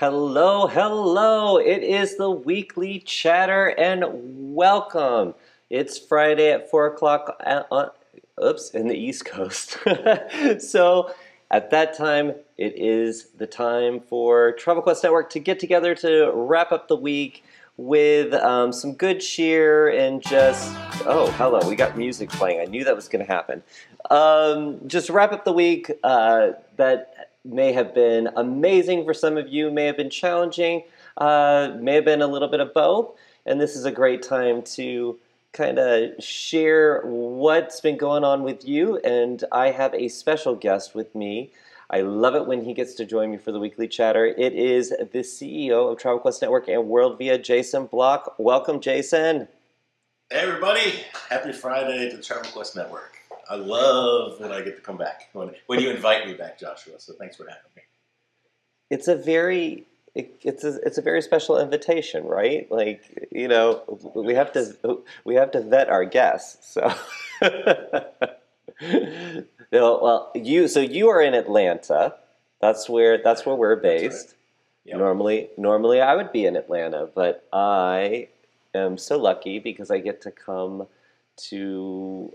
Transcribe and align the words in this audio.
Hello, 0.00 0.66
hello. 0.66 1.58
It 1.58 1.82
is 1.82 2.16
the 2.16 2.30
weekly 2.30 3.00
chatter 3.00 3.66
and 3.66 4.02
welcome. 4.54 5.34
It's 5.68 5.98
Friday 5.98 6.52
at 6.52 6.70
4 6.70 6.86
o'clock 6.86 7.38
oops, 8.42 8.70
in 8.70 8.88
the 8.88 8.94
East 8.94 9.26
Coast. 9.26 9.76
so 10.58 11.12
at 11.50 11.70
that 11.72 11.94
time, 11.98 12.32
it 12.56 12.78
is 12.78 13.26
the 13.36 13.46
time 13.46 14.00
for 14.00 14.52
Travel 14.52 14.82
Quest 14.82 15.02
Network 15.02 15.28
to 15.32 15.38
get 15.38 15.60
together 15.60 15.94
to 15.96 16.32
wrap 16.32 16.72
up 16.72 16.88
the 16.88 16.96
week 16.96 17.44
with 17.76 18.32
um, 18.32 18.72
some 18.72 18.94
good 18.94 19.20
cheer 19.20 19.90
and 19.90 20.22
just, 20.22 20.72
oh, 21.04 21.30
hello, 21.36 21.60
we 21.68 21.76
got 21.76 21.98
music 21.98 22.30
playing. 22.30 22.58
I 22.58 22.64
knew 22.64 22.84
that 22.84 22.96
was 22.96 23.08
going 23.08 23.26
to 23.26 23.30
happen. 23.30 23.62
Um, 24.08 24.80
just 24.88 25.10
wrap 25.10 25.32
up 25.32 25.44
the 25.44 25.52
week 25.52 25.92
uh, 26.02 26.52
that 26.76 27.29
may 27.44 27.72
have 27.72 27.94
been 27.94 28.28
amazing 28.36 29.04
for 29.04 29.14
some 29.14 29.36
of 29.36 29.48
you, 29.48 29.70
may 29.70 29.86
have 29.86 29.96
been 29.96 30.10
challenging, 30.10 30.84
uh, 31.16 31.70
may 31.78 31.94
have 31.94 32.04
been 32.04 32.22
a 32.22 32.26
little 32.26 32.48
bit 32.48 32.60
of 32.60 32.74
both. 32.74 33.16
And 33.46 33.60
this 33.60 33.74
is 33.74 33.84
a 33.84 33.90
great 33.90 34.22
time 34.22 34.62
to 34.62 35.18
kind 35.52 35.78
of 35.78 36.22
share 36.22 37.02
what's 37.02 37.80
been 37.80 37.96
going 37.96 38.24
on 38.24 38.42
with 38.42 38.66
you. 38.66 38.98
And 38.98 39.42
I 39.50 39.70
have 39.70 39.94
a 39.94 40.08
special 40.08 40.54
guest 40.54 40.94
with 40.94 41.14
me. 41.14 41.50
I 41.92 42.02
love 42.02 42.36
it 42.36 42.46
when 42.46 42.64
he 42.64 42.72
gets 42.72 42.94
to 42.94 43.04
join 43.04 43.32
me 43.32 43.36
for 43.36 43.50
the 43.50 43.58
weekly 43.58 43.88
chatter. 43.88 44.26
It 44.26 44.52
is 44.52 44.90
the 44.90 45.20
CEO 45.20 45.90
of 45.90 45.98
Travel 45.98 46.20
Quest 46.20 46.40
Network 46.40 46.68
and 46.68 46.86
World 46.86 47.18
Via, 47.18 47.36
Jason 47.36 47.86
Block. 47.86 48.36
Welcome, 48.38 48.80
Jason. 48.80 49.48
Hey, 50.30 50.38
everybody. 50.38 51.04
Happy 51.28 51.50
Friday 51.50 52.10
to 52.10 52.16
the 52.16 52.22
Travel 52.22 52.48
Quest 52.52 52.76
Network. 52.76 53.19
I 53.50 53.56
love 53.56 54.38
when 54.38 54.52
I 54.52 54.60
get 54.62 54.76
to 54.76 54.82
come 54.82 54.96
back, 54.96 55.28
when, 55.32 55.50
when 55.66 55.80
you 55.80 55.90
invite 55.90 56.24
me 56.24 56.34
back, 56.34 56.56
Joshua. 56.56 57.00
So 57.00 57.14
thanks 57.14 57.36
for 57.36 57.48
having 57.48 57.62
me. 57.76 57.82
It's 58.90 59.08
a 59.08 59.16
very 59.16 59.86
it, 60.14 60.40
it's 60.42 60.64
a, 60.64 60.80
it's 60.84 60.98
a 60.98 61.02
very 61.02 61.20
special 61.20 61.58
invitation, 61.58 62.24
right? 62.24 62.70
Like 62.70 63.28
you 63.32 63.48
know, 63.48 63.82
we 64.14 64.34
have 64.34 64.52
to 64.52 65.02
we 65.24 65.34
have 65.34 65.50
to 65.52 65.60
vet 65.62 65.88
our 65.88 66.04
guests. 66.04 66.74
So, 66.74 66.94
no, 69.72 70.00
well, 70.00 70.30
you 70.34 70.68
so 70.68 70.80
you 70.80 71.08
are 71.08 71.20
in 71.20 71.34
Atlanta. 71.34 72.14
That's 72.60 72.88
where 72.88 73.18
that's 73.22 73.44
where 73.44 73.56
we're 73.56 73.76
based. 73.76 74.28
Right. 74.28 74.34
Yep. 74.86 74.98
Normally, 74.98 75.50
normally 75.56 76.00
I 76.00 76.14
would 76.14 76.32
be 76.32 76.46
in 76.46 76.56
Atlanta, 76.56 77.08
but 77.14 77.46
I 77.52 78.28
am 78.74 78.96
so 78.96 79.18
lucky 79.18 79.58
because 79.58 79.90
I 79.90 79.98
get 79.98 80.22
to 80.22 80.30
come 80.30 80.86
to 81.48 82.32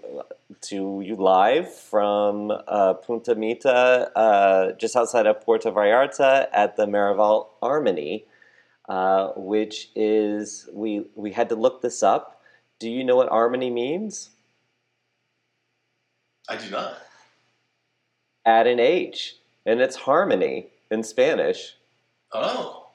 to 0.61 1.02
you 1.03 1.16
live 1.16 1.73
from 1.73 2.52
uh, 2.52 2.94
Punta 2.94 3.36
Mita, 3.36 4.11
uh, 4.16 4.72
just 4.73 4.95
outside 4.95 5.25
of 5.25 5.42
Puerto 5.42 5.72
Vallarta, 5.72 6.48
at 6.53 6.75
the 6.78 6.86
Miraval 6.86 7.48
Armony, 7.61 8.23
uh, 8.89 9.30
which 9.36 9.89
is 9.95 10.70
we 10.73 11.06
we 11.16 11.31
had 11.31 11.50
to 11.50 11.56
look 11.56 11.81
this 11.81 12.03
up. 12.03 12.42
Do 12.80 12.89
you 12.89 13.03
know 13.03 13.16
what 13.16 13.30
Armony 13.30 13.72
means? 13.72 14.31
I 16.48 16.58
do 16.58 16.70
not. 16.70 16.98
Add 18.45 18.67
an 18.67 18.80
H, 18.80 19.38
and 19.66 19.81
it's 19.81 19.95
harmony 19.95 20.67
in 20.92 21.03
Spanish. 21.03 21.76
Oh. 22.31 22.88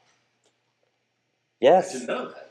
Yes. 1.61 1.91
I 1.91 1.93
didn't 1.93 2.09
know 2.09 2.29
that. 2.29 2.51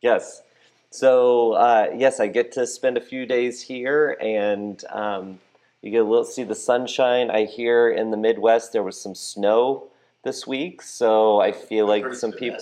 Yes. 0.00 0.42
So 0.90 1.52
uh, 1.52 1.90
yes, 1.96 2.20
I 2.20 2.26
get 2.26 2.52
to 2.52 2.66
spend 2.66 2.96
a 2.96 3.00
few 3.00 3.24
days 3.24 3.62
here, 3.62 4.16
and 4.20 4.84
um, 4.90 5.38
you 5.82 5.90
get 5.90 6.02
a 6.02 6.04
little 6.04 6.24
see 6.24 6.42
the 6.42 6.54
sunshine. 6.54 7.30
I 7.30 7.44
hear 7.44 7.90
in 7.90 8.10
the 8.10 8.16
Midwest 8.16 8.72
there 8.72 8.82
was 8.82 9.00
some 9.00 9.14
snow 9.14 9.88
this 10.24 10.46
week, 10.46 10.82
so 10.82 11.40
I 11.40 11.52
feel 11.52 11.86
like 11.86 12.12
some 12.14 12.32
people. 12.32 12.60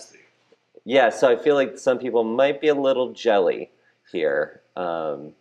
Yeah, 0.85 1.11
so 1.11 1.29
I 1.29 1.37
feel 1.37 1.55
like 1.55 1.79
some 1.79 1.99
people 1.99 2.23
might 2.23 2.61
be 2.61 2.69
a 2.69 2.75
little 2.75 3.13
jelly 3.13 3.71
here, 4.13 4.61
um, 4.77 5.33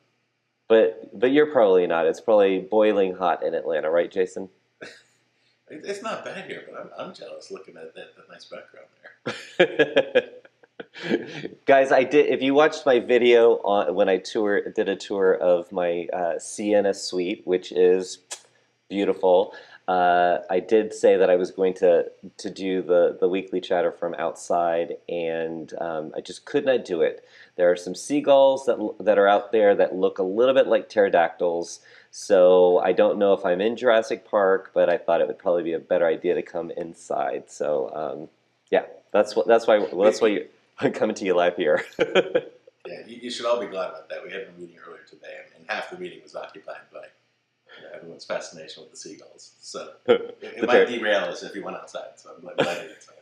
but 0.70 1.18
but 1.18 1.32
you're 1.32 1.52
probably 1.52 1.88
not. 1.88 2.06
It's 2.06 2.22
probably 2.22 2.60
boiling 2.60 3.16
hot 3.16 3.44
in 3.44 3.54
Atlanta, 3.54 3.90
right, 3.92 4.12
Jason? 4.12 4.50
it's 5.70 6.02
not 6.02 6.24
bad 6.24 6.50
here, 6.50 6.64
but 6.70 6.80
I'm, 6.80 6.90
I'm 6.98 7.14
jealous 7.14 7.52
looking 7.52 7.76
at 7.76 7.94
that, 7.96 8.16
that 8.16 8.30
nice 8.30 8.46
background 8.46 8.88
there. 9.58 10.30
Guys, 11.66 11.92
I 11.92 12.04
did. 12.04 12.28
If 12.28 12.42
you 12.42 12.54
watched 12.54 12.86
my 12.86 13.00
video 13.00 13.56
on 13.58 13.94
when 13.94 14.10
I 14.10 14.18
tour 14.18 14.70
did 14.70 14.90
a 14.90 14.96
tour 14.96 15.34
of 15.34 15.72
my 15.72 16.08
uh, 16.12 16.40
Sienna 16.40 16.94
suite, 16.94 17.42
which 17.46 17.72
is 17.72 18.20
beautiful, 18.90 19.54
uh, 19.88 20.40
I 20.50 20.60
did 20.60 20.94
say 20.94 21.16
that 21.18 21.30
I 21.30 21.36
was 21.36 21.52
going 21.52 21.74
to 21.76 22.12
to 22.38 22.50
do 22.50 22.82
the 22.82 23.18
the 23.20 23.30
weekly 23.30 23.62
chatter 23.62 23.92
from 23.92 24.16
outside, 24.16 24.98
and 25.08 25.72
um, 25.80 26.14
I 26.16 26.22
just 26.22 26.46
could 26.46 26.66
not 26.66 26.84
do 26.84 27.02
it. 27.02 27.24
There 27.58 27.72
are 27.72 27.76
some 27.76 27.96
seagulls 27.96 28.66
that 28.66 28.78
that 29.00 29.18
are 29.20 29.28
out 29.28 29.52
there 29.52 29.76
that 29.76 29.96
look 29.96 30.18
a 30.20 30.24
little 30.24 30.56
bit 30.56 30.68
like 30.68 30.90
pterodactyls. 30.90 31.80
So 32.10 32.80
I 32.80 32.94
don't 32.94 33.20
know 33.20 33.34
if 33.34 33.46
I'm 33.46 33.62
in 33.62 33.78
Jurassic 33.78 34.28
Park, 34.28 34.72
but 34.74 34.90
I 34.90 34.98
thought 34.98 35.22
it 35.22 35.28
would 35.28 35.38
probably 35.38 35.64
be 35.64 35.74
a 35.74 35.80
better 35.80 36.08
idea 36.08 36.34
to 36.34 36.42
come 36.42 36.72
inside. 36.72 37.52
So 37.52 37.92
um, 37.94 38.30
yeah, 38.72 38.86
that's 39.12 39.36
what 39.36 39.48
that's 39.48 39.68
why 39.68 39.86
that's 39.96 40.22
why 40.22 40.30
you 40.30 40.48
coming 40.94 41.16
to 41.16 41.26
you 41.26 41.34
live 41.34 41.56
here. 41.56 41.84
yeah, 42.00 43.06
you, 43.08 43.18
you, 43.24 43.32
should 43.32 43.46
all 43.46 43.60
be 43.60 43.68
glad 43.68 43.90
about 43.90 44.10
that. 44.10 44.24
We 44.24 44.32
had 44.32 44.42
a 44.42 44.60
meeting 44.60 44.76
earlier 44.88 45.04
today, 45.10 45.36
and 45.56 45.66
half 45.68 45.90
the 45.90 45.98
meeting 45.98 46.20
was 46.22 46.36
occupied 46.36 46.82
by 46.94 47.00
you 47.00 47.84
know, 47.84 47.96
everyone's 47.96 48.26
fascination 48.26 48.84
with 48.84 48.92
the 48.92 48.98
seagulls. 48.98 49.54
So 49.60 49.94
it, 50.06 50.38
it 50.42 50.68
might 50.68 50.88
derail 50.88 51.26
us 51.26 51.42
if 51.44 51.56
you 51.56 51.64
went 51.64 51.78
outside. 51.78 52.12
So 52.18 52.30
I'm 52.36 52.42
glad 52.42 52.84
you 52.84 52.94
inside. 52.96 53.16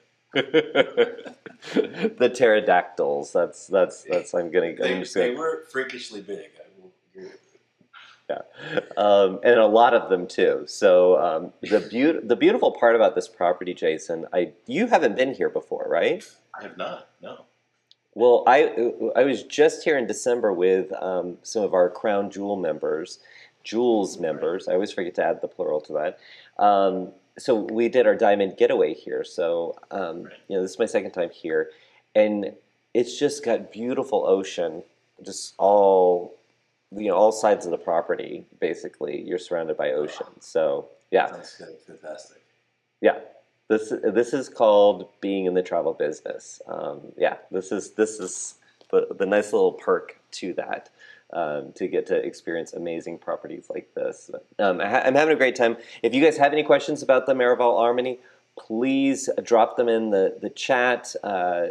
the 2.17 2.29
pterodactyls. 2.29 3.31
That's 3.31 3.67
that's 3.67 4.03
that's. 4.03 4.33
I'm 4.33 4.51
gonna. 4.51 4.75
They, 4.75 4.97
I'm 4.97 5.05
they 5.13 5.27
gonna, 5.29 5.39
were 5.39 5.63
freakishly 5.71 6.21
big. 6.21 6.49
Yeah, 8.29 8.39
um, 8.97 9.39
and 9.43 9.59
a 9.59 9.67
lot 9.67 9.93
of 9.93 10.09
them 10.09 10.25
too. 10.27 10.63
So 10.65 11.17
um, 11.21 11.53
the 11.61 11.79
be- 11.79 12.27
the 12.27 12.35
beautiful 12.35 12.71
part 12.71 12.95
about 12.95 13.13
this 13.13 13.27
property, 13.27 13.73
Jason, 13.75 14.25
I 14.33 14.53
you 14.65 14.87
haven't 14.87 15.15
been 15.15 15.35
here 15.35 15.49
before, 15.49 15.85
right? 15.87 16.27
I 16.57 16.63
have 16.63 16.77
not. 16.77 17.09
No. 17.21 17.45
Well, 18.13 18.43
I 18.47 18.91
I 19.15 19.23
was 19.23 19.43
just 19.43 19.83
here 19.83 19.97
in 19.97 20.07
December 20.07 20.53
with 20.53 20.91
um, 20.93 21.37
some 21.43 21.63
of 21.63 21.73
our 21.73 21.89
Crown 21.89 22.31
Jewel 22.31 22.55
members, 22.55 23.19
Jewels 23.63 24.19
members. 24.19 24.67
I 24.67 24.73
always 24.73 24.91
forget 24.91 25.15
to 25.15 25.25
add 25.25 25.41
the 25.41 25.49
plural 25.49 25.81
to 25.81 25.93
that. 25.93 26.63
Um, 26.63 27.09
so 27.37 27.55
we 27.55 27.89
did 27.89 28.07
our 28.07 28.15
diamond 28.15 28.55
getaway 28.57 28.93
here. 28.93 29.25
So 29.25 29.77
um, 29.91 30.23
right. 30.23 30.33
you 30.47 30.55
know, 30.55 30.61
this 30.61 30.71
is 30.71 30.79
my 30.79 30.85
second 30.85 31.11
time 31.11 31.29
here, 31.29 31.71
and 32.15 32.53
it's 32.93 33.19
just 33.19 33.43
got 33.43 33.73
beautiful 33.73 34.25
ocean, 34.25 34.83
just 35.23 35.53
all 35.57 36.35
you 36.95 37.09
know, 37.09 37.15
all 37.15 37.33
sides 37.33 37.65
of 37.65 37.71
the 37.71 37.77
property. 37.77 38.45
Basically, 38.61 39.21
you're 39.21 39.39
surrounded 39.39 39.75
by 39.75 39.91
ocean. 39.91 40.27
So 40.39 40.87
yeah, 41.11 41.27
that's 41.27 41.57
good. 41.57 41.75
fantastic. 41.85 42.41
Yeah, 43.01 43.19
this 43.67 43.91
this 44.03 44.33
is 44.33 44.49
called 44.49 45.09
being 45.21 45.45
in 45.45 45.53
the 45.53 45.63
travel 45.63 45.93
business. 45.93 46.61
Um, 46.67 47.01
yeah, 47.17 47.37
this 47.51 47.71
is 47.71 47.91
this 47.91 48.19
is 48.19 48.55
the, 48.91 49.07
the 49.17 49.25
nice 49.25 49.53
little 49.53 49.73
perk 49.73 50.19
to 50.33 50.53
that. 50.53 50.89
Um, 51.33 51.73
to 51.73 51.87
get 51.87 52.05
to 52.07 52.15
experience 52.15 52.71
amazing 52.73 53.17
properties 53.17 53.65
like 53.67 53.93
this. 53.95 54.29
Um, 54.59 54.79
I 54.79 55.05
am 55.05 55.15
having 55.15 55.33
a 55.33 55.37
great 55.37 55.55
time. 55.55 55.75
If 56.03 56.13
you 56.13 56.23
guys 56.23 56.37
have 56.37 56.53
any 56.53 56.63
questions 56.63 57.01
about 57.01 57.25
the 57.25 57.33
Miraval 57.33 57.73
Armony, 57.79 58.19
please 58.57 59.27
drop 59.43 59.75
them 59.75 59.89
in 59.89 60.11
the, 60.11 60.37
the 60.39 60.51
chat 60.51 61.15
uh, 61.23 61.65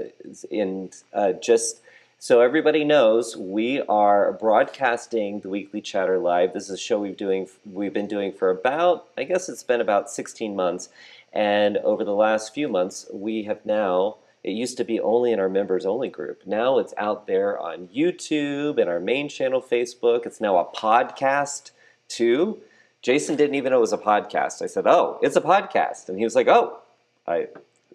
and 0.51 0.95
uh, 1.15 1.33
just 1.35 1.81
so 2.19 2.41
everybody 2.41 2.85
knows 2.85 3.37
we 3.37 3.81
are 3.83 4.33
broadcasting 4.33 5.41
the 5.41 5.49
weekly 5.49 5.81
chatter 5.81 6.19
live. 6.19 6.53
This 6.53 6.65
is 6.65 6.71
a 6.71 6.79
show 6.79 6.99
we've 6.99 7.17
doing 7.17 7.49
we've 7.71 7.93
been 7.93 8.09
doing 8.09 8.33
for 8.33 8.51
about 8.51 9.09
I 9.17 9.25
guess 9.25 9.49
it's 9.49 9.63
been 9.63 9.81
about 9.81 10.11
16 10.11 10.57
months 10.57 10.89
and 11.35 11.79
over 11.79 12.05
the 12.05 12.15
last 12.15 12.55
few 12.55 12.69
months, 12.69 13.07
we 13.13 13.43
have 13.43 13.67
now, 13.67 14.19
it 14.45 14.53
used 14.53 14.77
to 14.77 14.85
be 14.85 15.01
only 15.01 15.33
in 15.33 15.41
our 15.41 15.49
members 15.49 15.85
only 15.85 16.09
group. 16.09 16.47
Now 16.47 16.79
it's 16.79 16.95
out 16.97 17.27
there 17.27 17.59
on 17.59 17.89
YouTube 17.89 18.81
and 18.81 18.89
our 18.89 19.01
main 19.01 19.29
channel, 19.29 19.61
Facebook. 19.61 20.27
It's 20.27 20.41
now 20.41 20.59
a 20.59 20.65
podcast 20.65 21.73
too. 22.07 22.61
Jason 23.03 23.35
didn't 23.35 23.57
even 23.57 23.73
know 23.73 23.79
it 23.79 23.81
was 23.81 23.93
a 23.93 23.99
podcast. 23.99 24.63
I 24.63 24.67
said, 24.67 24.87
Oh, 24.87 25.19
it's 25.23 25.35
a 25.35 25.41
podcast. 25.41 26.09
And 26.09 26.19
he 26.19 26.25
was 26.25 26.37
like, 26.37 26.47
Oh, 26.47 26.79
I 27.27 27.49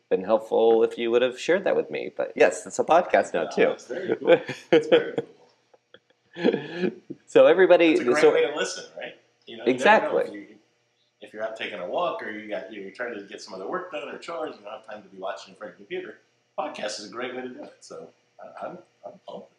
been 0.09 0.24
helpful 0.25 0.83
if 0.83 0.97
you 0.97 1.12
would 1.12 1.21
have 1.21 1.39
shared 1.39 1.63
that 1.63 1.75
with 1.77 1.89
me. 1.89 2.12
But 2.15 2.33
yes, 2.35 2.65
it's 2.65 2.80
a 2.80 2.83
podcast 2.83 3.33
now 3.33 3.45
too. 3.45 3.75
Very 3.88 4.15
cool. 4.18 4.42
Cool. 6.35 6.92
so 7.25 7.45
everybody, 7.45 7.92
it's 7.92 8.01
a 8.01 8.03
great 8.03 8.18
so, 8.18 8.33
way 8.33 8.47
to 8.47 8.56
listen, 8.56 8.83
right? 8.97 9.13
You 9.45 9.57
know, 9.57 9.63
exactly 9.65 10.48
if 11.21 11.33
you're 11.33 11.44
out 11.44 11.57
taking 11.57 11.80
a 11.80 11.88
walk 11.88 12.24
or 12.24 12.31
you 12.31 12.50
got 12.50 12.71
you're 12.71 12.92
trying 12.92 13.13
to 13.13 13.21
get 13.24 13.42
some 13.42 13.54
other 13.54 13.68
work 13.68 13.92
done 13.92 14.07
or 14.07 14.18
chores, 14.18 14.56
you 14.57 14.63
don't 14.63 14.74
have 14.74 14.86
time 14.86 15.04
to 15.04 15.10
be 15.10 15.18
watching 15.18 15.54
in 15.54 15.57
front 15.57 15.74
of 15.74 15.80
your 15.80 15.88
computer. 15.88 16.18
Podcast 16.57 17.00
is 17.00 17.07
a 17.07 17.12
great 17.12 17.36
way 17.36 17.42
to 17.42 17.50
do 17.50 17.63
it. 17.63 17.77
So 17.81 18.07
I'm 18.62 18.77
I'm 19.06 19.13
pumped. 19.27 19.50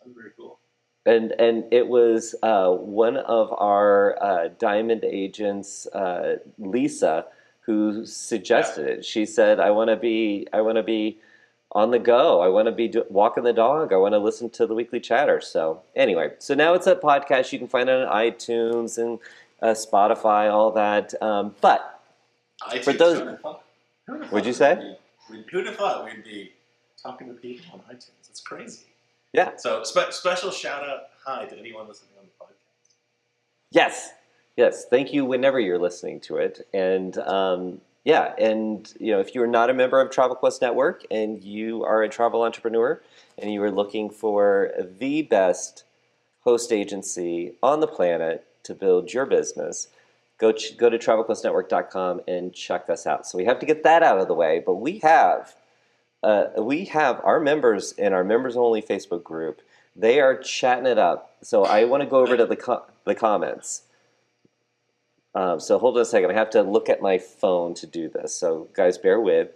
That's 0.00 0.14
very 0.14 0.30
cool. 0.36 0.58
And 1.06 1.32
and 1.32 1.64
it 1.72 1.88
was 1.88 2.34
uh, 2.42 2.70
one 2.70 3.16
of 3.16 3.52
our 3.52 4.22
uh, 4.22 4.48
diamond 4.58 5.04
agents, 5.04 5.86
uh, 5.88 6.36
Lisa, 6.58 7.26
who 7.60 8.04
suggested 8.04 8.86
it. 8.86 9.04
She 9.04 9.24
said, 9.24 9.60
"I 9.60 9.70
want 9.70 9.88
to 9.88 9.96
be, 9.96 10.46
I 10.52 10.60
want 10.60 10.76
to 10.76 10.82
be 10.82 11.18
on 11.72 11.90
the 11.90 11.98
go. 11.98 12.40
I 12.40 12.48
want 12.48 12.66
to 12.66 12.72
be 12.72 12.88
do- 12.88 13.06
walking 13.08 13.44
the 13.44 13.52
dog. 13.52 13.92
I 13.92 13.96
want 13.96 14.12
to 14.12 14.18
listen 14.18 14.50
to 14.50 14.66
the 14.66 14.74
weekly 14.74 15.00
chatter." 15.00 15.40
So 15.40 15.80
anyway, 15.96 16.32
so 16.38 16.54
now 16.54 16.74
it's 16.74 16.86
a 16.86 16.96
podcast. 16.96 17.52
You 17.52 17.58
can 17.58 17.68
find 17.68 17.88
it 17.88 18.06
on 18.06 18.14
iTunes 18.14 18.98
and 18.98 19.18
uh, 19.62 19.68
Spotify, 19.68 20.52
all 20.52 20.70
that. 20.72 21.20
Um, 21.22 21.54
but 21.60 22.00
iTunes, 22.62 22.84
For 22.84 22.92
those- 22.92 23.18
who'd 23.20 23.40
thought- 23.40 23.62
who'd 24.06 24.46
you 24.46 24.52
say? 24.52 24.96
we'd 25.30 25.46
be- 25.46 25.50
Who'd 25.52 25.66
have 25.66 25.76
thought 25.76 26.04
we'd 26.04 26.24
be 26.24 26.52
talking 27.02 27.28
to 27.28 27.34
people 27.34 27.64
on 27.74 27.80
iTunes? 27.94 28.28
It's 28.30 28.40
crazy. 28.40 28.86
Yeah. 29.32 29.56
So 29.56 29.82
spe- 29.84 30.10
special 30.12 30.50
shout 30.50 30.88
out, 30.88 31.08
hi 31.24 31.44
to 31.44 31.58
anyone 31.58 31.86
listening 31.86 32.10
on 32.18 32.24
the 32.26 32.44
podcast. 32.44 32.94
Yes, 33.70 34.12
yes. 34.56 34.86
Thank 34.86 35.12
you 35.12 35.24
whenever 35.26 35.60
you're 35.60 35.78
listening 35.78 36.20
to 36.20 36.36
it. 36.38 36.66
And 36.72 37.18
um, 37.18 37.80
yeah, 38.04 38.34
and 38.38 38.90
you 38.98 39.12
know, 39.12 39.20
if 39.20 39.34
you 39.34 39.42
are 39.42 39.46
not 39.46 39.68
a 39.68 39.74
member 39.74 40.00
of 40.00 40.10
Travel 40.10 40.34
Quest 40.34 40.62
Network 40.62 41.04
and 41.10 41.44
you 41.44 41.84
are 41.84 42.02
a 42.02 42.08
travel 42.08 42.42
entrepreneur 42.42 43.00
and 43.36 43.52
you 43.52 43.62
are 43.62 43.70
looking 43.70 44.08
for 44.08 44.72
the 44.98 45.22
best 45.22 45.84
host 46.40 46.72
agency 46.72 47.52
on 47.62 47.80
the 47.80 47.86
planet 47.86 48.46
to 48.68 48.74
build 48.74 49.12
your 49.12 49.26
business, 49.26 49.88
go 50.38 50.52
ch- 50.52 50.76
go 50.76 50.88
to 50.88 50.98
travelquestnetwork.com 50.98 52.20
and 52.28 52.54
check 52.54 52.88
us 52.88 53.06
out. 53.06 53.26
So 53.26 53.36
we 53.36 53.44
have 53.46 53.58
to 53.58 53.66
get 53.66 53.82
that 53.82 54.02
out 54.02 54.18
of 54.18 54.28
the 54.28 54.34
way, 54.34 54.62
but 54.64 54.76
we 54.76 54.98
have 54.98 55.54
uh, 56.22 56.46
we 56.58 56.84
have 56.86 57.20
our 57.24 57.40
members 57.40 57.92
in 57.92 58.12
our 58.12 58.24
members 58.24 58.56
only 58.56 58.82
Facebook 58.82 59.24
group. 59.24 59.60
They 59.96 60.20
are 60.20 60.36
chatting 60.36 60.86
it 60.86 60.98
up. 60.98 61.34
So 61.42 61.64
I 61.64 61.84
want 61.84 62.02
to 62.02 62.08
go 62.08 62.18
over 62.18 62.36
to 62.36 62.46
the 62.46 62.56
co- 62.56 62.84
the 63.04 63.14
comments. 63.14 63.82
Um, 65.34 65.60
so 65.60 65.78
hold 65.78 65.96
on 65.96 66.02
a 66.02 66.04
second. 66.04 66.30
I 66.30 66.34
have 66.34 66.50
to 66.50 66.62
look 66.62 66.88
at 66.88 67.02
my 67.02 67.18
phone 67.18 67.74
to 67.74 67.86
do 67.86 68.08
this. 68.08 68.34
So 68.34 68.68
guys, 68.74 68.98
bear 68.98 69.20
with. 69.20 69.50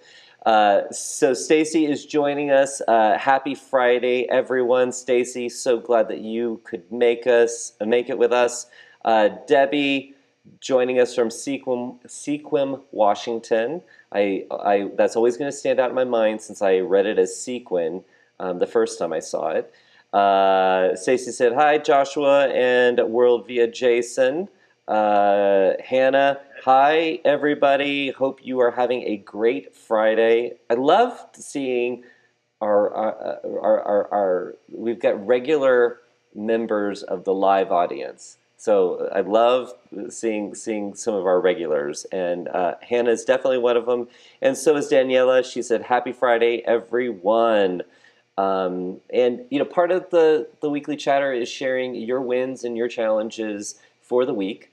Uh, 0.44 0.90
so 0.90 1.34
Stacy 1.34 1.86
is 1.86 2.04
joining 2.04 2.50
us. 2.50 2.82
Uh, 2.86 3.16
happy 3.16 3.54
Friday, 3.54 4.28
everyone! 4.28 4.90
Stacy, 4.90 5.48
so 5.48 5.78
glad 5.78 6.08
that 6.08 6.20
you 6.20 6.60
could 6.64 6.90
make 6.90 7.26
us 7.28 7.72
make 7.80 8.10
it 8.10 8.18
with 8.18 8.32
us. 8.32 8.66
Uh, 9.04 9.30
Debbie 9.46 10.14
joining 10.60 10.98
us 10.98 11.14
from 11.14 11.28
Sequim, 11.28 12.02
Sequim, 12.06 12.82
Washington. 12.90 13.82
I, 14.12 14.44
I 14.50 14.90
that's 14.96 15.16
always 15.16 15.36
going 15.36 15.50
to 15.50 15.56
stand 15.56 15.80
out 15.80 15.90
in 15.90 15.94
my 15.96 16.04
mind 16.04 16.42
since 16.42 16.62
I 16.62 16.78
read 16.78 17.06
it 17.06 17.18
as 17.18 17.36
Sequin 17.36 18.04
um, 18.40 18.58
the 18.58 18.66
first 18.66 18.98
time 18.98 19.12
I 19.12 19.20
saw 19.20 19.50
it. 19.50 19.72
Uh, 20.12 20.94
Stacy 20.96 21.30
said, 21.32 21.54
"Hi, 21.54 21.78
Joshua 21.78 22.48
and 22.48 23.00
World 23.08 23.46
via 23.46 23.66
Jason." 23.66 24.48
Uh, 24.88 25.74
Hannah, 25.82 26.40
hi 26.64 27.20
everybody. 27.24 28.10
Hope 28.10 28.44
you 28.44 28.60
are 28.60 28.72
having 28.72 29.04
a 29.04 29.16
great 29.18 29.76
Friday. 29.76 30.58
I 30.68 30.74
love 30.74 31.24
seeing 31.34 32.02
our 32.60 32.92
our, 32.92 33.40
our, 33.44 33.82
our, 33.82 34.12
our 34.12 34.54
we've 34.68 35.00
got 35.00 35.24
regular 35.24 36.00
members 36.34 37.04
of 37.04 37.24
the 37.24 37.32
live 37.32 37.70
audience. 37.70 38.38
So 38.62 39.08
I 39.12 39.22
love 39.22 39.74
seeing 40.08 40.54
seeing 40.54 40.94
some 40.94 41.14
of 41.14 41.26
our 41.26 41.40
regulars, 41.40 42.06
and 42.12 42.46
uh, 42.46 42.76
Hannah 42.80 43.10
is 43.10 43.24
definitely 43.24 43.58
one 43.58 43.76
of 43.76 43.86
them, 43.86 44.06
and 44.40 44.56
so 44.56 44.76
is 44.76 44.88
Daniela. 44.88 45.44
She 45.44 45.62
said, 45.62 45.82
"Happy 45.82 46.12
Friday, 46.12 46.62
everyone." 46.64 47.82
Um, 48.38 49.00
and 49.12 49.40
you 49.50 49.58
know, 49.58 49.64
part 49.64 49.90
of 49.90 50.10
the 50.10 50.46
the 50.60 50.70
weekly 50.70 50.94
chatter 50.94 51.32
is 51.32 51.48
sharing 51.48 51.96
your 51.96 52.20
wins 52.20 52.62
and 52.62 52.76
your 52.76 52.86
challenges 52.86 53.80
for 54.00 54.24
the 54.24 54.32
week. 54.32 54.70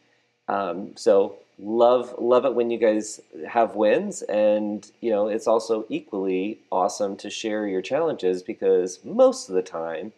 Um, 0.47 0.95
so 0.95 1.39
love 1.57 2.13
love 2.19 2.45
it 2.45 2.53
when 2.53 2.69
you 2.69 2.77
guys 2.77 3.19
have 3.47 3.73
wins, 3.73 4.21
and 4.21 4.85
you 5.01 5.09
know, 5.09 5.29
it's 5.29 5.47
also 5.47 5.87
equally 5.89 6.59
awesome 6.71 7.17
to 7.17 7.31
share 7.31 7.65
your 7.65 7.81
challenges 7.81 8.43
because 8.43 9.03
most 9.03 9.49
of 9.49 9.55
the 9.55 9.63
time 9.63 10.13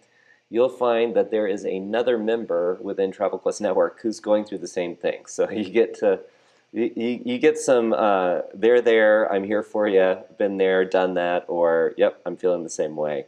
you'll 0.52 0.70
find 0.70 1.16
that 1.16 1.32
there 1.32 1.48
is 1.48 1.64
another 1.64 2.18
member 2.18 2.78
within 2.82 3.12
Travel 3.12 3.40
Quest 3.40 3.62
Network 3.62 4.02
who's 4.02 4.20
going 4.20 4.44
through 4.44 4.60
the 4.60 4.68
same 4.68 4.96
thing. 4.96 5.26
So 5.26 5.50
you 5.50 5.72
get 5.72 5.98
to 6.00 6.20
you 6.74 6.92
you 7.26 7.40
get 7.40 7.58
some 7.58 7.94
uh, 7.94 8.42
they're 8.54 8.82
there, 8.82 9.32
I'm 9.32 9.44
here 9.44 9.64
for 9.64 9.88
you, 9.88 10.18
been 10.38 10.58
there, 10.58 10.86
done 10.86 11.16
that, 11.16 11.46
or 11.48 11.94
yep, 11.98 12.22
I'm 12.26 12.38
feeling 12.38 12.64
the 12.64 12.70
same 12.70 12.96
way. 12.96 13.26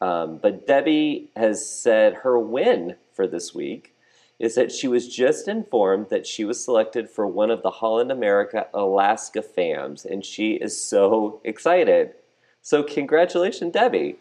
Um, 0.00 0.38
but 0.38 0.66
Debbie 0.66 1.30
has 1.36 1.66
said 1.66 2.14
her 2.16 2.38
win 2.38 2.96
for 3.14 3.26
this 3.26 3.54
week 3.54 3.94
is 4.38 4.54
that 4.54 4.70
she 4.70 4.86
was 4.86 5.08
just 5.08 5.48
informed 5.48 6.10
that 6.10 6.26
she 6.26 6.44
was 6.44 6.62
selected 6.62 7.08
for 7.08 7.26
one 7.26 7.50
of 7.50 7.62
the 7.62 7.70
Holland 7.70 8.12
America 8.12 8.66
Alaska 8.74 9.40
FAMs, 9.40 10.04
and 10.04 10.24
she 10.24 10.52
is 10.54 10.80
so 10.80 11.40
excited. 11.44 12.12
So 12.60 12.82
congratulations, 12.82 13.72
Debbie. 13.72 14.16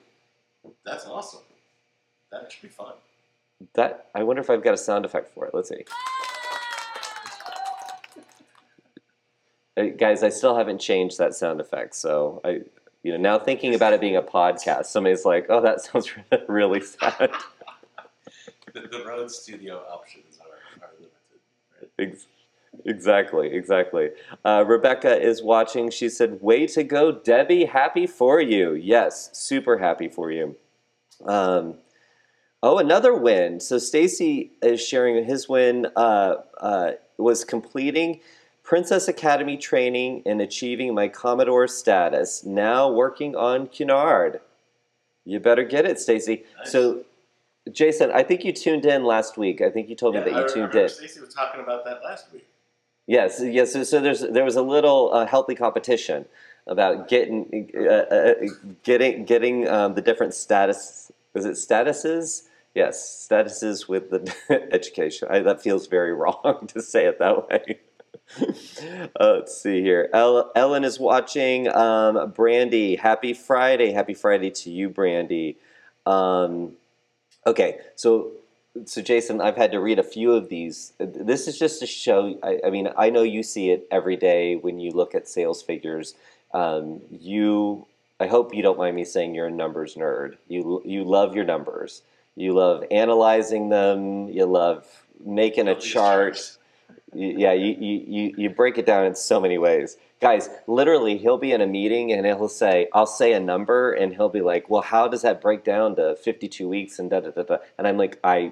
That's 0.85 1.05
awesome. 1.05 1.41
That 2.41 2.51
should 2.51 2.61
be 2.63 2.67
fun. 2.67 2.93
That 3.73 4.09
I 4.13 4.23
wonder 4.23 4.41
if 4.41 4.49
I've 4.49 4.63
got 4.63 4.73
a 4.73 4.77
sound 4.77 5.05
effect 5.05 5.33
for 5.33 5.45
it. 5.45 5.53
Let's 5.53 5.69
see. 5.69 5.85
Uh, 9.77 9.87
guys, 9.97 10.23
I 10.23 10.29
still 10.29 10.55
haven't 10.55 10.79
changed 10.79 11.17
that 11.17 11.33
sound 11.35 11.59
effect, 11.59 11.95
so 11.95 12.39
I, 12.45 12.61
you 13.03 13.11
know, 13.11 13.17
now 13.17 13.37
thinking 13.37 13.75
about 13.75 13.91
it 13.91 13.99
being 13.99 14.15
a 14.15 14.21
podcast, 14.21 14.85
somebody's 14.85 15.25
like, 15.25 15.47
"Oh, 15.49 15.59
that 15.59 15.81
sounds 15.85 16.09
really 16.47 16.79
sad." 16.79 17.29
The, 18.73 18.79
the 18.79 19.03
Rode 19.05 19.29
Studio 19.29 19.83
options 19.91 20.39
are, 20.39 20.85
are 20.85 20.91
limited. 20.97 22.13
Ex- 22.15 22.27
Exactly, 22.85 23.53
exactly. 23.53 24.11
Uh, 24.45 24.63
Rebecca 24.65 25.21
is 25.21 25.43
watching. 25.43 25.89
She 25.89 26.07
said, 26.07 26.41
"Way 26.41 26.67
to 26.67 26.83
go, 26.83 27.11
Debbie! 27.11 27.65
Happy 27.65 28.07
for 28.07 28.39
you. 28.39 28.73
Yes, 28.73 29.29
super 29.33 29.77
happy 29.77 30.07
for 30.07 30.31
you." 30.31 30.55
Um, 31.25 31.79
oh, 32.65 32.79
another 32.79 33.13
win. 33.13 33.59
So 33.59 33.77
Stacy 33.77 34.51
is 34.61 34.85
sharing 34.85 35.23
his 35.23 35.47
win. 35.47 35.87
Uh, 35.95 36.35
uh, 36.59 36.91
was 37.17 37.45
completing 37.45 38.19
Princess 38.63 39.07
Academy 39.07 39.55
training 39.55 40.23
and 40.25 40.41
achieving 40.41 40.93
my 40.93 41.07
Commodore 41.07 41.67
status. 41.67 42.43
Now 42.43 42.91
working 42.91 43.35
on 43.35 43.67
Cunard. 43.67 44.41
You 45.23 45.39
better 45.39 45.63
get 45.63 45.85
it, 45.85 45.99
Stacy. 45.99 46.43
Nice. 46.57 46.71
So, 46.71 47.05
Jason, 47.71 48.11
I 48.11 48.23
think 48.23 48.43
you 48.43 48.51
tuned 48.51 48.85
in 48.85 49.05
last 49.05 49.37
week. 49.37 49.61
I 49.61 49.69
think 49.69 49.87
you 49.87 49.95
told 49.95 50.15
Yeah, 50.15 50.25
me 50.25 50.31
that 50.31 50.37
I 50.37 50.41
you 50.41 50.47
tuned 50.47 50.55
remember 50.55 50.79
in. 50.81 50.89
Stacy 50.89 51.21
was 51.21 51.33
talking 51.33 51.61
about 51.61 51.85
that 51.85 52.03
last 52.03 52.31
week. 52.33 52.45
Yes, 53.07 53.41
yes. 53.43 53.73
So, 53.73 53.83
so 53.83 54.01
there's 54.01 54.21
there 54.21 54.43
was 54.43 54.55
a 54.55 54.61
little 54.63 55.13
uh, 55.13 55.27
healthy 55.27 55.53
competition 55.53 56.25
about 56.67 57.07
getting 57.07 57.69
uh, 57.77 57.81
uh, 57.89 58.33
getting 58.83 59.25
getting 59.25 59.67
um, 59.67 59.93
the 59.93 60.01
different 60.01 60.33
status. 60.33 61.11
Is 61.35 61.45
it 61.45 61.53
statuses? 61.53 62.43
Yes, 62.75 63.27
statuses 63.29 63.87
with 63.87 64.11
the 64.11 64.35
education. 64.73 65.29
I, 65.31 65.39
that 65.39 65.63
feels 65.63 65.87
very 65.87 66.13
wrong 66.15 66.67
to 66.69 66.81
say 66.81 67.05
it 67.07 67.19
that 67.19 67.49
way. 67.49 67.79
uh, 69.19 69.33
let's 69.35 69.57
see 69.61 69.81
here. 69.81 70.09
El- 70.13 70.51
Ellen 70.55 70.83
is 70.83 70.99
watching. 70.99 71.69
Um, 71.69 72.31
Brandy, 72.31 72.97
happy 72.97 73.33
Friday. 73.33 73.91
Happy 73.93 74.13
Friday 74.13 74.51
to 74.51 74.71
you, 74.71 74.89
Brandy. 74.89 75.57
Um, 76.05 76.73
okay, 77.47 77.79
so 77.95 78.31
so 78.85 79.01
Jason, 79.01 79.41
I've 79.41 79.57
had 79.57 79.71
to 79.73 79.79
read 79.79 79.99
a 79.99 80.03
few 80.03 80.33
of 80.33 80.49
these. 80.49 80.93
This 80.99 81.47
is 81.47 81.59
just 81.59 81.79
to 81.79 81.87
show. 81.87 82.37
I, 82.43 82.59
I 82.67 82.69
mean, 82.71 82.89
I 82.97 83.09
know 83.09 83.23
you 83.23 83.43
see 83.43 83.71
it 83.71 83.87
every 83.91 84.17
day 84.17 84.55
when 84.57 84.79
you 84.79 84.91
look 84.91 85.15
at 85.15 85.27
sales 85.29 85.61
figures. 85.63 86.15
Um, 86.53 87.01
you, 87.11 87.87
I 88.19 88.27
hope 88.27 88.53
you 88.53 88.61
don't 88.63 88.77
mind 88.77 88.95
me 88.95 89.05
saying 89.05 89.35
you're 89.35 89.47
a 89.47 89.51
numbers 89.51 89.95
nerd. 89.95 90.37
You 90.47 90.81
you 90.85 91.03
love 91.05 91.35
your 91.35 91.45
numbers. 91.45 92.01
You 92.35 92.53
love 92.53 92.83
analyzing 92.91 93.69
them. 93.69 94.27
You 94.29 94.45
love 94.45 94.85
making 95.23 95.67
a 95.67 95.75
chart. 95.75 96.57
Yeah, 97.13 97.53
you, 97.53 97.75
you, 97.79 98.33
you, 98.37 98.49
break 98.49 98.77
it 98.77 98.85
down 98.85 99.05
in 99.05 99.15
so 99.15 99.39
many 99.39 99.57
ways. 99.57 99.95
Guys, 100.19 100.49
literally, 100.67 101.17
he'll 101.17 101.37
be 101.37 101.53
in 101.53 101.61
a 101.61 101.67
meeting 101.67 102.11
and 102.11 102.25
he'll 102.25 102.49
say, 102.49 102.89
I'll 102.93 103.07
say 103.07 103.31
a 103.31 103.39
number, 103.39 103.93
and 103.93 104.13
he'll 104.13 104.27
be 104.27 104.41
like, 104.41 104.69
Well, 104.69 104.81
how 104.81 105.07
does 105.07 105.21
that 105.21 105.41
break 105.41 105.63
down 105.63 105.95
to 105.95 106.17
52 106.17 106.67
weeks? 106.67 106.99
And 106.99 107.09
da 107.09 107.21
da 107.21 107.29
da 107.29 107.43
da. 107.43 107.57
And 107.77 107.87
I'm 107.87 107.97
like, 107.97 108.19
I, 108.21 108.51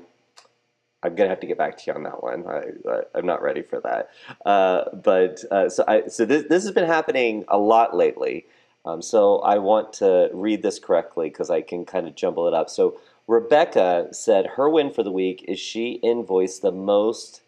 I'm 1.03 1.15
gonna 1.15 1.29
have 1.29 1.41
to 1.41 1.47
get 1.47 1.57
back 1.57 1.77
to 1.79 1.83
you 1.87 1.93
on 1.93 2.03
that 2.03 2.23
one. 2.23 2.45
I, 2.47 3.01
I'm 3.13 3.25
not 3.25 3.41
ready 3.41 3.63
for 3.63 3.81
that. 3.81 4.09
Uh, 4.45 4.83
but 4.93 5.43
uh, 5.51 5.67
so 5.67 5.83
I, 5.85 6.07
so 6.07 6.23
this, 6.23 6.45
this 6.47 6.63
has 6.63 6.71
been 6.71 6.87
happening 6.87 7.43
a 7.49 7.57
lot 7.57 7.95
lately. 7.95 8.45
Um, 8.85 9.01
so 9.01 9.39
I 9.39 9.57
want 9.59 9.93
to 9.93 10.29
read 10.33 10.61
this 10.61 10.79
correctly 10.79 11.29
because 11.29 11.49
I 11.49 11.61
can 11.61 11.85
kind 11.85 12.07
of 12.07 12.15
jumble 12.15 12.47
it 12.47 12.53
up. 12.53 12.69
So 12.69 12.99
Rebecca 13.27 14.09
said 14.11 14.45
her 14.57 14.69
win 14.69 14.91
for 14.91 15.03
the 15.03 15.11
week 15.11 15.45
is 15.47 15.59
she 15.59 15.93
invoiced 16.03 16.61
the 16.61 16.71
most 16.71 17.41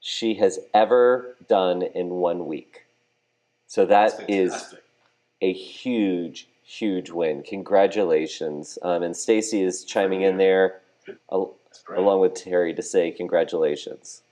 she 0.00 0.34
has 0.34 0.58
ever 0.74 1.36
done 1.48 1.82
in 1.82 2.10
one 2.10 2.46
week. 2.46 2.84
So 3.66 3.86
That's 3.86 4.14
a 5.40 5.52
huge, 5.52 6.48
huge 6.62 7.10
win. 7.10 7.42
Congratulations! 7.42 8.78
Um, 8.82 9.02
and 9.02 9.16
Stacy 9.16 9.62
is 9.62 9.84
chiming 9.84 10.22
in 10.22 10.36
there 10.36 10.80
al- 11.30 11.56
along 11.88 12.20
with 12.20 12.34
Terry 12.34 12.74
to 12.74 12.82
say 12.82 13.10
congratulations. 13.10 14.22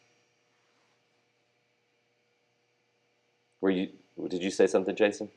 Were 3.61 3.71
you 3.71 3.89
Did 4.29 4.43
you 4.43 4.51
say 4.51 4.67
something, 4.67 4.95
Jason? 4.95 5.31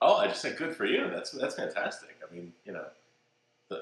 Oh, 0.00 0.16
I 0.16 0.26
just 0.26 0.42
said 0.42 0.56
good 0.56 0.74
for 0.76 0.84
you. 0.84 1.08
That's 1.10 1.30
that's 1.30 1.54
fantastic. 1.54 2.16
I 2.28 2.34
mean, 2.34 2.52
you 2.64 2.72
know, 2.72 2.84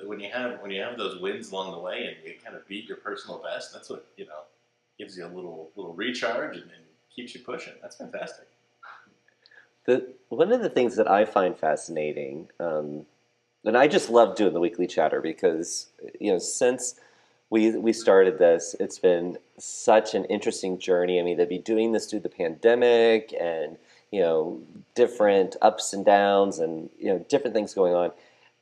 when 0.04 0.20
you 0.20 0.30
have 0.30 0.60
when 0.60 0.70
you 0.70 0.80
have 0.82 0.98
those 0.98 1.20
wins 1.20 1.50
along 1.50 1.72
the 1.72 1.78
way 1.78 2.06
and 2.06 2.16
you 2.26 2.34
kind 2.42 2.56
of 2.56 2.66
beat 2.68 2.88
your 2.88 2.98
personal 2.98 3.38
best, 3.38 3.72
that's 3.72 3.90
what 3.90 4.06
you 4.16 4.26
know 4.26 4.42
gives 4.98 5.16
you 5.16 5.24
a 5.24 5.28
little 5.28 5.70
little 5.76 5.94
recharge 5.94 6.56
and, 6.56 6.64
and 6.64 6.84
keeps 7.14 7.34
you 7.34 7.40
pushing. 7.40 7.74
That's 7.82 7.96
fantastic. 7.96 8.46
The 9.86 10.12
one 10.28 10.52
of 10.52 10.60
the 10.60 10.68
things 10.68 10.96
that 10.96 11.10
I 11.10 11.24
find 11.24 11.56
fascinating, 11.56 12.48
um, 12.60 13.06
and 13.64 13.76
I 13.76 13.88
just 13.88 14.10
love 14.10 14.36
doing 14.36 14.52
the 14.52 14.60
weekly 14.60 14.86
chatter 14.86 15.20
because 15.20 15.88
you 16.20 16.32
know 16.32 16.38
since 16.38 16.96
we 17.50 17.76
we 17.76 17.92
started 17.92 18.38
this, 18.38 18.76
it's 18.78 18.98
been 18.98 19.38
such 19.58 20.14
an 20.14 20.24
interesting 20.26 20.78
journey. 20.78 21.18
I 21.18 21.22
mean, 21.22 21.36
they'd 21.36 21.48
be 21.48 21.58
doing 21.58 21.92
this 21.92 22.06
through 22.06 22.20
the 22.20 22.28
pandemic 22.28 23.34
and 23.38 23.76
you 24.10 24.20
know 24.20 24.60
different 24.94 25.56
ups 25.60 25.92
and 25.92 26.04
downs 26.04 26.58
and 26.58 26.90
you 26.98 27.08
know 27.08 27.18
different 27.28 27.54
things 27.54 27.74
going 27.74 27.94
on. 27.94 28.12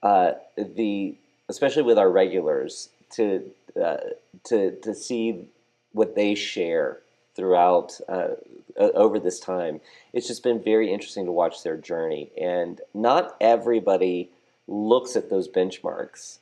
Uh, 0.02 0.32
the 0.56 1.16
especially 1.48 1.82
with 1.82 1.98
our 1.98 2.10
regulars 2.10 2.90
to 3.10 3.50
uh, 3.82 3.96
to 4.44 4.76
to 4.80 4.94
see 4.94 5.48
what 5.92 6.14
they 6.14 6.34
share 6.34 6.98
throughout 7.34 8.00
uh, 8.08 8.28
over 8.76 9.18
this 9.18 9.40
time. 9.40 9.80
It's 10.12 10.26
just 10.26 10.42
been 10.42 10.62
very 10.62 10.92
interesting 10.92 11.24
to 11.26 11.32
watch 11.32 11.62
their 11.62 11.76
journey, 11.76 12.30
and 12.40 12.80
not 12.94 13.36
everybody 13.40 14.30
looks 14.66 15.16
at 15.16 15.30
those 15.30 15.48
benchmarks. 15.48 16.38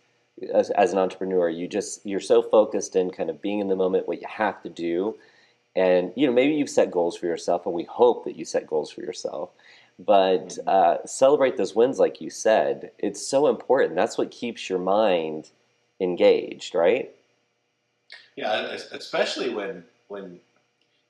As, 0.53 0.69
as 0.71 0.93
an 0.93 0.99
entrepreneur, 0.99 1.49
you 1.49 1.67
just 1.67 2.05
you're 2.05 2.21
so 2.21 2.43
focused 2.43 2.95
in 2.95 3.11
kind 3.11 3.31
of 3.31 3.41
being 3.41 3.61
in 3.61 3.69
the 3.69 3.77
moment, 3.77 4.09
what 4.09 4.21
you 4.21 4.29
have 4.29 4.63
to 4.65 4.69
do, 4.69 5.17
and 5.75 6.13
you 6.15 6.27
know 6.27 6.33
maybe 6.33 6.55
you've 6.55 6.69
set 6.69 6.91
goals 6.91 7.17
for 7.17 7.27
yourself, 7.27 7.65
and 7.65 7.75
we 7.75 7.85
hope 7.85 8.25
that 8.25 8.37
you 8.37 8.45
set 8.45 8.67
goals 8.67 8.91
for 8.91 9.01
yourself. 9.01 9.51
But 9.99 10.59
uh, 10.67 10.99
celebrate 11.07 11.57
those 11.57 11.75
wins, 11.75 11.99
like 11.99 12.21
you 12.21 12.29
said. 12.29 12.91
It's 12.99 13.27
so 13.27 13.49
important. 13.49 13.95
That's 13.95 14.19
what 14.19 14.31
keeps 14.31 14.69
your 14.69 14.79
mind 14.79 15.51
engaged, 16.01 16.75
right? 16.75 17.11
Yeah, 18.37 18.77
especially 18.93 19.55
when 19.55 19.85
when 20.09 20.39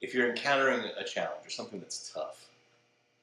if 0.00 0.14
you're 0.14 0.30
encountering 0.30 0.90
a 0.98 1.04
challenge 1.04 1.44
or 1.44 1.50
something 1.50 1.80
that's 1.80 2.12
tough, 2.12 2.46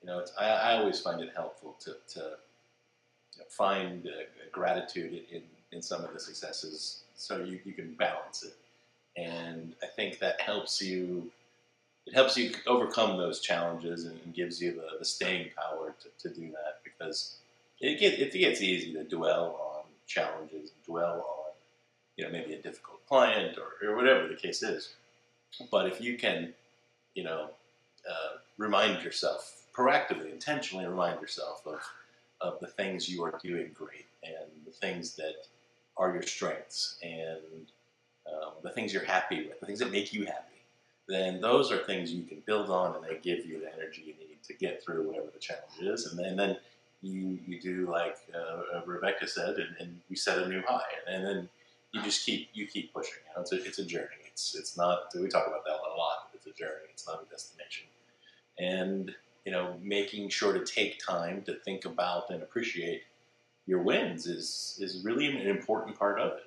you 0.02 0.08
know, 0.08 0.26
I, 0.38 0.46
I, 0.46 0.74
always 0.78 1.00
find 1.00 1.22
it 1.22 1.32
helpful 1.36 1.76
to, 1.82 1.96
to 2.16 2.20
you 2.20 3.40
know, 3.40 3.46
find 3.48 4.06
uh, 4.08 4.24
gratitude 4.52 5.22
in, 5.32 5.42
in 5.72 5.82
some 5.82 6.04
of 6.04 6.14
the 6.14 6.20
successes 6.20 7.04
so 7.16 7.38
you, 7.38 7.60
you 7.64 7.74
can 7.74 7.94
balance 7.94 8.44
it. 8.44 8.56
And 9.16 9.74
I 9.82 9.88
think 9.88 10.20
that 10.20 10.42
helps 10.42 10.82
you, 10.82 11.32
it 12.06 12.14
helps 12.14 12.38
you 12.38 12.52
overcome 12.68 13.18
those 13.18 13.40
challenges 13.40 14.06
and, 14.06 14.20
and 14.24 14.34
gives 14.34 14.62
you 14.62 14.74
the, 14.74 14.88
the 15.00 15.06
staying 15.06 15.50
power 15.58 15.96
to, 16.02 16.28
to 16.28 16.36
do 16.36 16.48
that 16.52 16.80
because 16.84 17.38
it, 17.80 18.00
get, 18.00 18.20
it 18.20 18.34
gets 18.34 18.62
easy 18.62 18.94
to 18.94 19.04
dwell 19.04 19.60
on 19.76 19.84
challenges, 20.08 20.72
dwell 20.86 21.16
on, 21.16 21.52
you 22.18 22.26
know, 22.26 22.32
maybe 22.32 22.54
a 22.54 22.62
difficult 22.62 23.06
client 23.08 23.58
or, 23.58 23.88
or 23.88 23.96
whatever 23.96 24.28
the 24.28 24.36
case 24.36 24.62
is. 24.64 24.94
But 25.72 25.88
if 25.88 26.02
you 26.02 26.18
can 26.18 26.54
you 27.14 27.24
know, 27.24 27.50
uh, 28.10 28.38
remind 28.58 29.04
yourself 29.04 29.66
proactively, 29.76 30.32
intentionally 30.32 30.86
remind 30.86 31.22
yourself 31.22 31.62
of 31.66 31.80
of 32.42 32.60
the 32.60 32.68
things 32.68 33.08
you 33.08 33.24
are 33.24 33.40
doing 33.42 33.72
great 33.74 34.06
and 34.22 34.50
the 34.66 34.72
things 34.72 35.16
that 35.16 35.48
are 35.96 36.12
your 36.12 36.24
strengths 36.24 36.98
and 37.02 37.72
um, 38.28 38.52
the 38.64 38.70
things 38.72 38.92
you're 38.92 39.06
happy 39.06 39.48
with, 39.48 39.58
the 39.62 39.66
things 39.66 39.80
that 39.80 39.92
make 39.92 40.12
you 40.12 40.26
happy. 40.26 40.53
Then 41.08 41.42
those 41.42 41.72
are 41.72 41.80
things 41.80 42.14
you 42.14 42.24
can 42.24 42.42
build 42.46 42.70
on, 42.70 42.96
and 42.96 43.04
they 43.04 43.20
give 43.22 43.46
you 43.46 43.60
the 43.60 43.74
energy 43.74 44.04
you 44.06 44.14
need 44.14 44.42
to 44.44 44.54
get 44.54 44.84
through 44.84 45.08
whatever 45.08 45.28
the 45.34 45.40
challenge 45.40 45.80
is. 45.82 46.06
And 46.08 46.18
then, 46.18 46.26
and 46.28 46.40
then 46.40 46.58
you 47.02 47.40
you 47.46 47.60
do 47.60 47.90
like 47.92 48.18
uh, 48.34 48.82
Rebecca 48.86 49.28
said, 49.28 49.56
and, 49.56 49.76
and 49.80 50.00
you 50.10 50.16
set 50.16 50.40
a 50.40 50.48
new 50.48 50.62
high, 50.68 50.82
and, 51.08 51.16
and 51.16 51.26
then 51.26 51.50
you 51.92 52.02
just 52.02 52.26
keep 52.26 52.50
you 52.54 52.68
keep 52.68 52.94
pushing. 52.94 53.16
You 53.28 53.36
know, 53.36 53.42
it's 53.42 53.52
a 53.52 53.66
it's 53.66 53.80
a 53.80 53.86
journey. 53.86 54.08
It's 54.28 54.56
it's 54.56 54.78
not. 54.78 55.12
We 55.14 55.28
talk 55.28 55.48
about 55.48 55.66
that 55.66 55.74
a 55.74 55.98
lot. 55.98 56.30
It's 56.34 56.48
a 56.48 56.54
journey. 56.54 56.88
It's 56.92 57.08
not 57.08 57.24
a 57.26 57.30
destination. 57.30 57.88
And 58.60 59.14
you 59.46 59.52
know, 59.52 59.76
making 59.82 60.30
sure 60.30 60.54
to 60.54 60.64
take 60.64 61.04
time 61.06 61.44
to 61.44 61.56
think 61.66 61.86
about 61.86 62.30
and 62.30 62.42
appreciate 62.42 63.04
your 63.66 63.82
wins 63.82 64.26
is 64.26 64.80
is 64.82 65.04
really 65.04 65.28
an 65.28 65.48
important 65.48 65.98
part 65.98 66.20
of 66.20 66.32
it, 66.34 66.46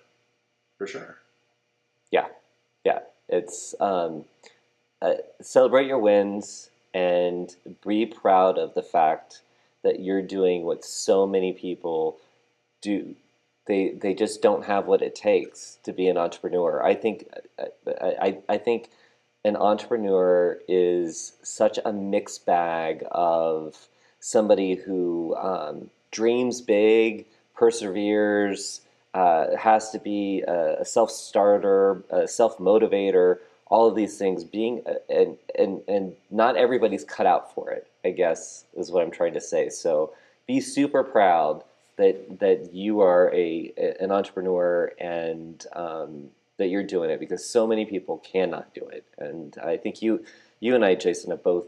for 0.78 0.86
sure. 0.86 1.18
Yeah, 2.10 2.28
yeah. 2.84 3.00
It's 3.28 3.74
um, 3.80 4.24
uh, 5.02 5.14
celebrate 5.40 5.86
your 5.86 5.98
wins 5.98 6.70
and 6.94 7.54
be 7.86 8.06
proud 8.06 8.58
of 8.58 8.74
the 8.74 8.82
fact 8.82 9.42
that 9.82 10.00
you're 10.00 10.22
doing 10.22 10.62
what 10.62 10.84
so 10.84 11.26
many 11.26 11.52
people 11.52 12.18
do 12.80 13.14
they 13.66 13.90
they 13.90 14.14
just 14.14 14.42
don't 14.42 14.64
have 14.64 14.86
what 14.86 15.02
it 15.02 15.14
takes 15.14 15.78
to 15.82 15.92
be 15.92 16.08
an 16.08 16.16
entrepreneur. 16.16 16.82
I 16.82 16.94
think 16.94 17.28
I, 18.00 18.38
I 18.48 18.58
think 18.58 18.90
an 19.44 19.56
entrepreneur 19.56 20.58
is 20.66 21.34
such 21.42 21.78
a 21.84 21.92
mixed 21.92 22.46
bag 22.46 23.04
of 23.10 23.88
somebody 24.20 24.74
who 24.74 25.36
um, 25.36 25.90
dreams 26.10 26.60
big, 26.60 27.26
perseveres, 27.54 28.80
uh, 29.16 29.56
has 29.56 29.90
to 29.90 29.98
be 29.98 30.42
a, 30.42 30.84
self 30.84 31.10
starter, 31.10 32.04
a 32.10 32.28
self 32.28 32.58
motivator. 32.58 33.38
All 33.68 33.88
of 33.88 33.96
these 33.96 34.18
things 34.18 34.44
being 34.44 34.84
and 35.08 35.38
and 35.58 35.80
and 35.88 36.12
not 36.30 36.56
everybody's 36.56 37.02
cut 37.02 37.26
out 37.26 37.52
for 37.54 37.70
it. 37.70 37.88
I 38.04 38.10
guess 38.10 38.64
is 38.76 38.92
what 38.92 39.02
I'm 39.02 39.10
trying 39.10 39.34
to 39.34 39.40
say. 39.40 39.70
So 39.70 40.12
be 40.46 40.60
super 40.60 41.02
proud 41.02 41.64
that 41.96 42.38
that 42.40 42.74
you 42.74 43.00
are 43.00 43.32
a 43.34 43.72
an 43.98 44.12
entrepreneur 44.12 44.92
and 45.00 45.66
um, 45.72 46.28
that 46.58 46.68
you're 46.68 46.84
doing 46.84 47.10
it 47.10 47.18
because 47.18 47.44
so 47.44 47.66
many 47.66 47.86
people 47.86 48.18
cannot 48.18 48.72
do 48.74 48.82
it. 48.82 49.04
And 49.18 49.56
I 49.64 49.78
think 49.78 50.02
you 50.02 50.24
you 50.60 50.74
and 50.74 50.84
I, 50.84 50.94
Jason, 50.94 51.30
have 51.30 51.42
both 51.42 51.64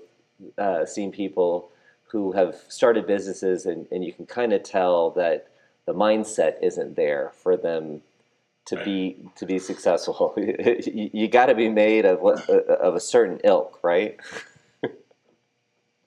uh, 0.59 0.85
seen 0.85 1.11
people 1.13 1.71
who 2.11 2.33
have 2.33 2.57
started 2.69 3.07
businesses, 3.07 3.67
and, 3.67 3.87
and 3.91 4.05
you 4.05 4.13
can 4.13 4.27
kind 4.27 4.53
of 4.53 4.63
tell 4.63 5.11
that 5.11 5.49
the 5.89 5.95
mindset 5.95 6.63
isn't 6.63 6.97
there 6.97 7.33
for 7.35 7.57
them 7.57 8.03
to 8.67 8.77
right. 8.77 8.85
be 8.85 9.17
to 9.37 9.47
be 9.47 9.59
successful. 9.59 10.35
you, 10.37 11.11
you 11.13 11.29
got 11.29 11.47
to 11.47 11.55
be 11.55 11.71
made 11.71 12.05
of 12.05 12.21
what, 12.21 12.49
of 12.51 12.95
a 12.95 13.01
certain 13.01 13.41
ilk, 13.43 13.81
right? 13.83 14.21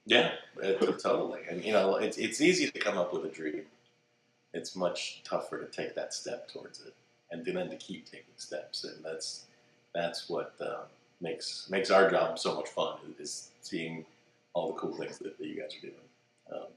yeah, 0.05 0.33
totally. 1.01 1.39
And 1.49 1.65
you 1.65 1.73
know, 1.73 1.95
it's 1.95 2.17
it's 2.17 2.39
easy 2.41 2.69
to 2.69 2.79
come 2.79 2.99
up 2.99 3.11
with 3.11 3.25
a 3.25 3.29
dream 3.29 3.63
it's 4.53 4.75
much 4.75 5.21
tougher 5.23 5.57
to 5.57 5.65
take 5.65 5.95
that 5.95 6.13
step 6.13 6.49
towards 6.49 6.81
it, 6.81 6.93
and 7.31 7.45
then 7.45 7.69
to 7.69 7.75
keep 7.77 8.05
taking 8.05 8.33
steps. 8.37 8.83
And 8.83 9.03
that's 9.03 9.45
that's 9.93 10.29
what 10.29 10.53
uh, 10.59 10.83
makes 11.21 11.67
makes 11.69 11.89
our 11.89 12.09
job 12.09 12.37
so 12.37 12.55
much 12.55 12.69
fun 12.69 12.97
is 13.19 13.49
seeing 13.61 14.05
all 14.53 14.73
the 14.73 14.79
cool 14.79 14.95
things 14.95 15.17
that, 15.19 15.37
that 15.37 15.47
you 15.47 15.61
guys 15.61 15.75
are 15.75 15.81
doing. 15.81 15.93
Um, 16.53 16.67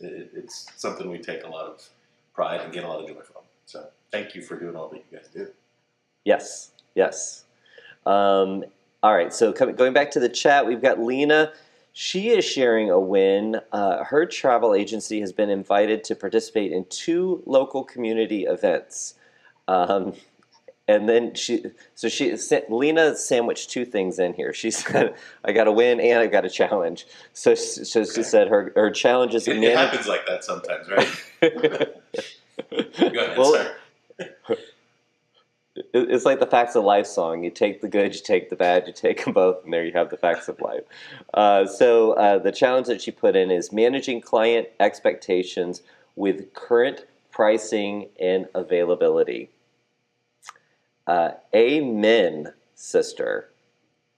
it, 0.00 0.30
it's 0.34 0.66
something 0.76 1.10
we 1.10 1.18
take 1.18 1.44
a 1.44 1.48
lot 1.48 1.66
of 1.66 1.88
pride 2.34 2.60
and 2.60 2.72
get 2.72 2.84
a 2.84 2.88
lot 2.88 3.00
of 3.00 3.08
joy 3.08 3.20
from. 3.22 3.42
So 3.66 3.88
thank 4.10 4.34
you 4.34 4.42
for 4.42 4.58
doing 4.58 4.76
all 4.76 4.88
that 4.88 4.96
you 4.96 5.18
guys 5.18 5.28
do. 5.32 5.48
Yes, 6.24 6.70
yes. 6.94 7.44
Um, 8.06 8.64
all 9.02 9.14
right, 9.14 9.32
so 9.32 9.52
coming, 9.52 9.74
going 9.74 9.92
back 9.92 10.10
to 10.12 10.20
the 10.20 10.28
chat, 10.28 10.66
we've 10.66 10.82
got 10.82 11.00
Lena. 11.00 11.52
She 11.92 12.30
is 12.30 12.44
sharing 12.44 12.90
a 12.90 12.98
win. 12.98 13.60
Uh, 13.70 14.04
her 14.04 14.26
travel 14.26 14.74
agency 14.74 15.20
has 15.20 15.32
been 15.32 15.50
invited 15.50 16.04
to 16.04 16.14
participate 16.14 16.72
in 16.72 16.86
two 16.88 17.42
local 17.46 17.84
community 17.84 18.44
events. 18.44 19.14
Um, 19.68 20.14
and 20.88 21.08
then 21.08 21.34
she, 21.34 21.64
so 21.94 22.08
she, 22.08 22.36
Lena 22.68 23.16
sandwiched 23.16 23.70
two 23.70 23.84
things 23.84 24.18
in 24.18 24.34
here. 24.34 24.52
She 24.52 24.70
said, 24.72 25.14
"I 25.44 25.52
got 25.52 25.66
a 25.68 25.72
win 25.72 26.00
and 26.00 26.18
I 26.18 26.26
got 26.26 26.44
a 26.44 26.50
challenge." 26.50 27.06
So, 27.32 27.54
so 27.54 28.00
okay. 28.00 28.10
she 28.10 28.22
said 28.22 28.48
her 28.48 28.72
her 28.74 28.90
challenge 28.90 29.34
is. 29.34 29.46
It, 29.46 29.62
it 29.62 29.76
happens 29.76 30.06
like 30.06 30.26
that 30.26 30.44
sometimes, 30.44 30.88
right? 30.88 31.94
Ahead, 32.58 33.38
well, 33.38 33.54
sir 33.54 34.56
it's 35.94 36.24
like 36.24 36.40
the 36.40 36.46
facts 36.46 36.76
of 36.76 36.84
life 36.84 37.06
song. 37.06 37.44
You 37.44 37.50
take 37.50 37.80
the 37.80 37.88
good, 37.88 38.14
you 38.14 38.20
take 38.20 38.50
the 38.50 38.56
bad, 38.56 38.86
you 38.86 38.92
take 38.92 39.24
them 39.24 39.32
both, 39.32 39.64
and 39.64 39.72
there 39.72 39.84
you 39.84 39.92
have 39.92 40.10
the 40.10 40.16
facts 40.16 40.48
of 40.48 40.60
life. 40.60 40.82
Uh, 41.32 41.66
so 41.66 42.12
uh, 42.12 42.38
the 42.38 42.52
challenge 42.52 42.86
that 42.88 43.00
she 43.00 43.10
put 43.10 43.36
in 43.36 43.50
is 43.50 43.72
managing 43.72 44.20
client 44.20 44.68
expectations 44.80 45.82
with 46.16 46.52
current 46.52 47.06
pricing 47.30 48.08
and 48.20 48.48
availability. 48.54 49.48
Uh, 51.06 51.32
amen, 51.54 52.52
sister. 52.74 53.48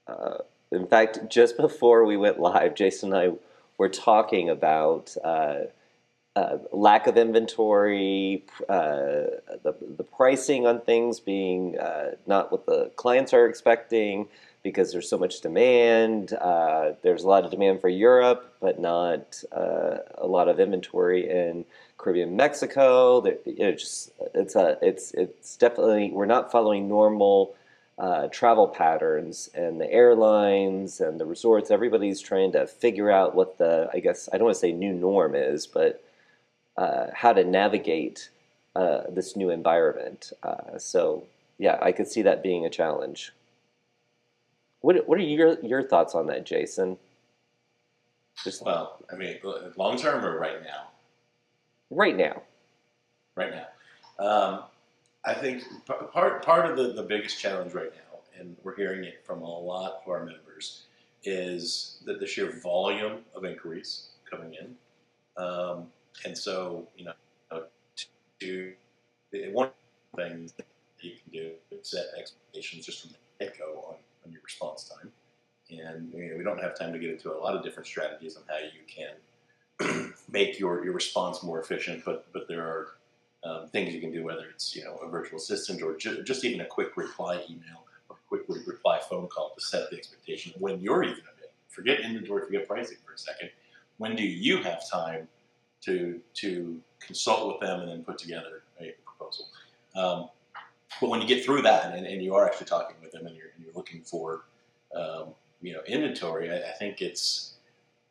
Uh, 0.06 0.38
in 0.72 0.86
fact, 0.86 1.30
just 1.30 1.56
before 1.56 2.04
we 2.04 2.16
went 2.16 2.40
live, 2.40 2.74
Jason 2.74 3.12
and 3.12 3.32
I 3.32 3.36
were 3.78 3.88
talking 3.88 4.50
about 4.50 5.16
uh, 6.36 6.38
uh, 6.38 6.58
lack 6.72 7.06
of 7.06 7.16
inventory, 7.16 8.44
uh, 8.68 9.30
the, 9.62 9.74
the 9.96 10.04
pricing 10.04 10.66
on 10.66 10.80
things 10.80 11.20
being 11.20 11.78
uh, 11.78 12.12
not 12.26 12.50
what 12.50 12.66
the 12.66 12.90
clients 12.96 13.32
are 13.32 13.46
expecting, 13.46 14.28
because 14.62 14.92
there's 14.92 15.08
so 15.08 15.18
much 15.18 15.40
demand. 15.40 16.32
Uh, 16.32 16.92
there's 17.02 17.24
a 17.24 17.28
lot 17.28 17.44
of 17.44 17.50
demand 17.50 17.80
for 17.80 17.88
Europe, 17.88 18.54
but 18.60 18.80
not 18.80 19.42
uh, 19.52 19.98
a 20.16 20.26
lot 20.26 20.48
of 20.48 20.58
inventory 20.58 21.28
in 21.28 21.64
Caribbean 21.98 22.36
Mexico. 22.36 23.20
There, 23.20 23.72
just 23.72 24.12
it's 24.34 24.56
a 24.56 24.78
it's 24.82 25.12
it's 25.12 25.56
definitely 25.56 26.10
we're 26.12 26.26
not 26.26 26.50
following 26.50 26.88
normal 26.88 27.54
uh, 27.98 28.26
travel 28.28 28.66
patterns, 28.66 29.50
and 29.54 29.80
the 29.80 29.90
airlines 29.92 31.00
and 31.00 31.20
the 31.20 31.26
resorts. 31.26 31.70
Everybody's 31.70 32.20
trying 32.20 32.52
to 32.52 32.66
figure 32.66 33.10
out 33.10 33.34
what 33.34 33.58
the 33.58 33.88
I 33.92 34.00
guess 34.00 34.28
I 34.32 34.38
don't 34.38 34.46
want 34.46 34.56
to 34.56 34.60
say 34.60 34.72
new 34.72 34.92
norm 34.92 35.34
is, 35.34 35.66
but 35.66 36.03
uh, 36.76 37.06
how 37.14 37.32
to 37.32 37.44
navigate 37.44 38.30
uh, 38.76 39.02
this 39.10 39.36
new 39.36 39.50
environment. 39.50 40.32
Uh, 40.42 40.78
so 40.78 41.24
yeah, 41.58 41.78
I 41.80 41.92
could 41.92 42.08
see 42.08 42.22
that 42.22 42.42
being 42.42 42.66
a 42.66 42.70
challenge. 42.70 43.32
What 44.80 45.08
What 45.08 45.18
are 45.18 45.22
your 45.22 45.58
your 45.60 45.82
thoughts 45.82 46.14
on 46.14 46.26
that, 46.26 46.44
Jason? 46.44 46.98
Just 48.42 48.64
well, 48.64 48.98
I 49.12 49.16
mean, 49.16 49.38
long 49.76 49.96
term 49.96 50.24
or 50.24 50.38
right 50.38 50.62
now? 50.62 50.88
Right 51.90 52.16
now. 52.16 52.42
Right 53.36 53.52
now. 53.52 54.24
Um, 54.24 54.62
I 55.24 55.34
think 55.34 55.62
part 56.12 56.44
part 56.44 56.70
of 56.70 56.76
the, 56.76 56.92
the 56.92 57.02
biggest 57.02 57.38
challenge 57.38 57.72
right 57.72 57.92
now, 57.94 58.18
and 58.38 58.56
we're 58.62 58.76
hearing 58.76 59.04
it 59.04 59.24
from 59.24 59.42
a 59.42 59.48
lot 59.48 60.00
of 60.02 60.08
our 60.10 60.24
members, 60.24 60.82
is 61.22 61.98
that 62.04 62.20
the 62.20 62.26
sheer 62.26 62.50
volume 62.60 63.20
of 63.34 63.44
inquiries 63.44 64.08
coming 64.30 64.54
in. 64.54 64.74
Um, 65.42 65.86
and 66.24 66.36
so, 66.36 66.88
you 66.96 67.04
know, 67.04 67.12
to, 68.40 68.72
to 69.32 69.50
one 69.52 69.70
thing 70.16 70.50
that 70.56 70.66
you 71.00 71.12
can 71.12 71.32
do 71.32 71.50
is 71.70 71.90
set 71.90 72.06
expectations 72.18 72.86
just 72.86 73.02
from 73.02 73.10
the 73.10 73.44
get 73.44 73.58
go 73.58 73.84
on, 73.88 73.96
on 74.24 74.32
your 74.32 74.40
response 74.42 74.88
time. 74.88 75.10
And 75.70 76.12
you 76.14 76.30
know, 76.30 76.36
we 76.36 76.44
don't 76.44 76.60
have 76.60 76.78
time 76.78 76.92
to 76.92 76.98
get 76.98 77.10
into 77.10 77.32
a 77.32 77.38
lot 77.38 77.56
of 77.56 77.64
different 77.64 77.86
strategies 77.86 78.36
on 78.36 78.42
how 78.48 78.58
you 78.58 78.82
can 78.86 80.12
make 80.30 80.58
your, 80.58 80.84
your 80.84 80.92
response 80.92 81.42
more 81.42 81.60
efficient, 81.60 82.04
but 82.04 82.26
but 82.32 82.46
there 82.48 82.62
are 82.62 82.88
um, 83.44 83.68
things 83.68 83.94
you 83.94 84.00
can 84.00 84.12
do, 84.12 84.24
whether 84.24 84.46
it's 84.50 84.74
you 84.76 84.84
know 84.84 84.96
a 84.96 85.08
virtual 85.08 85.38
assistant 85.38 85.82
or 85.82 85.96
ju- 85.96 86.22
just 86.22 86.44
even 86.44 86.60
a 86.60 86.66
quick 86.66 86.96
reply 86.96 87.42
email 87.50 87.84
or 88.08 88.16
quick 88.28 88.42
reply 88.66 89.00
phone 89.08 89.26
call 89.28 89.52
to 89.54 89.64
set 89.64 89.90
the 89.90 89.96
expectation 89.96 90.52
when 90.58 90.80
you're 90.80 91.02
even 91.02 91.18
available. 91.18 91.52
Forget 91.68 92.00
inventory, 92.00 92.44
forget 92.44 92.68
pricing 92.68 92.98
for 93.04 93.14
a 93.14 93.18
second. 93.18 93.50
When 93.98 94.16
do 94.16 94.22
you 94.22 94.62
have 94.62 94.88
time 94.88 95.28
to 95.84 96.20
to 96.34 96.80
consult 97.00 97.48
with 97.48 97.60
them 97.60 97.80
and 97.80 97.90
then 97.90 98.04
put 98.04 98.18
together 98.18 98.62
a 98.80 98.94
proposal? 99.04 99.46
Um, 99.94 100.28
but 101.00 101.10
when 101.10 101.20
you 101.20 101.26
get 101.26 101.44
through 101.44 101.62
that 101.62 101.94
and, 101.94 102.06
and, 102.06 102.22
you 102.22 102.34
are 102.34 102.46
actually 102.46 102.66
talking 102.66 102.96
with 103.02 103.10
them 103.12 103.26
and 103.26 103.36
you're, 103.36 103.48
and 103.54 103.64
you're 103.64 103.74
looking 103.74 104.02
for 104.02 104.44
um, 104.94 105.28
you 105.60 105.72
know 105.72 105.80
inventory, 105.86 106.50
I, 106.50 106.70
I 106.70 106.72
think 106.72 107.00
it's 107.00 107.54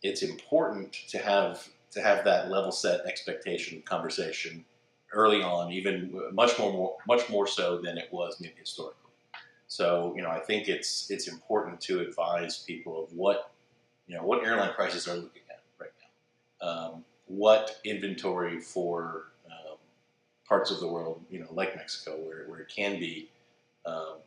it's 0.02 0.22
important 0.22 0.94
to 1.10 1.18
have 1.18 1.68
to 1.92 2.02
have 2.02 2.26
that 2.26 2.50
level 2.50 2.72
set 2.72 3.06
expectation 3.06 3.82
conversation 3.86 4.66
early 5.14 5.44
on, 5.44 5.72
even 5.72 6.20
much 6.32 6.58
more, 6.58 6.74
more 6.74 6.98
much 7.08 7.30
more 7.30 7.48
so 7.48 7.78
than 7.78 7.98
it 7.98 8.10
was 8.12 8.38
maybe 8.42 8.56
historically. 8.60 9.00
So 9.68 10.14
you 10.16 10.22
know, 10.22 10.30
I 10.30 10.40
think 10.40 10.68
it's 10.68 11.10
it's 11.10 11.28
important 11.28 11.80
to 11.82 12.02
advise 12.02 12.60
people 12.60 13.04
of 13.04 13.14
what 13.14 13.52
you 14.08 14.16
know 14.16 14.24
what 14.24 14.46
airline 14.46 14.74
prices 14.74 15.08
are 15.08 15.16
looking 15.16 15.44
at 15.50 15.64
right 15.80 15.92
now, 16.62 16.68
um, 16.68 17.06
what 17.28 17.80
inventory 17.84 18.60
for 18.60 19.32
um, 19.48 19.78
parts 20.48 20.72
of 20.72 20.80
the 20.80 20.88
world, 20.88 21.24
you 21.30 21.40
know, 21.40 21.48
like 21.52 21.76
Mexico, 21.76 22.18
where, 22.18 22.46
where 22.48 22.60
it 22.60 22.72
can 22.74 23.00
be 23.00 23.30
um, 23.86 24.18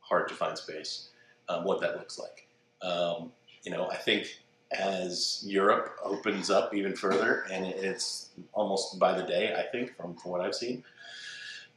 hard 0.00 0.28
to 0.28 0.34
find 0.34 0.56
space, 0.56 1.08
um, 1.48 1.64
what 1.64 1.80
that 1.80 1.96
looks 1.96 2.18
like. 2.18 2.46
Um, 2.82 3.32
you 3.62 3.70
know, 3.70 3.88
I 3.90 3.96
think 3.96 4.38
as 4.72 5.42
Europe 5.46 5.96
opens 6.02 6.50
up 6.50 6.74
even 6.74 6.96
further, 6.96 7.44
and 7.50 7.66
it's 7.66 8.30
almost 8.52 8.98
by 8.98 9.12
the 9.18 9.26
day, 9.26 9.54
I 9.54 9.70
think, 9.70 9.96
from, 9.96 10.14
from 10.16 10.30
what 10.30 10.40
I've 10.40 10.54
seen. 10.54 10.82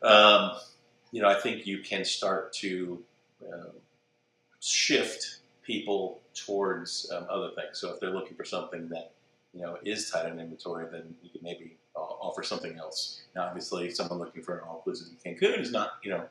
Um, 0.01 0.51
you 1.11 1.21
know, 1.21 1.29
I 1.29 1.35
think 1.35 1.65
you 1.65 1.79
can 1.79 2.05
start 2.05 2.53
to 2.53 3.03
uh, 3.41 3.71
shift 4.59 5.39
people 5.63 6.21
towards 6.33 7.09
um, 7.11 7.25
other 7.29 7.49
things. 7.55 7.79
So 7.79 7.93
if 7.93 7.99
they're 7.99 8.11
looking 8.11 8.35
for 8.35 8.45
something 8.45 8.89
that 8.89 9.11
you 9.55 9.61
know 9.61 9.77
is 9.83 10.09
tight 10.09 10.25
on 10.25 10.39
inventory, 10.39 10.85
then 10.91 11.15
you 11.23 11.29
can 11.29 11.41
maybe 11.41 11.77
uh, 11.95 11.99
offer 11.99 12.43
something 12.43 12.77
else. 12.77 13.21
Now, 13.35 13.43
obviously, 13.43 13.89
someone 13.89 14.19
looking 14.19 14.43
for 14.43 14.57
an 14.57 14.67
all-inclusive 14.67 15.07
in 15.23 15.35
Cancun 15.35 15.59
is 15.59 15.71
not, 15.71 15.93
you 16.03 16.11
know, 16.11 16.25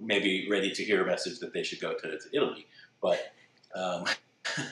maybe 0.00 0.48
ready 0.50 0.70
to 0.72 0.82
hear 0.82 1.02
a 1.02 1.06
message 1.06 1.38
that 1.40 1.52
they 1.52 1.62
should 1.62 1.80
go 1.80 1.92
to, 1.92 2.18
to 2.18 2.28
Italy, 2.32 2.66
but 3.02 3.32
um, 3.74 4.04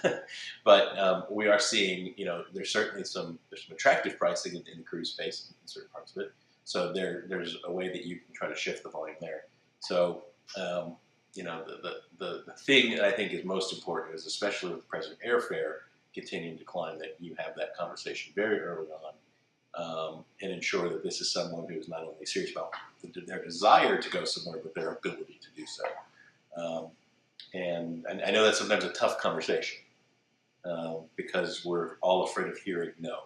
but 0.64 0.98
um, 0.98 1.24
we 1.30 1.46
are 1.46 1.58
seeing, 1.58 2.14
you 2.16 2.24
know, 2.24 2.44
there's 2.54 2.72
certainly 2.72 3.04
some 3.04 3.38
there's 3.50 3.66
some 3.66 3.74
attractive 3.74 4.18
pricing 4.18 4.52
in, 4.52 4.64
in, 4.72 4.78
the 4.78 4.84
cruise 4.84 5.10
space 5.10 5.48
in 5.50 5.68
certain 5.68 5.90
parts 5.90 6.16
of 6.16 6.22
it. 6.22 6.32
So 6.64 6.92
there 6.92 7.24
there's 7.28 7.56
a 7.64 7.72
way 7.72 7.88
that 7.88 8.04
you 8.06 8.16
can 8.16 8.34
try 8.34 8.48
to 8.48 8.56
shift 8.56 8.82
the 8.82 8.90
volume 8.90 9.16
there. 9.20 9.42
So 9.80 10.24
um, 10.56 10.96
you 11.34 11.44
know, 11.44 11.62
the, 11.66 12.00
the, 12.18 12.42
the, 12.46 12.52
thing 12.54 12.96
that 12.96 13.04
I 13.04 13.12
think 13.12 13.32
is 13.32 13.44
most 13.44 13.72
important 13.72 14.14
is, 14.14 14.26
especially 14.26 14.72
with 14.72 14.80
the 14.90 14.98
of 14.98 15.18
airfare 15.20 15.74
continuing 16.14 16.58
to 16.58 16.64
climb, 16.64 16.98
that 16.98 17.16
you 17.20 17.34
have 17.38 17.54
that 17.56 17.76
conversation 17.76 18.32
very 18.34 18.60
early 18.60 18.88
on 19.04 19.14
um, 19.74 20.24
and 20.42 20.50
ensure 20.50 20.88
that 20.88 21.02
this 21.02 21.20
is 21.20 21.30
someone 21.30 21.66
who 21.68 21.78
is 21.78 21.88
not 21.88 22.02
only 22.02 22.26
serious 22.26 22.52
about 22.52 22.72
their 23.26 23.44
desire 23.44 24.00
to 24.00 24.10
go 24.10 24.24
somewhere, 24.24 24.60
but 24.62 24.74
their 24.74 24.92
ability 24.92 25.38
to 25.40 25.48
do 25.60 25.66
so. 25.66 25.84
Um, 26.56 26.86
and, 27.54 28.04
and 28.08 28.22
I 28.22 28.30
know 28.30 28.44
that's 28.44 28.58
sometimes 28.58 28.84
a 28.84 28.92
tough 28.92 29.18
conversation 29.18 29.78
uh, 30.64 30.96
because 31.16 31.64
we're 31.64 31.96
all 32.00 32.24
afraid 32.24 32.48
of 32.48 32.58
hearing 32.58 32.90
no. 32.98 33.20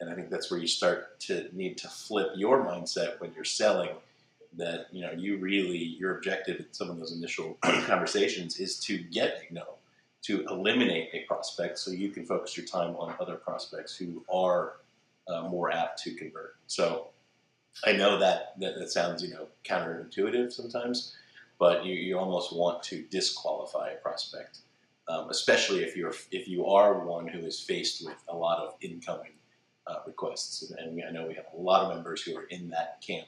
And 0.00 0.10
I 0.10 0.14
think 0.14 0.30
that's 0.30 0.50
where 0.50 0.58
you 0.58 0.66
start 0.66 1.20
to 1.20 1.48
need 1.52 1.78
to 1.78 1.88
flip 1.88 2.30
your 2.34 2.64
mindset 2.64 3.20
when 3.20 3.32
you're 3.34 3.44
selling 3.44 3.90
that, 4.56 4.86
you 4.92 5.02
know, 5.02 5.12
you 5.12 5.38
really, 5.38 5.78
your 5.78 6.16
objective 6.16 6.58
in 6.60 6.66
some 6.72 6.90
of 6.90 6.98
those 6.98 7.16
initial 7.16 7.58
conversations 7.62 8.58
is 8.58 8.78
to 8.80 8.98
get 8.98 9.42
a 9.48 9.54
no, 9.54 9.64
to 10.24 10.44
eliminate 10.46 11.10
a 11.12 11.20
prospect 11.26 11.78
so 11.78 11.90
you 11.90 12.10
can 12.10 12.24
focus 12.24 12.56
your 12.56 12.66
time 12.66 12.96
on 12.96 13.14
other 13.20 13.36
prospects 13.36 13.94
who 13.94 14.24
are 14.32 14.76
uh, 15.28 15.42
more 15.42 15.70
apt 15.70 16.02
to 16.02 16.14
convert. 16.14 16.56
So 16.66 17.08
I 17.84 17.92
know 17.92 18.18
that, 18.18 18.58
that 18.60 18.78
that 18.78 18.90
sounds, 18.90 19.22
you 19.22 19.30
know, 19.34 19.48
counterintuitive 19.64 20.52
sometimes, 20.52 21.14
but 21.58 21.84
you, 21.84 21.94
you 21.94 22.18
almost 22.18 22.56
want 22.56 22.82
to 22.84 23.02
disqualify 23.10 23.90
a 23.90 23.96
prospect, 23.96 24.58
um, 25.08 25.28
especially 25.30 25.82
if 25.82 25.96
you're 25.96 26.14
if 26.30 26.48
you 26.48 26.66
are 26.66 27.04
one 27.04 27.26
who 27.26 27.40
is 27.40 27.60
faced 27.60 28.04
with 28.04 28.16
a 28.28 28.36
lot 28.36 28.58
of 28.60 28.74
incoming 28.80 29.32
uh, 29.86 29.98
requests. 30.06 30.70
And 30.70 31.02
I 31.06 31.10
know 31.10 31.26
we 31.26 31.34
have 31.34 31.46
a 31.56 31.60
lot 31.60 31.84
of 31.84 31.94
members 31.94 32.22
who 32.22 32.36
are 32.36 32.44
in 32.44 32.70
that 32.70 33.02
camp 33.06 33.26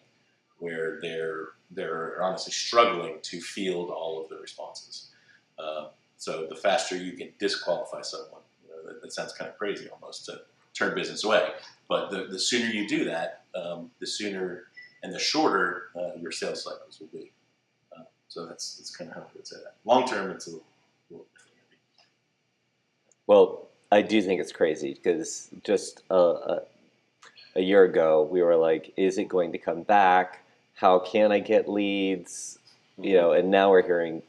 where 0.58 0.98
they're 1.02 1.48
they're 1.70 2.22
honestly 2.22 2.52
struggling 2.52 3.18
to 3.22 3.40
field 3.40 3.90
all 3.90 4.22
of 4.22 4.28
the 4.28 4.36
responses. 4.36 5.10
Uh, 5.58 5.88
so 6.16 6.46
the 6.48 6.56
faster 6.56 6.96
you 6.96 7.12
can 7.12 7.28
disqualify 7.38 8.02
someone, 8.02 8.40
you 8.62 8.70
know, 8.70 8.90
that, 8.90 9.02
that, 9.02 9.12
sounds 9.12 9.32
kind 9.32 9.50
of 9.50 9.58
crazy 9.58 9.88
almost 9.88 10.24
to 10.26 10.40
turn 10.74 10.94
business 10.94 11.24
away. 11.24 11.48
But 11.88 12.10
the, 12.10 12.24
the 12.24 12.38
sooner 12.38 12.66
you 12.66 12.88
do 12.88 13.04
that, 13.04 13.42
um, 13.54 13.90
the 14.00 14.06
sooner 14.06 14.64
and 15.02 15.12
the 15.12 15.18
shorter 15.18 15.88
uh, 15.96 16.18
your 16.20 16.32
sales 16.32 16.64
cycles 16.64 16.98
will 17.00 17.08
be. 17.08 17.32
So 18.36 18.44
that's 18.44 18.76
that's 18.76 18.94
kind 18.94 19.08
of 19.08 19.16
how 19.16 19.22
I 19.22 19.26
would 19.34 19.46
say 19.46 19.56
that. 19.56 19.76
Long 19.86 20.06
term, 20.06 20.30
it's 20.30 20.46
a 20.46 20.50
little, 20.50 20.66
little. 21.10 21.26
Well, 23.26 23.68
I 23.90 24.02
do 24.02 24.20
think 24.20 24.42
it's 24.42 24.52
crazy 24.52 24.92
because 24.92 25.48
just 25.64 26.02
a, 26.10 26.14
a, 26.14 26.60
a, 27.56 27.60
year 27.62 27.84
ago 27.84 28.28
we 28.30 28.42
were 28.42 28.56
like, 28.56 28.92
is 28.98 29.16
it 29.16 29.28
going 29.28 29.52
to 29.52 29.58
come 29.58 29.84
back? 29.84 30.44
How 30.74 30.98
can 30.98 31.32
I 31.32 31.38
get 31.38 31.66
leads? 31.66 32.58
You 32.98 33.14
know, 33.14 33.32
and 33.32 33.50
now 33.50 33.70
we're 33.70 33.82
hearing 33.82 34.22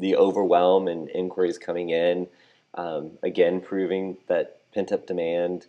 the 0.00 0.16
overwhelm 0.16 0.88
and 0.88 1.08
inquiries 1.10 1.58
coming 1.58 1.90
in. 1.90 2.26
Um, 2.74 3.12
again, 3.22 3.60
proving 3.60 4.16
that 4.28 4.60
pent 4.72 4.92
up 4.92 5.06
demand, 5.06 5.66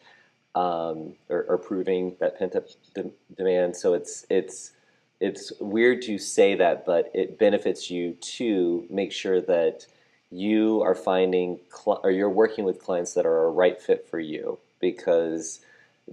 um, 0.56 1.14
or, 1.30 1.44
or, 1.48 1.58
proving 1.58 2.16
that 2.20 2.38
pent 2.38 2.56
up 2.56 2.68
de- 2.94 3.12
demand. 3.36 3.76
So 3.76 3.94
it's 3.94 4.26
it's 4.30 4.72
it's 5.20 5.52
weird 5.60 6.02
to 6.04 6.18
say 6.18 6.56
that, 6.56 6.86
but 6.86 7.10
it 7.14 7.40
benefits 7.40 7.90
you 7.90 8.14
to 8.22 8.86
make 8.90 9.12
sure 9.12 9.42
that 9.42 9.86
you 10.30 10.82
are 10.82 10.96
finding 10.96 11.60
cl- 11.70 12.02
or 12.04 12.12
you're 12.12 12.30
working 12.30 12.66
with 12.66 12.84
clients 12.84 13.14
that 13.14 13.26
are 13.26 13.46
a 13.46 13.50
right 13.50 13.82
fit 13.82 14.08
for 14.08 14.20
you 14.20 14.60
because 14.80 15.60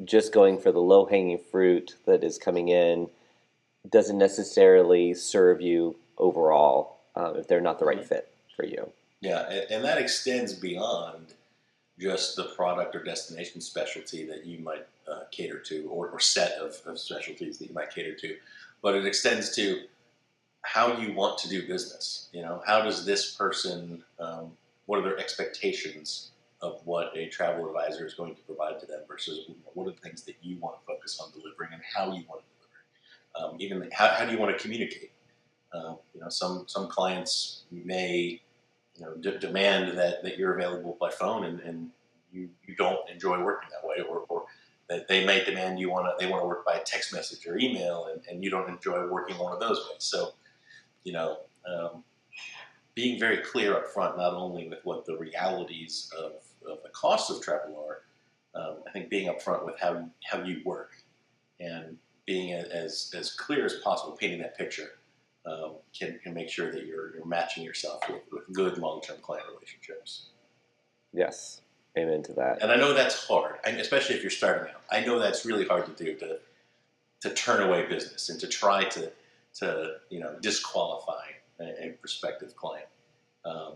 just 0.05 0.33
going 0.33 0.59
for 0.59 0.73
the 0.73 0.81
low 0.81 1.05
hanging 1.07 1.39
fruit 1.39 1.97
that 2.07 2.25
is 2.25 2.39
coming 2.39 2.69
in 2.69 3.09
doesn't 3.89 4.19
necessarily 4.19 5.15
serve 5.15 5.61
you 5.61 5.97
overall 6.19 6.98
uh, 7.19 7.33
if 7.37 7.47
they're 7.47 7.61
not 7.61 7.79
the 7.79 7.85
right 7.85 8.05
fit 8.05 8.33
for 8.57 8.65
you. 8.65 8.91
Yeah, 9.21 9.65
and 9.71 9.85
that 9.85 9.99
extends 9.99 10.55
beyond 10.55 11.35
just 11.99 12.37
the 12.37 12.45
product 12.45 12.95
or 12.95 13.03
destination 13.03 13.61
specialty 13.61 14.25
that 14.25 14.47
you 14.47 14.61
might 14.61 14.87
uh, 15.11 15.23
cater 15.33 15.59
to 15.59 15.89
or, 15.91 16.09
or 16.09 16.21
set 16.21 16.53
of, 16.53 16.77
of 16.87 16.99
specialties 16.99 17.59
that 17.59 17.69
you 17.69 17.75
might 17.75 17.93
cater 17.93 18.15
to 18.15 18.37
but 18.83 18.95
it 18.95 19.07
extends 19.07 19.55
to 19.57 19.83
how 20.63 20.99
you 20.99 21.13
want 21.13 21.39
to 21.39 21.49
do 21.49 21.67
business. 21.67 22.29
You 22.33 22.43
know, 22.43 22.63
how 22.67 22.83
does 22.83 23.05
this 23.05 23.35
person 23.35 24.03
um, 24.19 24.53
what 24.87 24.99
are 24.99 25.03
their 25.03 25.19
expectations 25.19 26.31
of 26.61 26.81
what 26.85 27.17
a 27.17 27.29
travel 27.29 27.67
advisor 27.67 28.07
is 28.07 28.15
going 28.15 28.35
to 28.35 28.43
provide 28.43 28.81
to 28.81 28.87
them 28.87 29.01
versus 29.07 29.49
what 29.75 29.87
are 29.87 29.93
the 29.93 29.97
things 29.97 30.23
that 30.23 30.35
you 30.43 30.57
want 30.59 30.77
to 30.81 30.87
focus 30.87 31.21
on 31.21 31.31
delivering 31.31 31.71
and 31.73 31.83
how 31.95 32.07
you 32.07 32.25
want 32.29 32.43
to 32.43 33.37
deliver. 33.37 33.53
Um, 33.53 33.57
even 33.61 33.89
how, 33.93 34.09
how 34.09 34.25
do 34.25 34.33
you 34.33 34.39
want 34.39 34.57
to 34.57 34.61
communicate? 34.61 35.13
Uh, 35.73 35.95
you 36.15 36.21
know, 36.21 36.29
some 36.29 36.65
some 36.67 36.89
clients 36.89 37.65
may 37.71 38.41
you 38.99 39.05
know 39.05 39.15
d- 39.17 39.39
demand 39.39 39.97
that, 39.97 40.23
that 40.23 40.39
you're 40.39 40.55
available 40.59 40.97
by 41.01 41.11
phone 41.11 41.45
and, 41.45 41.61
and 41.61 41.91
you, 42.33 42.49
you 42.67 42.75
don't 42.75 43.09
enjoy 43.11 43.43
working 43.43 43.69
that 43.71 43.87
way 43.87 43.97
or, 44.09 44.25
or 44.29 44.45
that 44.89 45.09
they 45.09 45.25
may 45.25 45.45
demand 45.45 45.79
you 45.79 45.91
want 45.91 46.07
to 46.07 46.25
they 46.25 46.31
want 46.31 46.43
to 46.43 46.47
work 46.47 46.65
by 46.65 46.81
text 46.85 47.13
message 47.13 47.47
or 47.47 47.59
email 47.59 48.09
and, 48.13 48.23
and 48.31 48.43
you 48.43 48.51
don't 48.51 48.69
enjoy 48.69 49.07
working 49.07 49.37
one 49.39 49.53
of 49.53 49.61
those 49.61 49.79
ways. 49.91 50.01
So 50.05 50.33
you 51.05 51.13
know 51.13 51.39
um, 51.67 52.03
being 52.95 53.19
very 53.21 53.39
clear 53.39 53.77
up 53.77 53.87
front 53.87 54.17
not 54.17 54.35
only 54.35 54.69
with 54.69 54.81
what 54.85 55.05
the 55.05 55.17
realities 55.17 56.11
of, 56.19 56.33
of 56.69 56.83
the 56.83 56.89
cost 56.91 57.31
of 57.31 57.41
travel 57.41 57.87
are 57.87 58.03
um, 58.61 58.79
i 58.87 58.91
think 58.91 59.09
being 59.09 59.29
upfront 59.29 59.65
with 59.65 59.79
how, 59.79 60.09
how 60.25 60.43
you 60.43 60.61
work 60.65 60.93
and 61.61 61.97
being 62.27 62.53
as, 62.53 63.13
as 63.17 63.33
clear 63.33 63.65
as 63.65 63.75
possible 63.85 64.17
painting 64.17 64.41
that 64.41 64.57
picture 64.57 64.98
um, 65.49 65.73
can, 65.99 66.19
can 66.23 66.35
make 66.35 66.49
sure 66.49 66.71
that 66.73 66.87
you're, 66.87 67.15
you're 67.15 67.27
matching 67.27 67.65
yourself 67.65 68.03
with, 68.09 68.23
with 68.31 68.43
good 68.53 68.79
long-term 68.79 69.19
client 69.23 69.47
relationships 69.53 70.27
yes 71.13 71.63
amen 71.99 72.23
to 72.23 72.33
that. 72.35 72.63
And 72.63 72.71
I 72.71 72.77
know 72.77 72.95
that's 72.95 73.27
hard, 73.27 73.57
especially 73.65 74.17
if 74.17 74.23
you're 74.23 74.31
starting 74.31 74.73
out. 74.73 74.83
I 74.91 75.01
know 75.05 75.19
that's 75.19 75.45
really 75.45 75.67
hard 75.67 75.87
to 75.87 76.05
do 76.05 76.15
to 76.19 76.39
to 77.21 77.31
turn 77.31 77.63
away 77.63 77.87
business 77.87 78.29
and 78.29 78.39
to 78.41 78.47
try 78.47 78.85
to 78.85 79.11
to 79.55 79.97
you 80.11 80.21
know 80.21 80.37
disqualify 80.41 81.25
a, 81.61 81.87
a 81.87 81.91
prospective 82.01 82.55
client. 82.57 82.87
Um, 83.45 83.75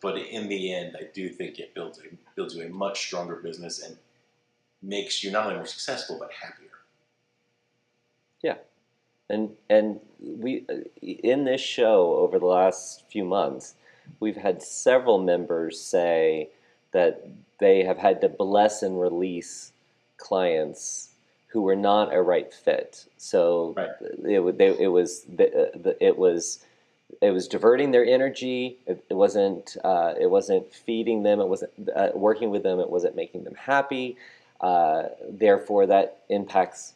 but 0.00 0.16
in 0.18 0.48
the 0.48 0.74
end, 0.74 0.96
I 0.98 1.04
do 1.12 1.28
think 1.28 1.58
it 1.58 1.74
builds 1.74 1.98
a, 1.98 2.02
builds 2.34 2.54
you 2.54 2.64
a 2.64 2.68
much 2.68 3.06
stronger 3.06 3.36
business 3.36 3.82
and 3.82 3.96
makes 4.82 5.22
you 5.22 5.30
not 5.30 5.44
only 5.44 5.56
more 5.56 5.66
successful 5.66 6.16
but 6.18 6.30
happier. 6.32 6.68
Yeah, 8.42 8.56
and 9.28 9.50
and 9.68 10.00
we 10.20 10.64
in 11.02 11.44
this 11.44 11.60
show 11.60 12.14
over 12.14 12.38
the 12.38 12.46
last 12.46 13.04
few 13.10 13.24
months, 13.24 13.74
we've 14.20 14.36
had 14.36 14.62
several 14.62 15.18
members 15.18 15.80
say 15.80 16.50
that 16.92 17.26
they 17.58 17.84
have 17.84 17.98
had 17.98 18.20
to 18.20 18.28
bless 18.28 18.82
and 18.82 19.00
release 19.00 19.72
clients 20.16 21.10
who 21.48 21.62
were 21.62 21.76
not 21.76 22.14
a 22.14 22.20
right 22.20 22.52
fit. 22.52 23.06
So 23.16 23.74
right. 23.76 23.90
it, 24.00 24.58
they, 24.58 24.68
it 24.68 24.88
was 24.88 25.24
it 25.28 26.18
was 26.18 26.64
it 27.20 27.30
was 27.30 27.48
diverting 27.48 27.92
their 27.92 28.04
energy. 28.04 28.78
It, 28.86 29.04
it 29.08 29.14
wasn't 29.14 29.76
uh, 29.84 30.14
it 30.20 30.30
wasn't 30.30 30.72
feeding 30.72 31.22
them. 31.22 31.40
It 31.40 31.48
wasn't 31.48 31.72
uh, 31.94 32.10
working 32.14 32.50
with 32.50 32.62
them. 32.62 32.80
It 32.80 32.90
wasn't 32.90 33.16
making 33.16 33.44
them 33.44 33.54
happy. 33.54 34.16
Uh, 34.60 35.04
therefore, 35.28 35.86
that 35.86 36.18
impacts 36.28 36.94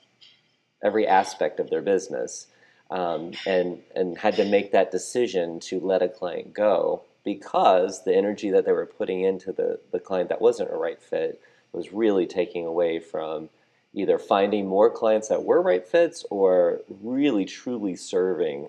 every 0.83 1.07
aspect 1.07 1.61
of 1.61 1.71
their 1.71 1.83
business. 1.83 2.47
Um, 2.91 3.35
and 3.47 3.83
and 3.95 4.19
had 4.19 4.35
to 4.37 4.45
make 4.45 4.73
that 4.73 4.91
decision 4.91 5.61
to 5.61 5.79
let 5.79 6.03
a 6.03 6.09
client 6.09 6.53
go 6.53 7.03
because 7.25 8.05
the 8.05 8.17
energy 8.17 8.51
that 8.51 8.65
they 8.65 8.73
were 8.73 8.87
putting 8.87 9.21
into 9.21 9.53
the, 9.53 9.79
the 9.93 10.01
client 10.01 10.29
that 10.31 10.41
wasn't 10.41 10.73
a 10.73 10.77
right 10.77 11.01
fit 11.01 11.41
was 11.73 11.93
really 11.93 12.27
taking 12.27 12.67
away 12.67 12.99
from 12.99 13.49
either 13.93 14.19
finding 14.19 14.67
more 14.67 14.91
clients 14.91 15.29
that 15.29 15.45
were 15.45 15.63
right 15.63 15.87
fits 15.87 16.25
or 16.31 16.81
really 17.03 17.45
truly 17.45 17.97
serving 17.97 18.69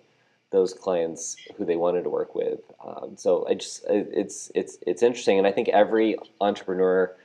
those 0.51 0.73
clients 0.73 1.37
who 1.57 1.65
they 1.65 1.75
wanted 1.75 2.03
to 2.03 2.09
work 2.09 2.35
with. 2.35 2.59
Um, 2.85 3.15
so 3.15 3.47
I 3.47 3.53
just 3.53 3.85
it's 3.87 4.51
it's 4.53 4.77
it's 4.85 5.01
interesting, 5.01 5.37
and 5.37 5.47
I 5.47 5.51
think 5.51 5.69
every 5.69 6.17
entrepreneur, 6.41 7.15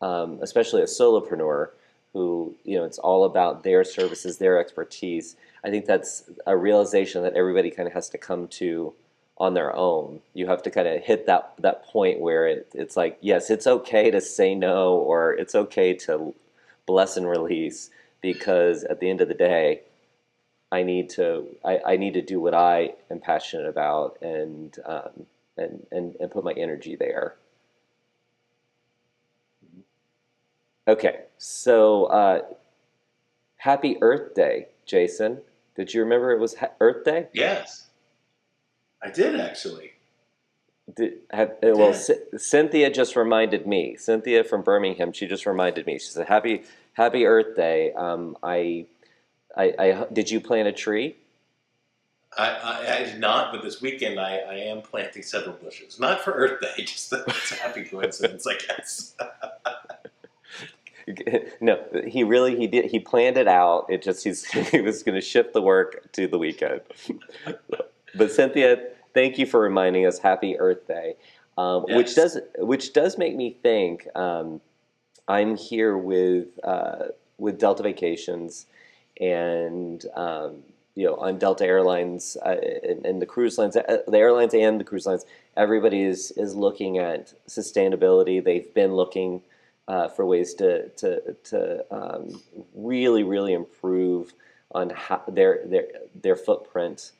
um, 0.00 0.38
especially 0.40 0.80
a 0.82 0.86
solopreneur, 0.86 1.70
who 2.12 2.54
you 2.64 2.76
know 2.76 2.84
it's 2.84 2.98
all 2.98 3.24
about 3.24 3.62
their 3.62 3.84
services, 3.84 4.38
their 4.38 4.58
expertise. 4.58 5.36
I 5.64 5.70
think 5.70 5.86
that's 5.86 6.24
a 6.46 6.56
realization 6.56 7.22
that 7.22 7.34
everybody 7.34 7.70
kind 7.70 7.86
of 7.86 7.92
has 7.94 8.08
to 8.10 8.18
come 8.18 8.48
to 8.48 8.94
on 9.36 9.54
their 9.54 9.74
own. 9.74 10.20
You 10.34 10.46
have 10.46 10.62
to 10.64 10.70
kind 10.70 10.86
of 10.86 11.02
hit 11.02 11.26
that 11.26 11.54
that 11.58 11.84
point 11.84 12.20
where 12.20 12.46
it, 12.46 12.68
it's 12.74 12.96
like, 12.96 13.18
yes, 13.20 13.50
it's 13.50 13.66
okay 13.66 14.10
to 14.10 14.20
say 14.20 14.54
no, 14.54 14.94
or 14.94 15.32
it's 15.32 15.54
okay 15.54 15.94
to 15.94 16.34
bless 16.86 17.16
and 17.16 17.28
release, 17.28 17.90
because 18.20 18.84
at 18.84 19.00
the 19.00 19.08
end 19.08 19.20
of 19.20 19.28
the 19.28 19.34
day, 19.34 19.82
I 20.70 20.82
need 20.82 21.10
to 21.10 21.46
I, 21.64 21.80
I 21.86 21.96
need 21.96 22.14
to 22.14 22.22
do 22.22 22.40
what 22.40 22.54
I 22.54 22.94
am 23.10 23.20
passionate 23.20 23.66
about 23.66 24.18
and 24.20 24.76
um, 24.84 25.26
and, 25.56 25.86
and 25.90 26.16
and 26.16 26.30
put 26.30 26.44
my 26.44 26.52
energy 26.52 26.96
there. 26.96 27.34
Okay, 30.88 31.20
so 31.38 32.06
uh, 32.06 32.42
happy 33.56 33.96
Earth 34.00 34.34
Day, 34.34 34.66
Jason. 34.86 35.40
Did 35.76 35.94
you 35.94 36.02
remember 36.02 36.32
it 36.32 36.40
was 36.40 36.56
Earth 36.80 37.04
Day? 37.04 37.28
Yes. 37.32 37.88
I 39.02 39.10
did 39.10 39.38
actually. 39.38 39.92
Did, 40.94 41.18
have, 41.30 41.50
uh, 41.62 41.72
well, 41.74 41.94
C- 41.94 42.18
Cynthia 42.36 42.90
just 42.90 43.16
reminded 43.16 43.66
me. 43.66 43.96
Cynthia 43.96 44.44
from 44.44 44.62
Birmingham. 44.62 45.12
She 45.12 45.26
just 45.26 45.46
reminded 45.46 45.86
me. 45.86 45.98
She 45.98 46.10
said, 46.10 46.26
"Happy 46.26 46.62
Happy 46.94 47.24
Earth 47.26 47.56
Day." 47.56 47.92
Um, 47.92 48.36
I, 48.42 48.86
I, 49.56 49.74
I, 49.78 50.06
did 50.12 50.30
you 50.30 50.40
plant 50.40 50.68
a 50.68 50.72
tree? 50.72 51.16
I, 52.36 52.48
I, 52.48 52.96
I, 52.96 53.04
did 53.04 53.18
not, 53.18 53.52
but 53.52 53.62
this 53.62 53.80
weekend 53.80 54.20
I, 54.20 54.36
I 54.38 54.54
am 54.54 54.82
planting 54.82 55.22
several 55.22 55.56
bushes. 55.56 55.98
Not 55.98 56.20
for 56.20 56.32
Earth 56.32 56.60
Day, 56.60 56.74
just 56.84 57.12
it's 57.12 57.52
a 57.52 57.54
happy 57.56 57.84
coincidence, 57.84 58.46
I 58.46 58.56
guess. 58.56 59.14
no, 61.60 61.82
he 62.06 62.24
really 62.24 62.56
he 62.56 62.66
did 62.66 62.86
he 62.86 62.98
planned 62.98 63.36
it 63.36 63.48
out. 63.48 63.86
It 63.88 64.02
just 64.02 64.24
he's 64.24 64.44
he 64.70 64.80
was 64.80 65.02
going 65.02 65.14
to 65.14 65.20
shift 65.20 65.52
the 65.52 65.62
work 65.62 66.10
to 66.12 66.26
the 66.26 66.38
weekend. 66.38 66.82
But 68.12 68.32
Cynthia, 68.32 68.88
thank 69.14 69.38
you 69.38 69.46
for 69.46 69.60
reminding 69.60 70.04
us 70.04 70.18
Happy 70.18 70.58
Earth 70.58 70.86
Day, 70.88 71.14
um, 71.56 71.84
yes. 71.86 71.96
which 71.96 72.14
does 72.16 72.38
which 72.58 72.92
does 72.92 73.18
make 73.18 73.36
me 73.36 73.56
think. 73.62 74.08
Um, 74.16 74.60
I'm 75.28 75.56
here 75.56 75.96
with 75.96 76.48
uh, 76.64 77.08
with 77.38 77.58
Delta 77.58 77.84
Vacations, 77.84 78.66
and 79.20 80.04
um, 80.16 80.64
you 80.96 81.06
know 81.06 81.14
on 81.16 81.38
Delta 81.38 81.64
Airlines 81.64 82.36
uh, 82.44 82.56
and, 82.82 83.06
and, 83.06 83.22
the 83.22 83.26
cruise 83.26 83.58
lines, 83.58 83.76
uh, 83.76 83.98
the 84.08 84.18
airlines 84.18 84.54
and 84.54 84.80
the 84.80 84.84
cruise 84.84 85.06
lines. 85.06 85.24
Everybody 85.56 86.02
is 86.02 86.32
is 86.32 86.54
looking 86.54 86.98
at 86.98 87.32
sustainability. 87.48 88.42
They've 88.42 88.72
been 88.74 88.94
looking 88.94 89.42
uh, 89.90 90.08
for 90.08 90.24
ways 90.24 90.54
to 90.54 90.88
to 90.90 91.34
to 91.42 91.84
um, 91.90 92.40
really 92.74 93.24
really 93.24 93.52
improve 93.52 94.32
on 94.70 94.90
how 94.90 95.20
their 95.26 95.62
their 95.66 95.86
their 96.14 96.36
footprint 96.36 97.10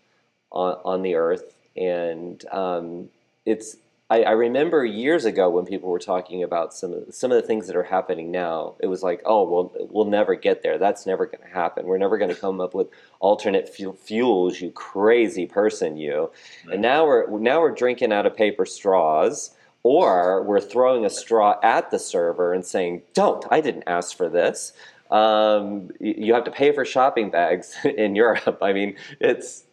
on, 0.53 0.79
on 0.85 1.03
the 1.03 1.17
earth. 1.17 1.53
And 1.77 2.45
um, 2.53 3.09
it's 3.45 3.77
I, 4.09 4.23
I, 4.23 4.31
remember 4.33 4.85
years 4.85 5.25
ago 5.25 5.49
when 5.51 5.67
people 5.67 5.89
were 5.89 6.01
talking 6.01 6.43
about 6.43 6.75
some 6.75 6.93
of, 6.93 7.15
some 7.15 7.31
of 7.31 7.41
the 7.41 7.47
things 7.47 7.69
that 7.69 7.77
are 7.77 7.85
happening 7.85 8.33
now. 8.33 8.75
It 8.81 8.89
was 8.89 9.05
like, 9.05 9.23
oh, 9.25 9.49
well, 9.49 9.89
we'll 9.91 10.05
never 10.05 10.35
get 10.35 10.63
there. 10.65 10.79
That's 10.79 11.07
never 11.07 11.27
going 11.27 11.43
to 11.43 11.55
happen. 11.55 11.87
We're 11.87 11.99
never 11.99 12.19
going 12.19 12.35
to 12.35 12.41
come 12.41 12.61
up 12.61 12.75
with 12.75 12.89
alternate 13.21 13.69
fu- 13.69 13.93
fuels. 13.93 14.61
You 14.61 14.73
crazy 14.73 15.47
person, 15.47 15.97
you. 15.97 16.31
Right. 16.67 16.75
And 16.75 16.83
now 16.83 17.07
we're 17.07 17.39
now 17.39 17.61
we're 17.61 17.75
drinking 17.75 18.13
out 18.13 18.27
of 18.27 18.37
paper 18.37 18.67
straws, 18.67 19.51
or 19.83 20.43
we're 20.43 20.61
throwing 20.61 21.05
a 21.05 21.11
straw 21.11 21.59
at 21.63 21.91
the 21.91 21.99
server 21.99 22.53
and 22.53 22.65
saying, 22.65 23.03
"Don't! 23.15 23.45
I 23.51 23.61
didn't 23.61 23.85
ask 23.87 24.17
for 24.17 24.29
this." 24.29 24.73
Um, 25.11 25.91
you 25.99 26.35
have 26.35 26.45
to 26.45 26.51
pay 26.51 26.73
for 26.73 26.85
shopping 26.85 27.31
bags 27.31 27.77
in 27.85 28.15
Europe. 28.15 28.59
I 28.63 28.73
mean, 28.73 28.97
it's 29.21 29.65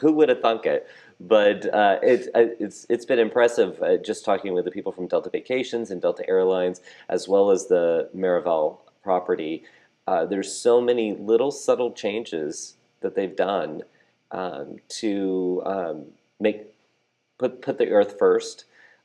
who 0.00 0.12
would 0.12 0.28
have 0.28 0.40
thunk 0.40 0.66
it? 0.66 0.86
But 1.20 1.72
uh, 1.72 1.98
it's 2.02 2.26
uh, 2.34 2.48
it's 2.58 2.86
it's 2.88 3.04
been 3.04 3.20
impressive 3.20 3.80
uh, 3.80 3.96
just 3.98 4.24
talking 4.24 4.54
with 4.54 4.64
the 4.64 4.70
people 4.70 4.90
from 4.90 5.06
Delta 5.06 5.30
Vacations 5.30 5.90
and 5.90 6.02
Delta 6.02 6.28
Airlines, 6.28 6.80
as 7.08 7.28
well 7.28 7.50
as 7.50 7.66
the 7.66 8.10
Miraval 8.14 8.78
property. 9.04 9.62
Uh, 10.08 10.26
there's 10.26 10.52
so 10.52 10.80
many 10.80 11.14
little 11.14 11.52
subtle 11.52 11.92
changes 11.92 12.74
that 13.02 13.14
they've 13.14 13.36
done 13.36 13.82
um, 14.32 14.78
to 14.88 15.62
um, 15.64 16.06
make 16.40 16.66
put 17.38 17.62
put 17.62 17.78
the 17.78 17.88
Earth 17.90 18.18
first. 18.18 18.64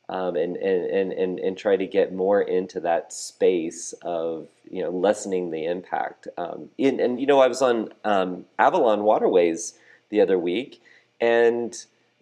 Um, 0.09 0.37
and, 0.37 0.55
and, 0.55 1.11
and, 1.11 1.37
and 1.37 1.57
try 1.57 1.75
to 1.75 1.85
get 1.85 2.13
more 2.13 2.41
into 2.41 2.79
that 2.79 3.11
space 3.11 3.93
of 4.03 4.47
you 4.69 4.81
know 4.81 4.89
lessening 4.89 5.51
the 5.51 5.65
impact. 5.65 6.29
Um, 6.37 6.69
and 6.79 7.19
you 7.19 7.27
know, 7.27 7.41
I 7.41 7.47
was 7.47 7.61
on 7.61 7.89
um, 8.05 8.45
Avalon 8.57 9.03
Waterways 9.03 9.73
the 10.09 10.21
other 10.21 10.39
week, 10.39 10.81
and 11.19 11.75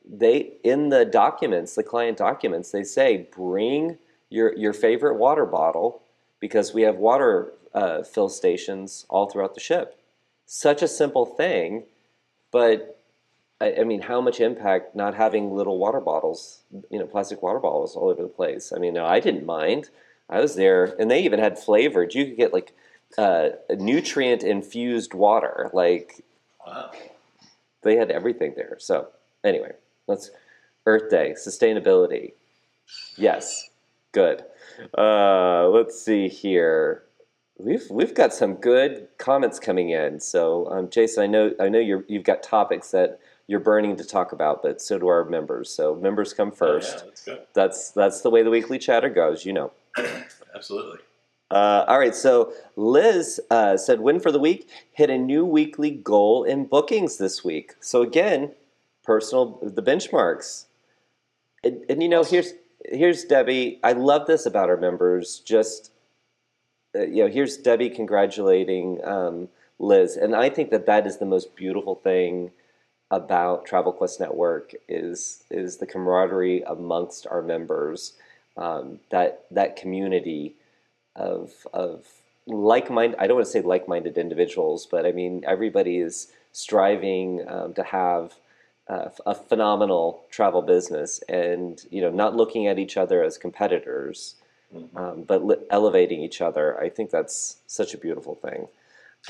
they 0.08 0.54
in 0.64 0.90
the 0.90 1.06
documents, 1.06 1.76
the 1.76 1.84
client 1.84 2.18
documents, 2.18 2.72
they 2.72 2.84
say 2.84 3.28
bring 3.36 3.98
your 4.30 4.56
your 4.56 4.74
favorite 4.74 5.16
water 5.16 5.46
bottle 5.46 6.02
because 6.40 6.74
we 6.74 6.84
have 6.84 6.98
water 6.98 7.54
uh, 7.74 8.04
fill 8.04 8.30
stations 8.30 9.06
all 9.10 9.30
throughout 9.30 9.54
the 9.54 9.60
ship. 9.60 10.00
Such 10.46 10.82
a 10.82 10.88
simple 10.88 11.26
thing, 11.26 11.84
but 12.52 12.95
I, 13.66 13.82
I 13.82 13.84
mean, 13.84 14.02
how 14.02 14.22
much 14.22 14.40
impact 14.40 14.96
not 14.96 15.16
having 15.16 15.56
little 15.56 15.78
water 15.78 16.00
bottles, 16.00 16.62
you 16.92 17.00
know, 17.00 17.06
plastic 17.08 17.42
water 17.42 17.60
bottles 17.60 17.96
all 17.96 18.10
over 18.10 18.22
the 18.22 18.28
place. 18.30 18.72
I 18.76 18.80
mean, 18.80 18.94
no, 18.94 19.06
I 19.06 19.20
didn't 19.20 19.46
mind. 19.46 19.90
I 20.30 20.40
was 20.40 20.56
there, 20.56 20.96
and 21.00 21.10
they 21.10 21.22
even 21.24 21.40
had 21.40 21.58
flavored. 21.58 22.14
You 22.14 22.26
could 22.26 22.38
get 22.38 22.54
like 22.54 22.74
uh, 23.18 23.50
nutrient 23.72 24.44
infused 24.44 25.14
water. 25.14 25.70
Like 25.74 26.24
Wow. 26.66 26.92
they 27.84 27.96
had 27.96 28.10
everything 28.12 28.54
there. 28.56 28.78
So 28.80 29.10
anyway, 29.44 29.74
let's 30.08 30.32
Earth 30.86 31.10
Day 31.10 31.36
sustainability. 31.38 32.34
Yes, 33.18 33.70
good. 34.12 34.44
Uh, 34.98 35.68
let's 35.70 36.00
see 36.00 36.28
here. 36.28 37.04
We've 37.58 37.86
we've 37.90 38.14
got 38.14 38.34
some 38.34 38.56
good 38.56 39.08
comments 39.18 39.60
coming 39.60 39.90
in. 39.92 40.20
So 40.20 40.68
um, 40.72 40.90
Jason, 40.90 41.24
I 41.24 41.28
know 41.28 41.54
I 41.60 41.70
know 41.70 41.80
you're 41.80 42.04
you've 42.08 42.24
got 42.24 42.44
topics 42.44 42.92
that 42.92 43.20
you're 43.48 43.60
burning 43.60 43.96
to 43.98 44.04
talk 44.04 44.32
about, 44.32 44.64
but 44.64 44.82
so 44.82 44.98
do 44.98 45.08
our 45.08 45.26
members. 45.26 45.70
So 45.70 45.96
members 45.96 46.34
come 46.34 46.52
first. 46.52 46.98
Oh, 46.98 47.00
yeah, 47.00 47.06
that's 47.06 47.26
good. 47.26 47.42
That's 47.54 47.92
that's 47.92 48.22
the 48.22 48.30
way 48.30 48.44
the 48.44 48.50
weekly 48.50 48.80
chatter 48.80 49.10
goes. 49.10 49.46
You 49.46 49.54
know. 49.54 49.72
Absolutely. 50.56 51.00
Uh, 51.52 51.86
all 51.88 52.00
right, 52.00 52.16
so 52.16 52.52
Liz 52.76 53.40
uh, 53.52 53.78
said 53.78 54.00
win 54.00 54.20
for 54.20 54.32
the 54.32 54.40
week, 54.40 54.68
hit 54.92 55.12
a 55.12 55.18
new 55.18 55.46
weekly 55.46 55.92
goal 55.92 56.44
in 56.44 56.66
bookings 56.66 57.18
this 57.18 57.44
week. 57.44 57.76
So 57.80 58.02
again, 58.02 58.52
personal 59.04 59.60
the 59.62 59.84
benchmarks, 59.84 60.66
and, 61.64 61.86
and 61.88 62.02
you 62.02 62.10
know 62.10 62.24
here's 62.24 62.54
here's 62.90 63.24
Debbie. 63.26 63.80
I 63.84 63.94
love 63.94 64.26
this 64.26 64.48
about 64.48 64.70
our 64.70 64.78
members. 64.78 65.40
Just 65.46 65.92
uh, 66.96 67.04
you 67.04 67.24
know, 67.24 67.30
here's 67.30 67.58
Debbie 67.58 67.92
congratulating 67.92 69.06
um, 69.06 69.48
Liz, 69.78 70.18
and 70.18 70.36
I 70.36 70.50
think 70.50 70.72
that 70.72 70.88
that 70.88 71.06
is 71.06 71.18
the 71.18 71.26
most 71.26 71.56
beautiful 71.56 71.94
thing 71.94 72.52
about 73.12 73.66
Travel 73.66 73.94
Quest 73.94 74.20
Network 74.20 74.74
is 74.88 75.44
is 75.50 75.78
the 75.78 75.86
camaraderie 75.86 76.64
amongst 76.64 77.28
our 77.28 77.42
members. 77.42 78.14
Um, 78.58 79.00
that 79.10 79.46
that 79.52 79.76
community 79.76 80.56
of 81.16 81.68
of 81.74 82.06
like 82.48 82.90
mind 82.90 83.16
I 83.20 83.28
don't 83.28 83.38
want 83.38 83.46
to 83.48 83.52
say 83.52 83.62
like 83.62 83.88
minded 83.88 84.18
individuals, 84.18 84.88
but 84.90 85.06
I 85.06 85.12
mean 85.12 85.44
everybody 85.48 86.00
is 86.00 86.32
striving 86.52 87.44
um, 87.48 87.74
to 87.74 87.84
have 87.84 88.34
uh, 88.88 89.10
a 89.26 89.34
phenomenal 89.36 90.24
travel 90.30 90.62
business, 90.62 91.20
and 91.28 91.84
you 91.92 92.02
know 92.02 92.12
not 92.12 92.36
looking 92.36 92.68
at 92.68 92.80
each 92.80 92.98
other 92.98 93.24
as 93.24 93.38
competitors, 93.38 94.36
Mhm. 94.74 94.96
um, 94.96 95.24
but 95.24 95.44
li- 95.46 95.66
elevating 95.70 96.22
each 96.22 96.42
other. 96.42 96.80
I 96.80 96.90
think 96.90 97.10
that's 97.12 97.58
such 97.68 97.94
a 97.94 97.98
beautiful 97.98 98.36
thing. 98.36 98.68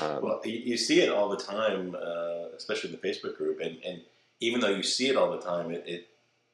Um, 0.00 0.22
Well, 0.22 0.40
you, 0.44 0.76
see 0.76 1.00
it 1.00 1.10
all 1.10 1.28
the 1.28 1.36
time, 1.36 1.94
uh, 1.94 2.48
especially 2.56 2.90
in 2.92 2.98
the 3.00 3.08
Facebook 3.08 3.36
group, 3.36 3.60
and, 3.60 3.78
and 3.84 4.02
even 4.40 4.60
though 4.60 4.70
you 4.70 4.82
see 4.82 5.08
it 5.08 5.16
all 5.16 5.30
the 5.30 5.40
time, 5.40 5.70
it, 5.70 5.84
it 5.86 6.08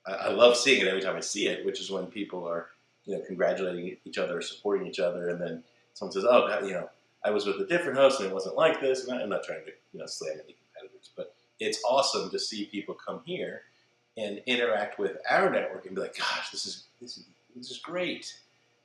I, 0.07 0.13
I 0.13 0.29
love 0.33 0.57
seeing 0.57 0.81
it 0.81 0.89
every 0.89 1.01
time 1.01 1.17
I 1.17 1.21
see 1.21 1.49
it, 1.49 1.65
which 1.65 1.81
is 1.81 1.91
when 1.91 2.07
people 2.07 2.47
are 2.47 2.69
you 3.05 3.17
know 3.17 3.23
congratulating 3.27 3.97
each 4.05 4.19
other, 4.19 4.41
supporting 4.41 4.87
each 4.87 5.01
other, 5.01 5.29
and 5.29 5.41
then 5.41 5.65
someone 5.95 6.13
says, 6.13 6.25
"Oh, 6.25 6.61
you 6.65 6.73
know, 6.73 6.89
I 7.25 7.31
was 7.31 7.47
with 7.47 7.61
a 7.61 7.67
different 7.67 7.99
host 7.99 8.21
and 8.21 8.31
it 8.31 8.35
wasn't 8.35 8.57
like 8.57 8.81
this." 8.81 9.07
And 9.07 9.19
I, 9.19 9.23
I'm 9.23 9.29
not 9.29 9.45
trying 9.45 9.65
to 9.65 9.73
you 9.93 10.01
know 10.01 10.07
slam 10.07 10.35
any 10.35 10.55
competitors, 10.55 11.11
but 11.17 11.35
it's 11.59 11.83
awesome 11.89 12.31
to 12.31 12.39
see 12.39 12.67
people 12.67 12.95
come 12.95 13.23
here 13.25 13.63
and 14.17 14.43
interact 14.47 14.99
with 14.99 15.17
our 15.29 15.51
network 15.51 15.87
and 15.87 15.95
be 15.95 16.01
like, 16.03 16.17
"Gosh, 16.17 16.51
this 16.51 16.67
is 16.67 16.85
this 17.01 17.19
is 17.19 17.25
this 17.57 17.71
is 17.71 17.79
great." 17.79 18.39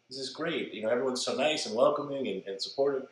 This 0.09 0.19
is 0.19 0.29
great. 0.29 0.73
You 0.73 0.83
know, 0.83 0.87
everyone's 0.89 1.25
so 1.25 1.35
nice 1.35 1.65
and 1.65 1.75
welcoming 1.75 2.29
and, 2.29 2.41
and 2.47 2.61
supportive 2.61 3.09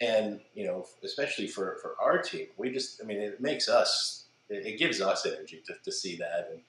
and 0.00 0.40
you 0.54 0.66
know 0.66 0.84
especially 1.04 1.46
for 1.46 1.78
for 1.80 1.96
our 2.00 2.20
team 2.20 2.46
we 2.56 2.70
just 2.70 3.00
i 3.02 3.06
mean 3.06 3.18
it 3.18 3.40
makes 3.40 3.68
us 3.68 4.24
it, 4.48 4.66
it 4.66 4.78
gives 4.78 5.00
us 5.00 5.26
energy 5.26 5.62
to, 5.66 5.74
to 5.84 5.90
see 5.90 6.16
that 6.16 6.50
and 6.52 6.60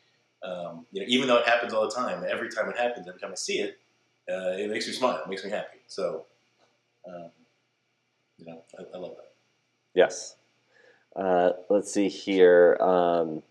um, 0.43 0.85
you 0.91 1.01
know 1.01 1.07
even 1.09 1.27
though 1.27 1.37
it 1.37 1.47
happens 1.47 1.73
all 1.73 1.87
the 1.87 1.93
time 1.93 2.23
every 2.29 2.49
time 2.49 2.69
it 2.69 2.77
happens 2.77 3.07
every 3.07 3.19
time 3.19 3.31
i 3.31 3.35
see 3.35 3.59
it 3.59 3.77
uh, 4.29 4.51
it 4.51 4.69
makes 4.69 4.87
me 4.87 4.93
smile 4.93 5.21
it 5.23 5.29
makes 5.29 5.43
me 5.43 5.49
happy 5.49 5.79
so 5.87 6.25
um, 7.07 7.29
you 8.37 8.45
know 8.45 8.63
I, 8.79 8.83
I 8.95 8.99
love 8.99 9.15
that 9.17 9.27
Yes. 9.97 10.35
Uh, 11.15 11.53
let's 11.71 11.91
see 11.91 12.07
here. 12.07 12.77
Um, 12.79 13.41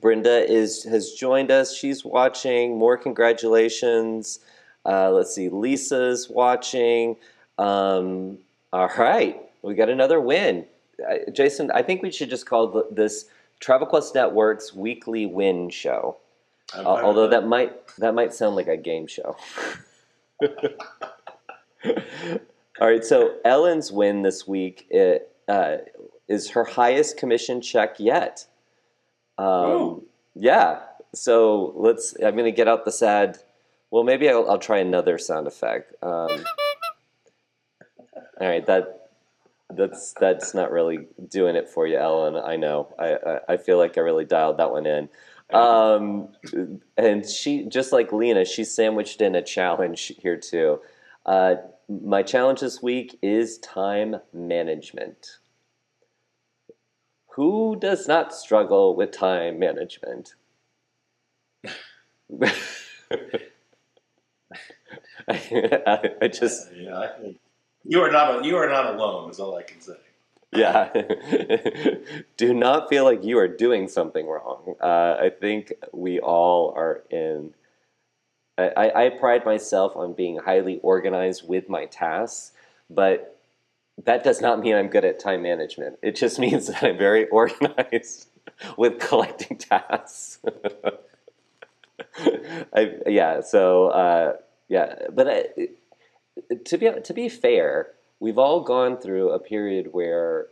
Brenda 0.00 0.48
is 0.48 0.84
has 0.84 1.10
joined 1.10 1.50
us. 1.50 1.74
She's 1.76 2.04
watching. 2.04 2.78
More 2.78 2.96
congratulations. 2.96 4.38
Uh, 4.86 5.10
let's 5.10 5.34
see. 5.34 5.48
Lisa's 5.48 6.30
watching. 6.30 7.16
Um, 7.58 8.38
all 8.72 8.88
right, 8.98 9.40
we 9.62 9.74
got 9.74 9.88
another 9.88 10.20
win. 10.20 10.66
Uh, 11.00 11.30
Jason, 11.30 11.70
I 11.72 11.82
think 11.82 12.02
we 12.02 12.10
should 12.10 12.30
just 12.30 12.46
call 12.46 12.72
th- 12.72 12.84
this 12.90 13.26
Travel 13.60 13.86
Quest 13.86 14.14
Network's 14.14 14.74
weekly 14.74 15.26
win 15.26 15.70
show. 15.70 16.16
Fine 16.72 16.86
although 16.86 17.28
that 17.28 17.46
might 17.46 17.72
that 17.98 18.14
might 18.14 18.32
sound 18.32 18.56
like 18.56 18.68
a 18.68 18.76
game 18.76 19.06
show. 19.06 19.36
All 22.80 22.88
right, 22.88 23.04
so 23.04 23.36
Ellen's 23.44 23.92
win 23.92 24.22
this 24.22 24.48
week 24.48 24.86
it, 24.90 25.30
uh, 25.48 25.76
is 26.28 26.50
her 26.50 26.64
highest 26.64 27.18
commission 27.18 27.60
check 27.60 27.96
yet. 27.98 28.46
Um, 29.38 30.02
yeah, 30.34 30.80
so 31.14 31.74
let's. 31.76 32.14
I'm 32.14 32.34
going 32.34 32.44
to 32.44 32.52
get 32.52 32.68
out 32.68 32.84
the 32.84 32.92
sad. 32.92 33.38
Well, 33.90 34.04
maybe 34.04 34.28
I'll, 34.30 34.50
I'll 34.50 34.58
try 34.58 34.78
another 34.78 35.18
sound 35.18 35.46
effect. 35.46 35.94
Um, 36.02 36.44
all 38.42 38.48
right, 38.48 38.66
that 38.66 39.10
that's 39.70 40.14
that's 40.14 40.52
not 40.52 40.72
really 40.72 41.06
doing 41.28 41.54
it 41.54 41.68
for 41.68 41.86
you, 41.86 41.96
Ellen. 41.96 42.34
I 42.36 42.56
know. 42.56 42.92
I 42.98 43.14
I, 43.14 43.38
I 43.54 43.56
feel 43.56 43.78
like 43.78 43.96
I 43.96 44.00
really 44.00 44.24
dialed 44.24 44.58
that 44.58 44.72
one 44.72 44.84
in. 44.84 45.08
Um, 45.52 46.28
and 46.96 47.24
she, 47.28 47.66
just 47.66 47.92
like 47.92 48.12
Lena, 48.12 48.44
she's 48.44 48.74
sandwiched 48.74 49.20
in 49.20 49.36
a 49.36 49.42
challenge 49.42 50.12
here 50.18 50.36
too. 50.36 50.80
Uh, 51.24 51.56
my 51.88 52.22
challenge 52.22 52.60
this 52.60 52.82
week 52.82 53.16
is 53.22 53.58
time 53.58 54.16
management. 54.32 55.38
Who 57.36 57.76
does 57.76 58.08
not 58.08 58.34
struggle 58.34 58.96
with 58.96 59.12
time 59.12 59.60
management? 59.60 60.34
I, 65.28 66.10
I 66.20 66.28
just 66.28 66.72
yeah, 66.74 66.98
I 66.98 67.34
you 67.84 68.00
are 68.00 68.10
not 68.10 68.44
you 68.44 68.56
are 68.56 68.68
not 68.68 68.94
alone 68.94 69.30
is 69.30 69.40
all 69.40 69.56
i 69.56 69.62
can 69.62 69.80
say. 69.80 69.94
Yeah. 70.54 70.92
Do 72.36 72.52
not 72.52 72.90
feel 72.90 73.04
like 73.04 73.24
you 73.24 73.38
are 73.38 73.48
doing 73.48 73.88
something 73.88 74.26
wrong. 74.26 74.74
Uh, 74.80 75.16
i 75.20 75.30
think 75.30 75.72
we 75.92 76.20
all 76.20 76.72
are 76.76 77.02
in 77.10 77.54
I, 78.58 78.92
I, 78.94 79.08
pride 79.08 79.46
myself 79.46 79.96
on 79.96 80.12
being 80.12 80.38
highly 80.38 80.78
organized 80.82 81.48
with 81.48 81.68
my 81.70 81.86
tasks 81.86 82.52
but 82.90 83.40
that 84.04 84.22
does 84.24 84.40
not 84.40 84.60
mean 84.60 84.74
i'm 84.74 84.88
good 84.88 85.04
at 85.04 85.18
time 85.18 85.42
management. 85.42 85.98
It 86.02 86.16
just 86.16 86.38
means 86.44 86.66
that 86.66 86.82
i'm 86.82 86.98
very 86.98 87.28
organized 87.28 88.28
with 88.76 88.98
collecting 89.00 89.56
tasks. 89.56 90.38
I, 92.74 92.92
yeah 93.06 93.40
so 93.40 93.86
uh, 93.88 94.36
yeah 94.68 95.08
but 95.12 95.28
I, 95.28 95.68
to 96.56 96.78
be 96.78 96.90
to 97.02 97.14
be 97.14 97.28
fair, 97.28 97.92
we've 98.20 98.38
all 98.38 98.60
gone 98.60 98.96
through 98.96 99.30
a 99.30 99.38
period 99.38 99.92
where 99.92 100.48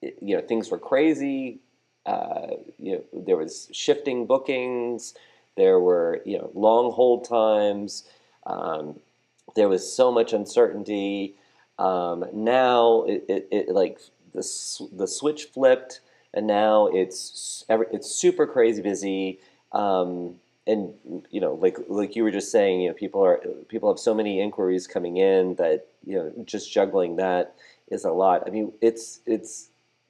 you 0.00 0.36
know 0.36 0.40
things 0.40 0.70
were 0.70 0.78
crazy. 0.78 1.60
Uh, 2.06 2.48
you 2.78 2.92
know, 2.92 3.22
there 3.24 3.36
was 3.36 3.68
shifting 3.72 4.26
bookings. 4.26 5.14
There 5.56 5.80
were 5.80 6.20
you 6.24 6.38
know 6.38 6.50
long 6.54 6.92
hold 6.92 7.28
times. 7.28 8.04
Um, 8.46 9.00
there 9.56 9.68
was 9.68 9.90
so 9.90 10.10
much 10.12 10.32
uncertainty. 10.32 11.36
Um, 11.78 12.24
now 12.32 13.04
it, 13.04 13.24
it, 13.28 13.48
it 13.50 13.68
like 13.68 14.00
the 14.32 14.42
the 14.92 15.06
switch 15.06 15.44
flipped, 15.44 16.00
and 16.32 16.46
now 16.46 16.88
it's 16.88 17.64
it's 17.68 18.10
super 18.10 18.46
crazy 18.46 18.82
busy. 18.82 19.40
Um, 19.72 20.36
and 20.66 20.94
you 21.30 21.40
know, 21.40 21.54
like 21.54 21.78
like 21.88 22.16
you 22.16 22.24
were 22.24 22.30
just 22.30 22.50
saying, 22.50 22.80
you 22.82 22.88
know, 22.88 22.94
people 22.94 23.24
are 23.24 23.36
people 23.68 23.90
have 23.90 23.98
so 23.98 24.14
many 24.14 24.40
inquiries 24.40 24.86
coming 24.86 25.18
in 25.18 25.54
that 25.56 25.86
you 26.06 26.16
know 26.16 26.32
just 26.44 26.72
juggling 26.72 27.16
that 27.16 27.54
is 27.88 28.04
a 28.04 28.10
lot. 28.10 28.44
I 28.46 28.50
mean, 28.50 28.72
it's 28.80 29.20
it's 29.26 29.68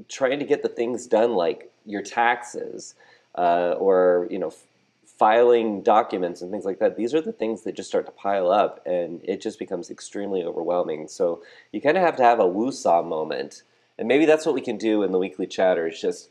trying 0.08 0.38
to 0.38 0.44
get 0.44 0.62
the 0.62 0.68
things 0.68 1.06
done 1.06 1.34
like 1.34 1.72
your 1.84 2.02
taxes 2.02 2.94
uh, 3.36 3.74
or 3.78 4.28
you 4.30 4.38
know 4.38 4.48
f- 4.48 4.64
filing 5.06 5.82
documents 5.82 6.40
and 6.40 6.50
things 6.52 6.64
like 6.64 6.78
that. 6.78 6.96
These 6.96 7.14
are 7.14 7.20
the 7.20 7.32
things 7.32 7.62
that 7.62 7.74
just 7.74 7.88
start 7.88 8.06
to 8.06 8.12
pile 8.12 8.50
up, 8.50 8.80
and 8.86 9.20
it 9.24 9.40
just 9.40 9.58
becomes 9.58 9.90
extremely 9.90 10.44
overwhelming. 10.44 11.08
So 11.08 11.42
you 11.72 11.80
kind 11.80 11.96
of 11.96 12.04
have 12.04 12.16
to 12.16 12.22
have 12.22 12.38
a 12.38 12.44
woosah 12.44 13.04
moment, 13.04 13.62
and 13.98 14.06
maybe 14.06 14.24
that's 14.24 14.46
what 14.46 14.54
we 14.54 14.60
can 14.60 14.76
do 14.76 15.02
in 15.02 15.10
the 15.10 15.18
weekly 15.18 15.48
chatter. 15.48 15.88
Is 15.88 16.00
just 16.00 16.28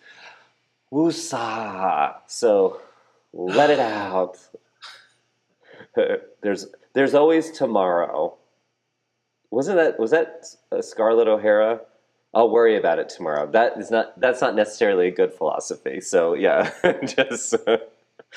woosah. 0.94 2.16
So 2.28 2.80
let 3.34 3.70
it 3.70 3.80
out. 3.80 4.38
there's 6.42 6.68
there's 6.94 7.14
always 7.14 7.52
tomorrow. 7.52 8.38
Wasn't 9.52 9.78
that 9.78 10.00
was 10.00 10.12
that 10.12 10.46
uh, 10.72 10.82
Scarlett 10.82 11.28
O'Hara? 11.28 11.82
I'll 12.34 12.50
worry 12.50 12.76
about 12.76 12.98
it 12.98 13.10
tomorrow. 13.10 13.50
That 13.52 13.78
is 13.78 13.92
not 13.92 14.20
that's 14.20 14.42
not 14.42 14.56
necessarily 14.56 15.08
a 15.08 15.12
good 15.12 15.34
philosophy. 15.34 16.02
So 16.02 16.34
yeah, 16.34 16.72
just 17.06 17.56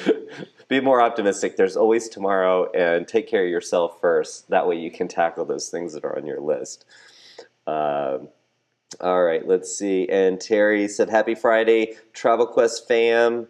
be 0.69 0.81
more 0.81 1.01
optimistic. 1.01 1.57
There's 1.57 1.77
always 1.77 2.09
tomorrow, 2.09 2.71
and 2.73 3.09
take 3.09 3.29
care 3.29 3.45
of 3.45 3.51
yourself 3.51 4.01
first. 4.01 4.49
That 4.51 4.67
way, 4.67 4.77
you 4.77 4.91
can 4.91 5.09
tackle 5.09 5.45
those 5.45 5.69
things 5.69 5.95
that 5.95 6.05
are 6.05 6.17
on 6.17 6.27
your 6.27 6.41
list. 6.41 6.85
Um, 7.67 8.29
all 9.01 9.23
right, 9.23 9.47
let's 9.47 9.77
see. 9.77 10.09
And 10.09 10.41
Terry 10.41 10.89
said, 10.89 11.09
"Happy 11.09 11.35
Friday, 11.35 11.97
Travel 12.13 12.47
Quest 12.47 12.87
fam." 12.87 13.49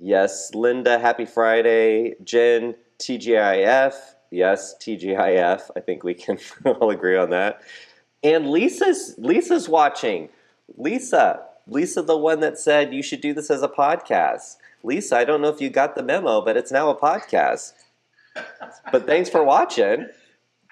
Yes, 0.00 0.54
Linda, 0.54 0.98
happy 0.98 1.24
Friday. 1.24 2.14
Jen, 2.22 2.74
TGIF. 2.98 3.94
Yes, 4.30 4.74
TGIF. 4.80 5.70
I 5.76 5.80
think 5.80 6.04
we 6.04 6.14
can 6.14 6.38
all 6.64 6.90
agree 6.90 7.16
on 7.16 7.30
that. 7.30 7.62
And 8.22 8.50
Lisa's 8.50 9.14
Lisa's 9.18 9.68
watching. 9.68 10.28
Lisa, 10.76 11.42
Lisa, 11.66 12.02
the 12.02 12.16
one 12.16 12.40
that 12.40 12.58
said 12.58 12.92
you 12.92 13.02
should 13.02 13.20
do 13.20 13.32
this 13.32 13.50
as 13.50 13.62
a 13.62 13.68
podcast. 13.68 14.56
Lisa, 14.82 15.16
I 15.16 15.24
don't 15.24 15.40
know 15.40 15.48
if 15.48 15.60
you 15.60 15.70
got 15.70 15.94
the 15.94 16.02
memo, 16.02 16.40
but 16.40 16.56
it's 16.56 16.72
now 16.72 16.90
a 16.90 16.96
podcast. 16.96 17.72
But 18.92 19.06
thanks 19.06 19.30
for 19.30 19.44
watching. 19.44 20.08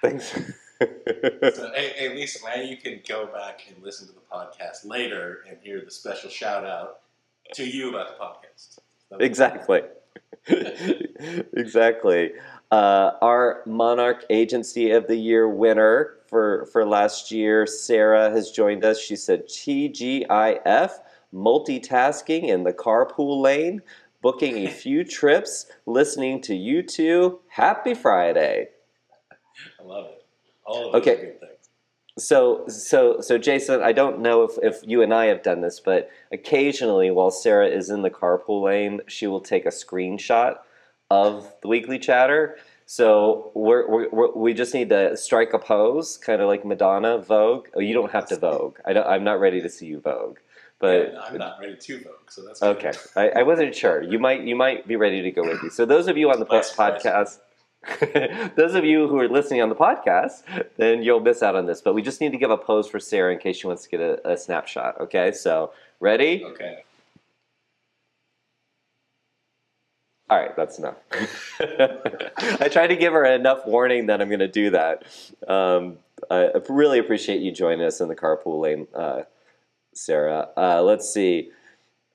Thanks. 0.01 0.31
so, 0.31 1.71
hey, 1.73 1.93
hey, 1.95 2.15
Lisa, 2.15 2.39
now 2.45 2.61
you 2.61 2.77
can 2.77 2.99
go 3.07 3.27
back 3.27 3.61
and 3.67 3.83
listen 3.83 4.07
to 4.07 4.13
the 4.13 4.19
podcast 4.31 4.85
later 4.85 5.39
and 5.49 5.57
hear 5.61 5.81
the 5.83 5.91
special 5.91 6.29
shout 6.29 6.65
out 6.65 6.99
to 7.53 7.65
you 7.65 7.89
about 7.89 8.07
the 8.07 8.23
podcast. 8.23 8.79
Exactly. 9.19 9.81
exactly. 11.53 12.31
Uh, 12.71 13.11
our 13.21 13.61
Monarch 13.65 14.25
Agency 14.29 14.91
of 14.91 15.07
the 15.07 15.15
Year 15.15 15.47
winner 15.47 16.17
for, 16.27 16.65
for 16.71 16.85
last 16.85 17.31
year, 17.31 17.65
Sarah, 17.65 18.29
has 18.31 18.51
joined 18.51 18.83
us. 18.83 18.99
She 18.99 19.15
said 19.15 19.47
TGIF, 19.47 20.91
multitasking 21.33 22.43
in 22.47 22.63
the 22.63 22.73
carpool 22.73 23.41
lane, 23.41 23.81
booking 24.21 24.67
a 24.67 24.69
few 24.69 25.03
trips, 25.19 25.67
listening 25.85 26.41
to 26.41 26.55
you 26.55 26.83
two. 26.83 27.39
Happy 27.47 27.93
Friday. 27.93 28.69
I 29.79 29.83
love 29.83 30.05
it. 30.05 30.25
All 30.65 30.89
of 30.89 30.95
okay. 30.95 31.33
So, 32.17 32.65
so, 32.69 33.19
so, 33.19 33.37
Jason, 33.37 33.81
I 33.81 33.91
don't 33.91 34.19
know 34.19 34.43
if, 34.43 34.51
if 34.63 34.81
you 34.87 35.01
and 35.01 35.13
I 35.13 35.25
have 35.25 35.43
done 35.43 35.59
this, 35.59 35.81
but 35.81 36.09
occasionally 36.31 37.11
while 37.11 37.29
Sarah 37.29 37.67
is 37.67 37.89
in 37.89 38.03
the 38.03 38.09
carpool 38.09 38.63
lane, 38.63 39.01
she 39.07 39.27
will 39.27 39.41
take 39.41 39.65
a 39.65 39.69
screenshot 39.69 40.55
of 41.11 41.53
the 41.61 41.67
weekly 41.67 41.99
chatter. 41.99 42.57
So 42.85 43.51
we're, 43.53 43.89
we're, 43.89 44.09
we're, 44.11 44.31
we 44.33 44.53
just 44.53 44.73
need 44.73 44.89
to 44.89 45.17
strike 45.17 45.53
a 45.53 45.59
pose, 45.59 46.17
kind 46.17 46.41
of 46.41 46.47
like 46.47 46.63
Madonna, 46.63 47.17
Vogue. 47.17 47.67
Oh, 47.73 47.81
you 47.81 47.93
don't 47.93 48.11
have 48.11 48.27
to 48.27 48.37
Vogue. 48.37 48.77
I 48.85 48.93
don't, 48.93 49.07
I'm 49.07 49.23
not 49.23 49.41
ready 49.41 49.61
to 49.61 49.69
see 49.69 49.87
you 49.87 49.99
Vogue. 49.99 50.37
But 50.79 51.13
yeah, 51.13 51.19
I'm 51.21 51.37
not 51.37 51.59
ready 51.59 51.75
to 51.77 51.97
Vogue, 51.99 52.29
so 52.29 52.43
that's 52.45 52.61
okay. 52.61 52.91
I, 53.15 53.29
I, 53.29 53.43
wasn't 53.43 53.73
sure. 53.73 54.03
You 54.03 54.19
might 54.19 54.41
you 54.41 54.57
might 54.57 54.85
be 54.85 54.97
ready 54.97 55.21
to 55.21 55.31
go 55.31 55.41
with 55.41 55.63
me. 55.63 55.69
So 55.69 55.85
those 55.85 56.09
of 56.09 56.17
you 56.17 56.29
on 56.29 56.39
the 56.39 56.45
podcast, 56.45 57.39
those 58.55 58.75
of 58.75 58.85
you 58.85 59.07
who 59.07 59.19
are 59.19 59.27
listening 59.29 59.61
on 59.61 59.69
the 59.69 59.75
podcast, 59.75 60.43
then 60.77 61.03
you'll 61.03 61.19
miss 61.19 61.43
out 61.43 61.55
on 61.55 61.65
this. 61.65 61.81
But 61.81 61.93
we 61.93 62.01
just 62.01 62.21
need 62.21 62.31
to 62.31 62.37
give 62.37 62.51
a 62.51 62.57
pose 62.57 62.87
for 62.87 62.99
Sarah 62.99 63.33
in 63.33 63.39
case 63.39 63.57
she 63.57 63.67
wants 63.67 63.83
to 63.83 63.89
get 63.89 63.99
a, 63.99 64.31
a 64.31 64.37
snapshot. 64.37 64.99
Okay, 65.01 65.31
so 65.31 65.71
ready? 65.99 66.43
Okay. 66.45 66.83
All 70.27 70.39
right, 70.39 70.55
that's 70.55 70.79
enough. 70.79 70.95
I 72.59 72.67
tried 72.71 72.87
to 72.87 72.95
give 72.95 73.13
her 73.13 73.25
enough 73.25 73.65
warning 73.67 74.07
that 74.07 74.21
I'm 74.21 74.27
going 74.27 74.39
to 74.39 74.47
do 74.47 74.71
that. 74.71 75.03
Um, 75.47 75.99
I 76.31 76.49
really 76.67 76.97
appreciate 76.97 77.41
you 77.41 77.51
joining 77.51 77.85
us 77.85 78.01
in 78.01 78.07
the 78.07 78.15
carpool 78.15 78.59
lane, 78.59 78.87
uh, 78.95 79.23
Sarah. 79.93 80.49
Uh, 80.57 80.81
let's 80.81 81.07
see. 81.07 81.51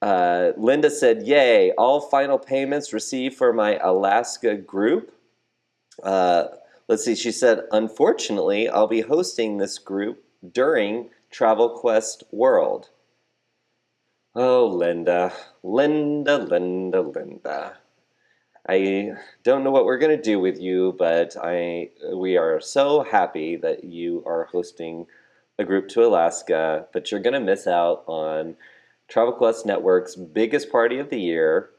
Uh, 0.03 0.53
Linda 0.57 0.91
said, 0.91 1.23
Yay, 1.25 1.73
all 1.73 2.01
final 2.01 2.39
payments 2.39 2.93
received 2.93 3.37
for 3.37 3.53
my 3.53 3.79
Alaska 3.79 4.57
group. 4.57 5.15
Uh, 6.03 6.45
let's 6.89 7.05
see, 7.05 7.15
she 7.15 7.33
said, 7.33 7.65
Unfortunately, 7.73 8.69
I'll 8.69 8.87
be 8.87 9.03
hosting 9.03 9.59
this 9.59 9.79
group 9.79 10.25
during 10.53 11.11
Travel 11.31 11.71
Quest 11.71 12.25
World. 12.31 12.91
Oh, 14.35 14.67
Linda, 14.67 15.33
Linda, 15.63 16.39
Linda, 16.39 17.01
Linda. 17.01 17.79
I 18.69 19.15
don't 19.43 19.65
know 19.65 19.71
what 19.71 19.85
we're 19.85 19.99
going 19.99 20.17
to 20.17 20.23
do 20.23 20.39
with 20.39 20.61
you, 20.61 20.95
but 20.99 21.37
I 21.43 21.91
we 22.15 22.37
are 22.37 22.61
so 22.61 23.03
happy 23.03 23.57
that 23.57 23.85
you 23.85 24.23
are 24.27 24.49
hosting 24.53 25.07
a 25.59 25.65
group 25.65 25.89
to 25.89 26.05
Alaska, 26.05 26.87
but 26.93 27.11
you're 27.11 27.21
going 27.21 27.35
to 27.35 27.41
miss 27.41 27.67
out 27.67 28.05
on 28.07 28.57
Travel 29.09 29.33
Quest 29.33 29.67
Network's 29.67 30.15
biggest 30.15 30.71
party 30.71 30.99
of 30.99 31.11
the 31.11 31.21
year, 31.21 31.71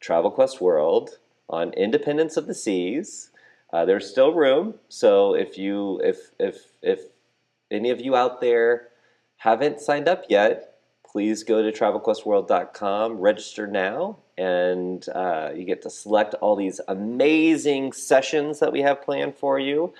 Travel 0.00 0.30
Quest 0.30 0.60
World, 0.60 1.18
on 1.48 1.72
Independence 1.72 2.36
of 2.36 2.46
the 2.46 2.54
Seas. 2.54 3.27
Uh, 3.72 3.84
there's 3.84 4.08
still 4.08 4.32
room, 4.32 4.74
so 4.88 5.34
if 5.34 5.58
you 5.58 6.00
if 6.02 6.30
if 6.38 6.72
if 6.82 7.00
any 7.70 7.90
of 7.90 8.00
you 8.00 8.16
out 8.16 8.40
there 8.40 8.88
haven't 9.36 9.80
signed 9.80 10.08
up 10.08 10.24
yet, 10.28 10.78
please 11.06 11.42
go 11.42 11.62
to 11.62 11.70
travelquestworld.com, 11.70 13.18
register 13.18 13.66
now, 13.66 14.16
and 14.36 15.08
uh, 15.14 15.50
you 15.54 15.64
get 15.64 15.82
to 15.82 15.90
select 15.90 16.34
all 16.34 16.56
these 16.56 16.80
amazing 16.88 17.92
sessions 17.92 18.60
that 18.60 18.72
we 18.72 18.80
have 18.80 19.02
planned 19.02 19.34
for 19.36 19.58
you. 19.58 19.92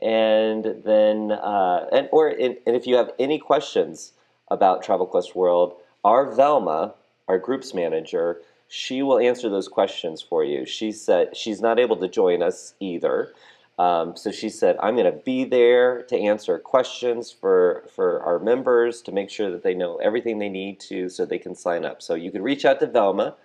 And 0.00 0.82
then, 0.84 1.32
uh, 1.32 1.86
and 1.90 2.08
or 2.12 2.28
in, 2.28 2.58
and 2.66 2.76
if 2.76 2.86
you 2.86 2.96
have 2.96 3.12
any 3.18 3.38
questions 3.38 4.12
about 4.48 4.82
Travel 4.82 5.06
Quest 5.06 5.34
World, 5.34 5.74
our 6.04 6.30
Velma, 6.30 6.94
our 7.28 7.38
groups 7.38 7.72
manager, 7.72 8.40
she 8.68 9.02
will 9.02 9.18
answer 9.18 9.48
those 9.48 9.68
questions 9.68 10.20
for 10.20 10.44
you. 10.44 10.66
She 10.66 10.92
said 10.92 11.36
she's 11.36 11.60
not 11.60 11.78
able 11.78 11.96
to 11.96 12.08
join 12.08 12.42
us 12.42 12.74
either. 12.80 13.32
Um, 13.78 14.16
so 14.16 14.30
she 14.30 14.48
said, 14.48 14.76
I'm 14.80 14.96
going 14.96 15.12
to 15.12 15.18
be 15.24 15.44
there 15.44 16.02
to 16.04 16.16
answer 16.18 16.58
questions 16.58 17.30
for, 17.30 17.84
for 17.94 18.22
our 18.22 18.38
members 18.38 19.02
to 19.02 19.12
make 19.12 19.28
sure 19.28 19.50
that 19.50 19.62
they 19.62 19.74
know 19.74 19.96
everything 19.96 20.38
they 20.38 20.48
need 20.48 20.80
to 20.80 21.08
so 21.10 21.26
they 21.26 21.38
can 21.38 21.54
sign 21.54 21.84
up. 21.84 22.00
So 22.00 22.14
you 22.14 22.30
can 22.30 22.42
reach 22.42 22.64
out 22.64 22.80
to 22.80 22.86
Velma, 22.86 23.36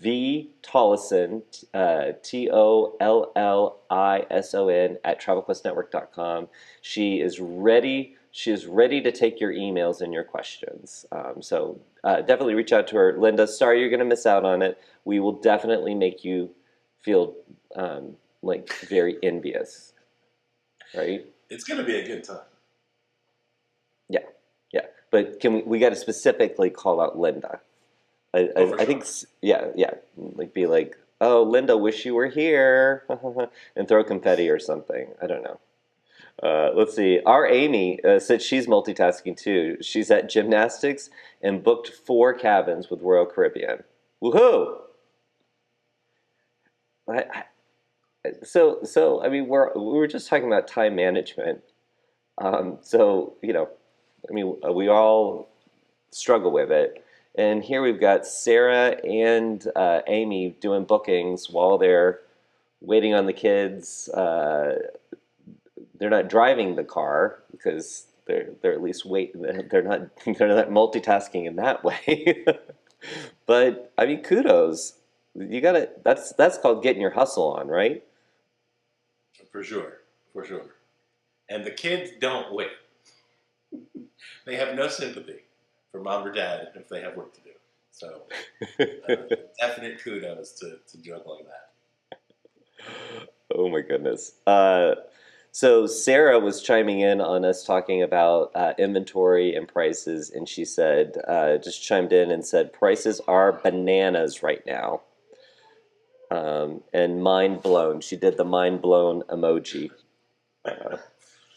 V 0.00 0.50
Tollison, 0.62 1.42
uh, 1.74 2.12
T 2.22 2.50
O 2.50 2.96
L 3.00 3.32
L 3.36 3.80
I 3.90 4.26
S 4.30 4.54
O 4.54 4.68
N, 4.68 4.98
at 5.04 5.20
travelquestnetwork.com. 5.20 6.48
She 6.80 7.20
is 7.20 7.38
ready. 7.38 8.16
She 8.32 8.50
is 8.50 8.66
ready 8.66 9.00
to 9.02 9.12
take 9.12 9.40
your 9.40 9.52
emails 9.52 10.00
and 10.00 10.12
your 10.12 10.24
questions. 10.24 11.06
Um, 11.12 11.40
so 11.40 11.78
uh, 12.04 12.20
definitely 12.20 12.54
reach 12.54 12.72
out 12.72 12.86
to 12.88 12.96
her. 12.96 13.16
Linda, 13.18 13.48
sorry 13.48 13.80
you're 13.80 13.88
going 13.88 13.98
to 13.98 14.04
miss 14.04 14.26
out 14.26 14.44
on 14.44 14.62
it. 14.62 14.78
We 15.04 15.18
will 15.18 15.32
definitely 15.32 15.94
make 15.94 16.22
you 16.22 16.50
feel 17.00 17.34
um, 17.74 18.16
like 18.42 18.72
very 18.88 19.16
envious, 19.22 19.94
right? 20.94 21.26
It's 21.48 21.64
going 21.64 21.78
to 21.78 21.84
be 21.84 21.96
a 21.96 22.06
good 22.06 22.22
time. 22.22 22.38
Yeah, 24.08 24.20
yeah. 24.72 24.86
But 25.10 25.40
can 25.40 25.54
we? 25.54 25.62
We 25.62 25.78
got 25.78 25.90
to 25.90 25.96
specifically 25.96 26.70
call 26.70 27.00
out 27.00 27.18
Linda. 27.18 27.60
I, 28.34 28.50
oh, 28.54 28.64
I, 28.64 28.68
sure. 28.68 28.80
I 28.80 28.84
think, 28.84 29.04
yeah, 29.40 29.68
yeah. 29.74 29.94
Like 30.16 30.52
be 30.52 30.66
like, 30.66 30.96
oh, 31.20 31.42
Linda, 31.42 31.76
wish 31.76 32.04
you 32.04 32.14
were 32.14 32.28
here, 32.28 33.04
and 33.76 33.88
throw 33.88 34.04
confetti 34.04 34.50
or 34.50 34.58
something. 34.58 35.08
I 35.22 35.26
don't 35.26 35.42
know. 35.42 35.58
Uh, 36.42 36.70
let's 36.74 36.94
see. 36.94 37.20
Our 37.24 37.46
Amy 37.46 38.02
uh, 38.04 38.18
said 38.18 38.42
she's 38.42 38.66
multitasking 38.66 39.36
too. 39.36 39.78
She's 39.80 40.10
at 40.10 40.28
gymnastics 40.28 41.10
and 41.42 41.62
booked 41.62 41.90
four 41.90 42.34
cabins 42.34 42.90
with 42.90 43.02
Royal 43.02 43.26
Caribbean. 43.26 43.84
Woohoo! 44.22 44.78
I, 47.08 47.24
so 48.42 48.80
so 48.82 49.22
I 49.22 49.28
mean 49.28 49.46
we're 49.48 49.72
we 49.74 49.98
were 49.98 50.06
just 50.06 50.28
talking 50.28 50.46
about 50.46 50.66
time 50.66 50.96
management. 50.96 51.62
Um, 52.38 52.78
so 52.80 53.34
you 53.42 53.52
know, 53.52 53.68
I 54.28 54.32
mean 54.32 54.56
we 54.74 54.88
all 54.88 55.48
struggle 56.10 56.50
with 56.50 56.70
it, 56.70 57.04
and 57.36 57.62
here 57.62 57.82
we've 57.82 58.00
got 58.00 58.26
Sarah 58.26 58.96
and 59.04 59.64
uh, 59.76 60.00
Amy 60.06 60.56
doing 60.60 60.84
bookings 60.84 61.50
while 61.50 61.78
they're 61.78 62.20
waiting 62.80 63.14
on 63.14 63.26
the 63.26 63.32
kids. 63.32 64.08
Uh, 64.08 64.78
they're 65.98 66.10
not 66.10 66.28
driving 66.28 66.76
the 66.76 66.84
car 66.84 67.42
because 67.50 68.06
they're 68.26 68.50
they're 68.62 68.72
at 68.72 68.82
least 68.82 69.04
wait 69.04 69.32
they're 69.34 69.82
not 69.82 70.08
they're 70.38 70.48
not 70.48 70.70
multitasking 70.70 71.46
in 71.46 71.56
that 71.56 71.84
way. 71.84 72.44
but 73.46 73.92
I 73.98 74.06
mean, 74.06 74.22
kudos. 74.22 74.94
You 75.34 75.60
gotta 75.60 75.90
that's 76.04 76.32
that's 76.32 76.58
called 76.58 76.82
getting 76.82 77.02
your 77.02 77.10
hustle 77.10 77.52
on, 77.52 77.68
right? 77.68 78.04
For 79.50 79.62
sure, 79.62 79.98
for 80.32 80.44
sure. 80.44 80.74
And 81.48 81.64
the 81.64 81.70
kids 81.70 82.12
don't 82.20 82.52
wait. 82.52 82.70
they 84.46 84.56
have 84.56 84.74
no 84.76 84.88
sympathy 84.88 85.40
for 85.90 86.00
mom 86.00 86.26
or 86.26 86.32
dad 86.32 86.68
if 86.74 86.88
they 86.88 87.00
have 87.00 87.16
work 87.16 87.34
to 87.34 87.40
do. 87.40 87.50
So, 87.90 88.22
uh, 88.80 89.36
definite 89.60 90.02
kudos 90.02 90.52
to, 90.58 90.78
to 90.90 90.98
juggling 91.00 91.44
that. 91.44 92.18
Oh 93.54 93.68
my 93.68 93.82
goodness. 93.82 94.32
Uh, 94.46 94.96
So 95.54 95.86
Sarah 95.86 96.40
was 96.40 96.60
chiming 96.60 96.98
in 96.98 97.20
on 97.20 97.44
us 97.44 97.62
talking 97.62 98.02
about 98.02 98.50
uh, 98.56 98.72
inventory 98.76 99.54
and 99.54 99.68
prices, 99.68 100.30
and 100.30 100.48
she 100.48 100.64
said, 100.64 101.16
uh, 101.28 101.58
just 101.58 101.80
chimed 101.80 102.12
in 102.12 102.32
and 102.32 102.44
said, 102.44 102.72
prices 102.72 103.20
are 103.28 103.52
bananas 103.52 104.42
right 104.42 104.66
now. 104.66 105.02
Um, 106.28 106.82
and 106.92 107.22
mind 107.22 107.62
blown. 107.62 108.00
She 108.00 108.16
did 108.16 108.36
the 108.36 108.44
mind 108.44 108.82
blown 108.82 109.22
emoji. 109.28 109.92
Uh, 110.64 110.96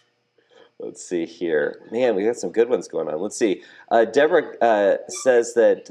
let's 0.79 1.03
see 1.03 1.25
here. 1.25 1.81
Man, 1.91 2.15
we 2.15 2.23
got 2.23 2.35
some 2.35 2.51
good 2.51 2.69
ones 2.69 2.87
going 2.87 3.07
on. 3.07 3.19
Let's 3.19 3.35
see. 3.35 3.63
Uh, 3.89 4.05
Deborah 4.05 4.59
uh, 4.59 4.97
says 5.07 5.55
that, 5.55 5.89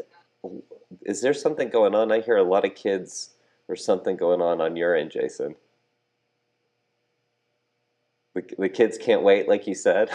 is 1.02 1.22
there 1.22 1.34
something 1.34 1.70
going 1.70 1.96
on? 1.96 2.12
I 2.12 2.20
hear 2.20 2.36
a 2.36 2.44
lot 2.44 2.64
of 2.64 2.76
kids 2.76 3.30
or 3.66 3.74
something 3.74 4.16
going 4.16 4.40
on 4.40 4.61
on 4.61 4.76
your 4.76 4.94
end, 4.94 5.11
Jason. 5.11 5.57
The, 8.37 8.45
the 8.59 8.68
kids 8.68 8.99
can't 8.99 9.22
wait, 9.22 9.49
like 9.49 9.66
you 9.66 9.74
said. 9.74 10.11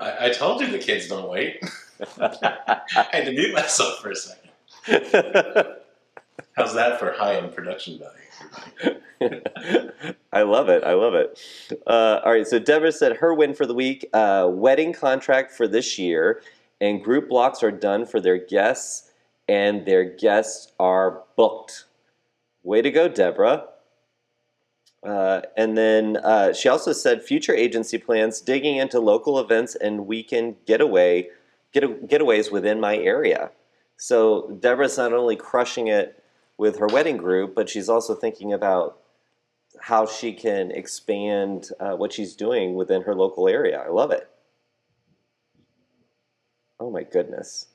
I, 0.00 0.16
I 0.22 0.30
told 0.30 0.60
you 0.60 0.66
the 0.66 0.80
kids 0.80 1.06
don't 1.06 1.28
wait. 1.30 1.62
I 2.18 2.80
had 3.12 3.26
to 3.26 3.30
mute 3.30 3.54
myself 3.54 4.00
for 4.00 4.10
a 4.10 4.16
second. 4.16 4.50
How's 6.56 6.74
that 6.74 6.98
for 6.98 7.12
high 7.12 7.36
end 7.36 7.54
production 7.54 8.00
value? 8.00 8.98
I 10.32 10.42
love 10.42 10.68
it. 10.68 10.82
I 10.82 10.94
love 10.94 11.14
it. 11.14 11.38
Uh, 11.86 12.20
all 12.24 12.32
right. 12.32 12.46
So 12.46 12.58
Deborah 12.58 12.90
said 12.90 13.18
her 13.18 13.32
win 13.32 13.54
for 13.54 13.64
the 13.64 13.74
week: 13.74 14.04
uh, 14.12 14.48
wedding 14.50 14.92
contract 14.92 15.52
for 15.52 15.68
this 15.68 15.96
year, 15.96 16.42
and 16.80 17.04
group 17.04 17.28
blocks 17.28 17.62
are 17.62 17.70
done 17.70 18.04
for 18.04 18.20
their 18.20 18.38
guests, 18.38 19.12
and 19.48 19.86
their 19.86 20.02
guests 20.02 20.72
are 20.80 21.22
booked. 21.36 21.84
Way 22.64 22.82
to 22.82 22.90
go, 22.90 23.06
Deborah. 23.06 23.68
Uh, 25.04 25.42
and 25.56 25.76
then 25.76 26.16
uh, 26.18 26.52
she 26.52 26.68
also 26.68 26.92
said 26.92 27.22
future 27.22 27.54
agency 27.54 27.98
plans 27.98 28.40
digging 28.40 28.76
into 28.76 28.98
local 28.98 29.38
events 29.38 29.74
and 29.74 30.06
weekend 30.06 30.56
getaway 30.66 31.28
get, 31.72 32.08
getaways 32.08 32.50
within 32.50 32.80
my 32.80 32.96
area. 32.96 33.50
So 33.96 34.58
Deborah's 34.60 34.96
not 34.96 35.12
only 35.12 35.36
crushing 35.36 35.88
it 35.88 36.22
with 36.56 36.78
her 36.78 36.86
wedding 36.86 37.18
group, 37.18 37.54
but 37.54 37.68
she's 37.68 37.88
also 37.88 38.14
thinking 38.14 38.52
about 38.52 38.98
how 39.80 40.06
she 40.06 40.32
can 40.32 40.70
expand 40.70 41.68
uh, 41.80 41.94
what 41.96 42.12
she's 42.12 42.34
doing 42.34 42.74
within 42.74 43.02
her 43.02 43.14
local 43.14 43.48
area. 43.48 43.80
I 43.80 43.90
love 43.90 44.10
it. 44.10 44.30
Oh 46.78 46.90
my 46.90 47.02
goodness. 47.02 47.66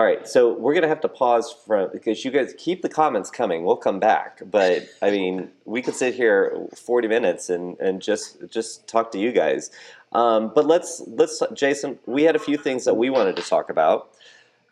All 0.00 0.06
right, 0.06 0.26
so 0.26 0.54
we're 0.54 0.72
gonna 0.72 0.88
have 0.88 1.02
to 1.02 1.10
pause 1.10 1.54
from 1.66 1.90
because 1.92 2.24
you 2.24 2.30
guys 2.30 2.54
keep 2.56 2.80
the 2.80 2.88
comments 2.88 3.28
coming. 3.28 3.64
We'll 3.64 3.76
come 3.76 4.00
back, 4.00 4.40
but 4.50 4.88
I 5.02 5.10
mean, 5.10 5.50
we 5.66 5.82
could 5.82 5.94
sit 5.94 6.14
here 6.14 6.66
forty 6.74 7.06
minutes 7.06 7.50
and 7.50 7.78
and 7.80 8.00
just 8.00 8.38
just 8.48 8.88
talk 8.88 9.12
to 9.12 9.18
you 9.18 9.30
guys. 9.30 9.70
Um, 10.12 10.52
but 10.54 10.64
let's 10.64 11.02
let's 11.06 11.42
Jason. 11.52 11.98
We 12.06 12.22
had 12.22 12.34
a 12.34 12.38
few 12.38 12.56
things 12.56 12.86
that 12.86 12.94
we 12.94 13.10
wanted 13.10 13.36
to 13.36 13.42
talk 13.42 13.68
about. 13.68 14.08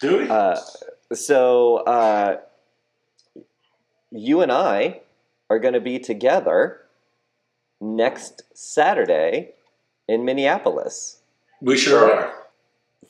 Do 0.01 0.17
we? 0.17 0.31
Uh, 0.31 0.61
so 1.13 1.77
uh, 1.85 2.39
you 4.11 4.41
and 4.41 4.51
I 4.51 5.03
are 5.51 5.59
going 5.59 5.75
to 5.75 5.81
be 5.81 5.99
together 5.99 6.81
next 7.83 8.45
Saturday 8.55 9.51
in 10.09 10.25
Minneapolis 10.25 11.19
we 11.61 11.77
sure 11.77 12.13
are. 12.13 12.38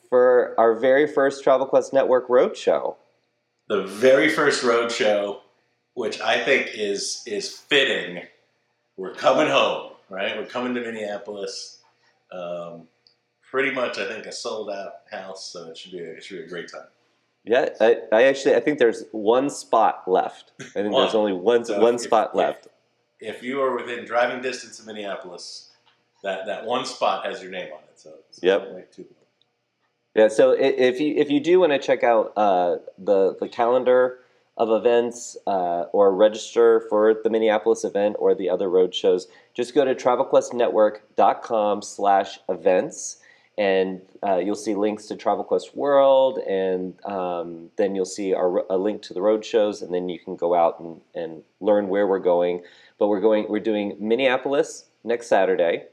For 0.08 0.54
our 0.58 0.74
very 0.74 1.06
first 1.06 1.42
Travel 1.42 1.66
Quest 1.66 1.92
Network 1.92 2.28
Roadshow. 2.28 2.96
The 3.68 3.82
very 3.84 4.28
first 4.30 4.62
roadshow, 4.64 5.40
which 5.94 6.20
I 6.20 6.42
think 6.42 6.70
is 6.74 7.22
is 7.26 7.50
fitting. 7.56 8.22
We're 8.96 9.14
coming 9.14 9.48
home, 9.48 9.92
right? 10.08 10.36
We're 10.36 10.46
coming 10.46 10.74
to 10.74 10.80
Minneapolis. 10.80 11.82
Um, 12.32 12.88
pretty 13.50 13.70
much, 13.70 13.98
I 13.98 14.06
think 14.08 14.26
a 14.26 14.32
sold 14.32 14.70
out 14.70 14.92
house, 15.10 15.50
so 15.52 15.68
it 15.68 15.76
should 15.76 15.92
be 15.92 16.00
a, 16.00 16.12
it 16.14 16.24
should 16.24 16.38
be 16.38 16.44
a 16.44 16.48
great 16.48 16.70
time. 16.70 16.86
Yeah, 17.44 17.68
I, 17.80 17.98
I 18.12 18.22
actually 18.24 18.54
I 18.56 18.60
think 18.60 18.78
there's 18.78 19.04
one 19.12 19.48
spot 19.50 20.02
left. 20.06 20.52
I 20.60 20.64
think 20.64 20.92
there's 20.94 21.14
only 21.14 21.32
one 21.32 21.64
So 21.64 21.78
one 21.80 21.94
if- 21.96 22.00
spot 22.02 22.34
left. 22.34 22.68
If 23.20 23.42
you 23.42 23.60
are 23.62 23.74
within 23.76 24.04
driving 24.04 24.40
distance 24.42 24.78
of 24.78 24.86
Minneapolis, 24.86 25.72
that, 26.22 26.46
that 26.46 26.64
one 26.64 26.84
spot 26.84 27.26
has 27.26 27.42
your 27.42 27.50
name 27.50 27.72
on 27.72 27.80
it. 27.80 27.98
So 27.98 28.12
it's 28.30 28.38
Yep. 28.42 28.92
Yeah, 30.14 30.28
so 30.28 30.50
if 30.52 31.00
you 31.00 31.14
if 31.16 31.30
you 31.30 31.40
do 31.40 31.60
want 31.60 31.72
to 31.72 31.78
check 31.78 32.02
out 32.02 32.32
uh, 32.36 32.76
the 32.98 33.36
the 33.38 33.48
calendar 33.48 34.18
of 34.56 34.70
events 34.70 35.36
uh, 35.46 35.84
or 35.92 36.12
register 36.12 36.80
for 36.88 37.14
the 37.22 37.30
Minneapolis 37.30 37.84
event 37.84 38.16
or 38.18 38.34
the 38.34 38.50
other 38.50 38.68
road 38.68 38.94
shows, 38.94 39.28
just 39.54 39.74
go 39.74 39.84
to 39.84 39.94
travelquestnetwork.com 39.94 41.82
slash 41.82 42.40
events 42.48 43.18
and 43.56 44.00
uh, 44.24 44.36
you'll 44.36 44.56
see 44.56 44.74
links 44.74 45.06
to 45.06 45.16
TravelQuest 45.16 45.74
World 45.76 46.38
and 46.38 46.94
um, 47.04 47.70
then 47.76 47.94
you'll 47.94 48.04
see 48.04 48.34
our, 48.34 48.64
a 48.70 48.76
link 48.76 49.02
to 49.02 49.14
the 49.14 49.22
road 49.22 49.44
shows 49.44 49.82
and 49.82 49.94
then 49.94 50.08
you 50.08 50.18
can 50.18 50.36
go 50.36 50.54
out 50.54 50.80
and, 50.80 51.00
and 51.14 51.42
learn 51.60 51.88
where 51.88 52.06
we're 52.06 52.18
going. 52.18 52.62
But 52.98 53.08
we're 53.08 53.20
going 53.20 53.46
we're 53.48 53.60
doing 53.60 53.96
Minneapolis 54.00 54.86
next 55.04 55.28
Saturday. 55.28 55.84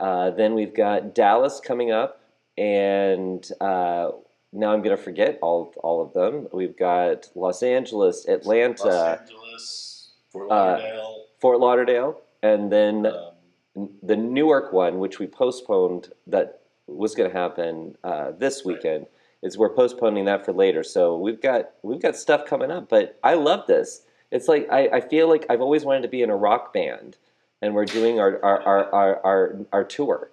Uh, 0.00 0.30
then 0.30 0.54
we've 0.54 0.74
got 0.74 1.14
Dallas 1.14 1.60
coming 1.64 1.92
up 1.92 2.19
and 2.60 3.50
uh, 3.60 4.10
now 4.52 4.72
I'm 4.72 4.82
going 4.82 4.96
to 4.96 5.02
forget 5.02 5.38
all 5.40 5.72
all 5.82 6.02
of 6.02 6.12
them. 6.12 6.46
We've 6.52 6.76
got 6.76 7.28
Los 7.34 7.62
Angeles, 7.62 8.28
Atlanta, 8.28 8.84
Los 8.84 9.20
Angeles, 9.20 10.10
Fort 10.30 10.50
uh, 10.50 10.54
Lauderdale. 10.54 11.24
Fort 11.40 11.58
Lauderdale, 11.60 12.20
and 12.42 12.70
then 12.70 13.06
um, 13.06 13.88
the 14.02 14.14
Newark 14.16 14.72
one, 14.74 14.98
which 14.98 15.18
we 15.18 15.26
postponed 15.26 16.10
that 16.26 16.60
was 16.86 17.14
going 17.14 17.30
to 17.30 17.36
happen 17.36 17.96
uh, 18.04 18.32
this 18.32 18.58
Right. 18.64 18.74
weekend. 18.76 19.06
Is 19.42 19.56
we're 19.56 19.70
postponing 19.74 20.26
that 20.26 20.44
for 20.44 20.52
later. 20.52 20.84
So 20.84 21.16
we've 21.16 21.40
got 21.40 21.70
we've 21.82 22.02
got 22.02 22.14
stuff 22.14 22.44
coming 22.44 22.70
up. 22.70 22.90
But 22.90 23.18
I 23.24 23.34
love 23.34 23.66
this. 23.66 24.02
It's 24.30 24.48
like 24.48 24.68
I, 24.70 24.88
I 24.88 25.00
feel 25.00 25.30
like 25.30 25.46
I've 25.48 25.62
always 25.62 25.82
wanted 25.82 26.02
to 26.02 26.08
be 26.08 26.20
in 26.20 26.28
a 26.28 26.36
rock 26.36 26.74
band, 26.74 27.16
and 27.62 27.74
we're 27.74 27.86
doing 27.86 28.20
our 28.20 28.38
our 28.44 28.60
our 28.62 28.94
our, 28.94 29.24
our, 29.24 29.56
our 29.72 29.84
tour. 29.84 30.30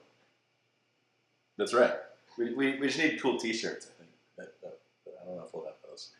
that's 1.57 1.73
right. 1.73 1.93
We, 2.37 2.53
we, 2.53 2.79
we 2.79 2.87
just 2.87 2.99
need 2.99 3.21
cool 3.21 3.37
T-shirts. 3.39 3.87
I 3.87 3.97
think. 3.99 4.09
That, 4.37 4.53
that, 4.61 4.77
I 5.21 5.25
don't 5.25 5.37
know 5.37 5.43
if 5.45 5.53
we'll 5.53 5.65
have 5.65 5.73
those. 5.89 6.11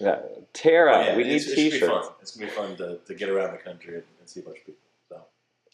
Yeah, 0.00 0.20
Tara, 0.52 0.92
But 0.96 1.06
yeah, 1.06 1.16
we 1.16 1.22
need 1.24 1.36
it's- 1.36 1.46
it 1.46 1.48
should 1.48 1.56
be 1.56 1.70
T-shirts. 1.70 1.92
fun. 2.06 2.12
It's 2.20 2.36
gonna 2.36 2.46
be 2.50 2.52
fun 2.56 2.76
to, 2.78 2.98
to 3.06 3.14
get 3.14 3.28
around 3.28 3.52
the 3.52 3.58
country 3.58 3.94
and, 3.94 4.02
and 4.20 4.28
see 4.28 4.40
a 4.40 4.42
bunch 4.42 4.58
of 4.58 4.66
people. 4.66 4.80
So 5.08 5.20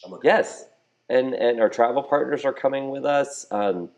I'm 0.05 0.11
looking. 0.11 0.29
Yes, 0.29 0.65
and 1.09 1.33
and 1.33 1.59
our 1.59 1.69
travel 1.69 2.03
partners 2.03 2.45
are 2.45 2.53
coming 2.53 2.89
with 2.89 3.05
us. 3.05 3.45
Um, 3.51 3.89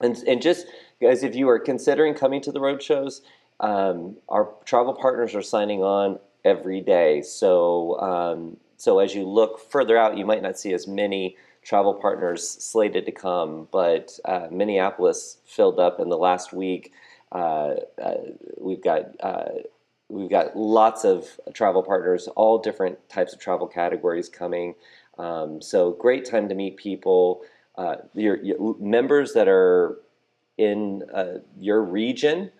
and 0.00 0.16
and 0.26 0.40
just 0.42 0.66
guys, 1.00 1.22
if 1.22 1.34
you 1.34 1.48
are 1.48 1.58
considering 1.58 2.14
coming 2.14 2.40
to 2.42 2.52
the 2.52 2.60
road 2.60 2.82
shows, 2.82 3.22
um, 3.60 4.16
our 4.28 4.48
travel 4.64 4.94
partners 4.94 5.34
are 5.34 5.42
signing 5.42 5.82
on 5.82 6.18
every 6.44 6.80
day. 6.80 7.22
So 7.22 7.98
um, 8.00 8.56
so 8.76 8.98
as 8.98 9.14
you 9.14 9.24
look 9.24 9.58
further 9.58 9.96
out, 9.98 10.16
you 10.18 10.24
might 10.26 10.42
not 10.42 10.58
see 10.58 10.72
as 10.74 10.86
many 10.86 11.36
travel 11.66 11.94
partners 11.94 12.48
slated 12.48 13.04
to 13.06 13.12
come, 13.12 13.68
but 13.72 14.18
uh, 14.24 14.46
Minneapolis 14.50 15.38
filled 15.44 15.78
up 15.80 15.98
in 16.00 16.08
the 16.08 16.16
last 16.28 16.52
week. 16.52 16.92
Uh, 17.32 17.74
uh, 18.02 18.14
we've 18.66 18.82
got. 18.82 19.02
Uh, 19.20 19.48
We've 20.08 20.30
got 20.30 20.56
lots 20.56 21.04
of 21.04 21.26
travel 21.52 21.82
partners, 21.82 22.28
all 22.36 22.58
different 22.58 22.96
types 23.08 23.32
of 23.34 23.40
travel 23.40 23.66
categories 23.66 24.28
coming. 24.28 24.76
Um, 25.18 25.60
so 25.60 25.90
great 25.90 26.24
time 26.24 26.48
to 26.48 26.54
meet 26.54 26.76
people, 26.76 27.42
uh, 27.76 27.96
your, 28.14 28.36
your 28.40 28.76
members 28.78 29.32
that 29.32 29.48
are 29.48 29.98
in 30.58 31.02
uh, 31.12 31.38
your 31.58 31.82
region, 31.82 32.52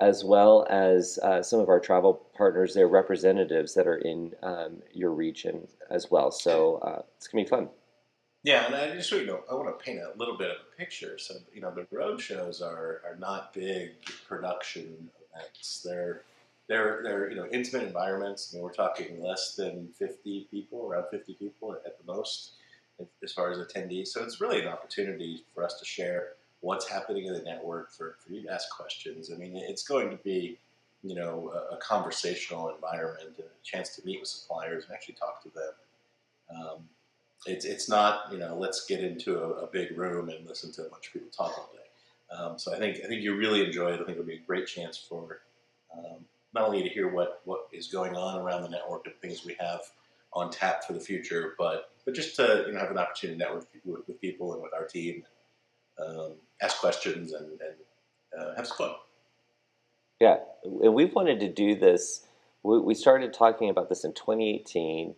as 0.00 0.24
well 0.24 0.66
as 0.70 1.18
uh, 1.22 1.42
some 1.42 1.60
of 1.60 1.68
our 1.68 1.78
travel 1.78 2.22
partners, 2.34 2.72
their 2.72 2.88
representatives 2.88 3.74
that 3.74 3.86
are 3.86 3.98
in 3.98 4.32
um, 4.42 4.82
your 4.94 5.10
region 5.10 5.68
as 5.90 6.10
well. 6.10 6.30
So 6.30 6.76
uh, 6.76 7.02
it's 7.18 7.28
gonna 7.28 7.44
be 7.44 7.50
fun. 7.50 7.68
Yeah, 8.44 8.66
and 8.66 8.74
I 8.74 8.94
just 8.94 9.10
you 9.10 9.24
know, 9.24 9.40
I 9.50 9.54
want 9.54 9.76
to 9.76 9.82
paint 9.82 10.00
a 10.00 10.16
little 10.18 10.36
bit 10.36 10.50
of 10.50 10.58
a 10.58 10.76
picture. 10.76 11.18
So 11.18 11.34
you 11.52 11.62
know, 11.62 11.70
the 11.70 11.86
road 11.90 12.20
shows 12.20 12.60
are, 12.60 13.00
are 13.06 13.16
not 13.18 13.54
big 13.54 13.92
production 14.28 15.08
events. 15.32 15.80
They're 15.82 16.22
they're 16.68 17.00
they're 17.02 17.30
you 17.30 17.36
know 17.36 17.46
intimate 17.50 17.86
environments. 17.86 18.52
I 18.52 18.56
mean, 18.56 18.64
we're 18.64 18.72
talking 18.72 19.22
less 19.22 19.54
than 19.54 19.88
fifty 19.98 20.46
people, 20.50 20.86
around 20.86 21.06
fifty 21.10 21.32
people 21.32 21.74
at 21.86 21.98
the 21.98 22.12
most, 22.12 22.52
as 23.22 23.32
far 23.32 23.50
as 23.50 23.56
attendees. 23.56 24.08
So 24.08 24.22
it's 24.22 24.42
really 24.42 24.60
an 24.60 24.68
opportunity 24.68 25.42
for 25.54 25.64
us 25.64 25.78
to 25.78 25.86
share 25.86 26.32
what's 26.60 26.86
happening 26.86 27.24
in 27.24 27.32
the 27.32 27.42
network, 27.42 27.92
for, 27.92 28.16
for 28.18 28.32
you 28.32 28.42
to 28.42 28.52
ask 28.52 28.68
questions. 28.70 29.30
I 29.34 29.36
mean, 29.36 29.56
it's 29.56 29.84
going 29.88 30.10
to 30.10 30.16
be 30.16 30.58
you 31.02 31.14
know 31.14 31.50
a, 31.54 31.76
a 31.76 31.78
conversational 31.78 32.68
environment 32.68 33.36
and 33.38 33.46
a 33.46 33.64
chance 33.64 33.96
to 33.96 34.04
meet 34.04 34.20
with 34.20 34.28
suppliers 34.28 34.84
and 34.84 34.92
actually 34.92 35.14
talk 35.14 35.42
to 35.44 35.48
them. 35.48 35.72
Um, 36.54 36.78
it's 37.46 37.64
it's 37.64 37.88
not 37.88 38.32
you 38.32 38.38
know 38.38 38.56
let's 38.58 38.86
get 38.86 39.00
into 39.00 39.38
a, 39.38 39.64
a 39.64 39.66
big 39.66 39.96
room 39.96 40.28
and 40.28 40.46
listen 40.46 40.72
to 40.72 40.86
a 40.86 40.88
bunch 40.88 41.08
of 41.08 41.12
people 41.12 41.28
talk 41.30 41.58
all 41.58 41.70
day. 41.72 42.36
Um, 42.36 42.58
so 42.58 42.74
I 42.74 42.78
think 42.78 42.98
I 43.04 43.08
think 43.08 43.22
you 43.22 43.36
really 43.36 43.64
enjoy 43.64 43.92
it. 43.92 43.94
I 43.94 44.04
think 44.04 44.10
it'll 44.10 44.24
be 44.24 44.36
a 44.36 44.46
great 44.46 44.66
chance 44.66 44.98
for 44.98 45.40
um, 45.96 46.24
not 46.54 46.66
only 46.66 46.82
to 46.82 46.88
hear 46.88 47.08
what 47.08 47.40
what 47.44 47.68
is 47.72 47.88
going 47.88 48.16
on 48.16 48.40
around 48.40 48.62
the 48.62 48.68
network 48.68 49.06
and 49.06 49.14
things 49.20 49.44
we 49.44 49.56
have 49.60 49.80
on 50.32 50.50
tap 50.50 50.84
for 50.84 50.92
the 50.92 51.00
future, 51.00 51.54
but 51.58 51.90
but 52.04 52.14
just 52.14 52.36
to 52.36 52.64
you 52.66 52.72
know 52.72 52.80
have 52.80 52.90
an 52.90 52.98
opportunity 52.98 53.38
to 53.38 53.44
network 53.44 53.66
with, 53.84 54.06
with 54.06 54.20
people 54.20 54.52
and 54.54 54.62
with 54.62 54.72
our 54.74 54.86
team, 54.86 55.22
um, 55.98 56.32
ask 56.62 56.78
questions 56.78 57.32
and, 57.32 57.46
and 57.60 58.40
uh, 58.40 58.54
have 58.56 58.66
some 58.66 58.76
fun. 58.76 58.90
Yeah, 60.20 60.36
and 60.64 60.94
we've 60.94 61.14
wanted 61.14 61.40
to 61.40 61.48
do 61.48 61.74
this. 61.74 62.26
We, 62.62 62.80
we 62.80 62.94
started 62.94 63.32
talking 63.32 63.68
about 63.68 63.88
this 63.88 64.04
in 64.04 64.14
2018, 64.14 65.14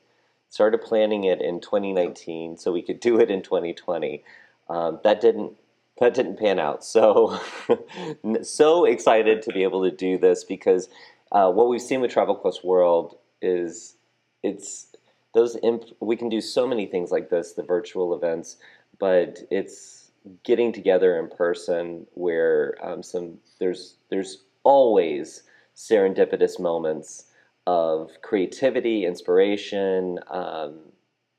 started 0.48 0.78
planning 0.82 1.24
it 1.24 1.40
in 1.40 1.60
2019, 1.60 2.56
so 2.56 2.72
we 2.72 2.82
could 2.82 3.00
do 3.00 3.20
it 3.20 3.30
in 3.30 3.42
2020. 3.42 4.22
Um, 4.68 5.00
that 5.04 5.20
didn't 5.20 5.52
that 5.98 6.14
didn't 6.14 6.38
pan 6.38 6.58
out. 6.58 6.84
So 6.84 7.40
so 8.42 8.84
excited 8.84 9.42
to 9.42 9.52
be 9.52 9.62
able 9.62 9.84
to 9.84 9.90
do 9.90 10.18
this 10.18 10.44
because 10.44 10.88
uh, 11.32 11.50
what 11.50 11.68
we've 11.68 11.80
seen 11.80 12.00
with 12.00 12.10
Travel 12.10 12.34
Quest 12.34 12.64
World 12.64 13.16
is 13.40 13.96
it's 14.42 14.88
those 15.34 15.56
imp- 15.62 15.96
we 16.00 16.16
can 16.16 16.28
do 16.28 16.40
so 16.40 16.66
many 16.66 16.86
things 16.86 17.10
like 17.10 17.30
this, 17.30 17.52
the 17.52 17.62
virtual 17.62 18.14
events, 18.14 18.56
but 18.98 19.40
it's 19.50 20.10
getting 20.44 20.72
together 20.72 21.18
in 21.18 21.28
person 21.28 22.06
where 22.14 22.74
um, 22.82 23.02
some 23.02 23.38
there's 23.58 23.96
there's 24.10 24.42
always 24.64 25.42
serendipitous 25.76 26.58
moments 26.58 27.25
of 27.66 28.10
creativity, 28.22 29.04
inspiration, 29.04 30.18
um, 30.28 30.78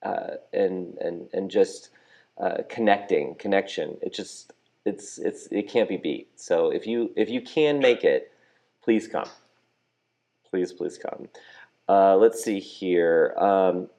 uh, 0.04 0.36
and 0.54 0.98
and 1.00 1.30
and 1.34 1.50
just 1.50 1.90
uh, 2.40 2.58
connecting, 2.70 3.36
connection. 3.36 3.98
It 4.02 4.14
just 4.14 4.54
it's 4.86 5.18
it's 5.18 5.48
it 5.52 5.70
can't 5.70 5.90
be 5.90 5.98
beat. 5.98 6.40
So 6.40 6.70
if 6.70 6.88
you 6.88 7.12
if 7.16 7.30
you 7.30 7.42
can 7.42 7.80
make 7.80 8.04
it, 8.04 8.32
please 8.84 9.08
come. 9.08 9.30
Please 10.50 10.72
please 10.72 10.98
come. 10.98 11.28
Uh, 11.90 12.16
let's 12.18 12.44
see 12.44 12.60
here. 12.60 13.34
Um, 13.38 13.90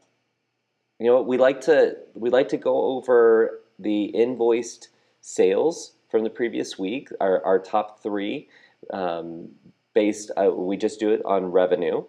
you 0.99 1.07
know, 1.07 1.23
we 1.23 1.39
like 1.39 1.61
to 1.63 1.97
we 2.15 2.31
like 2.31 2.49
to 2.49 2.57
go 2.57 2.97
over 2.97 3.61
the 3.79 4.05
invoiced 4.07 4.89
sales 5.21 5.93
from 6.11 6.25
the 6.25 6.31
previous 6.31 6.79
week. 6.79 7.09
Our, 7.21 7.45
our 7.45 7.59
top 7.59 8.03
three, 8.03 8.49
um, 8.93 9.51
based 9.95 10.31
uh, 10.37 10.51
we 10.51 10.77
just 10.77 10.99
do 11.01 11.11
it 11.11 11.23
on 11.25 11.47
revenue, 11.47 12.05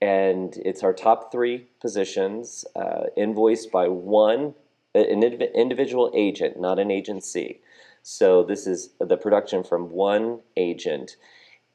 and 0.00 0.56
it's 0.64 0.82
our 0.82 0.92
top 0.92 1.32
three 1.32 1.66
positions 1.80 2.64
uh, 2.76 3.04
invoiced 3.16 3.70
by 3.72 3.88
one 3.88 4.54
an 4.94 5.22
individual 5.22 6.10
agent, 6.14 6.58
not 6.58 6.78
an 6.78 6.90
agency. 6.90 7.60
So 8.02 8.42
this 8.42 8.66
is 8.66 8.90
the 8.98 9.16
production 9.16 9.62
from 9.62 9.90
one 9.90 10.40
agent, 10.56 11.16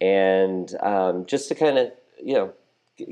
and 0.02 0.74
um, 0.82 1.26
just 1.26 1.48
to 1.50 1.56
kind 1.56 1.78
of 1.78 1.92
you 2.22 2.34
know 2.34 2.54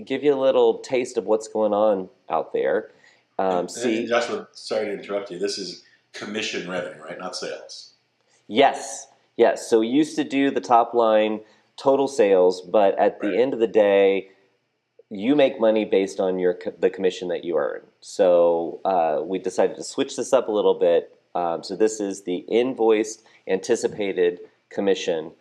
give 0.05 0.23
you 0.23 0.33
a 0.33 0.39
little 0.39 0.79
taste 0.79 1.17
of 1.17 1.25
what's 1.25 1.47
going 1.47 1.73
on 1.73 2.09
out 2.29 2.53
there. 2.53 2.89
Um, 3.37 3.67
see, 3.67 4.07
Joshua, 4.07 4.47
sorry 4.53 4.85
to 4.85 4.93
interrupt 4.93 5.31
you. 5.31 5.39
This 5.39 5.57
is 5.57 5.83
commission 6.13 6.69
revenue, 6.69 7.01
right? 7.01 7.19
Not 7.19 7.35
sales. 7.35 7.93
Yes, 8.47 9.07
yes. 9.37 9.69
So 9.69 9.79
we 9.79 9.87
used 9.87 10.15
to 10.15 10.23
do 10.23 10.51
the 10.51 10.61
top 10.61 10.93
line 10.93 11.41
total 11.77 12.07
sales, 12.07 12.61
but 12.61 12.97
at 12.99 13.21
the 13.21 13.39
end 13.39 13.53
of 13.53 13.59
the 13.59 13.67
day, 13.67 14.29
you 15.11 15.35
make 15.35 15.59
money 15.59 15.83
based 15.83 16.19
on 16.19 16.39
your 16.39 16.57
the 16.79 16.89
commission 16.89 17.27
that 17.27 17.43
you 17.43 17.57
earn. 17.57 17.81
So 17.99 18.79
uh, 18.85 19.21
we 19.23 19.37
decided 19.39 19.75
to 19.75 19.83
switch 19.83 20.15
this 20.15 20.31
up 20.31 20.47
a 20.47 20.51
little 20.51 20.73
bit. 20.73 21.13
Um, 21.35 21.63
so 21.63 21.75
this 21.75 21.99
is 21.99 22.23
the 22.23 22.37
invoiced 22.49 23.23
anticipated 23.47 24.39
commission 24.69 25.31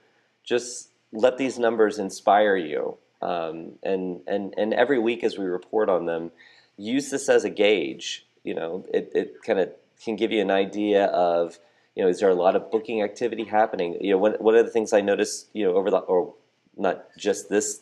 Just 0.44 0.90
let 1.12 1.38
these 1.38 1.58
numbers 1.58 1.98
inspire 1.98 2.56
you 2.56 2.98
um, 3.22 3.72
and 3.82 4.20
and 4.26 4.54
and 4.56 4.74
every 4.74 4.98
week 4.98 5.24
as 5.24 5.38
we 5.38 5.46
report 5.46 5.88
on 5.88 6.06
them, 6.06 6.32
use 6.76 7.10
this 7.10 7.28
as 7.28 7.44
a 7.44 7.50
gauge. 7.50 8.26
You 8.44 8.54
know, 8.54 8.84
it, 8.92 9.10
it 9.14 9.42
kind 9.42 9.58
of 9.58 9.70
can 10.02 10.16
give 10.16 10.30
you 10.30 10.40
an 10.42 10.50
idea 10.50 11.06
of 11.06 11.58
you 11.94 12.02
know 12.02 12.08
is 12.08 12.20
there 12.20 12.28
a 12.28 12.34
lot 12.34 12.56
of 12.56 12.70
booking 12.70 13.02
activity 13.02 13.44
happening. 13.44 13.96
You 14.00 14.12
know, 14.12 14.18
one 14.18 14.32
one 14.34 14.54
of 14.54 14.64
the 14.64 14.70
things 14.70 14.92
I 14.92 15.00
noticed 15.00 15.48
you 15.52 15.64
know 15.64 15.74
over 15.74 15.90
the 15.90 15.98
or 15.98 16.34
not 16.76 17.06
just 17.16 17.48
this 17.48 17.80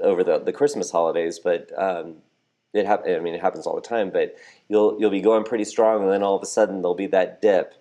over 0.00 0.24
the 0.24 0.38
the 0.38 0.52
Christmas 0.52 0.90
holidays, 0.90 1.38
but 1.38 1.70
um, 1.78 2.16
it 2.76 2.86
hap- 2.86 3.06
I 3.06 3.18
mean 3.20 3.34
it 3.34 3.40
happens 3.40 3.66
all 3.66 3.74
the 3.74 3.80
time. 3.80 4.10
But 4.10 4.36
you'll 4.68 4.98
you'll 5.00 5.10
be 5.10 5.20
going 5.20 5.44
pretty 5.44 5.64
strong, 5.64 6.04
and 6.04 6.12
then 6.12 6.22
all 6.22 6.36
of 6.36 6.42
a 6.42 6.46
sudden 6.46 6.82
there'll 6.82 6.94
be 6.94 7.06
that 7.08 7.42
dip 7.42 7.74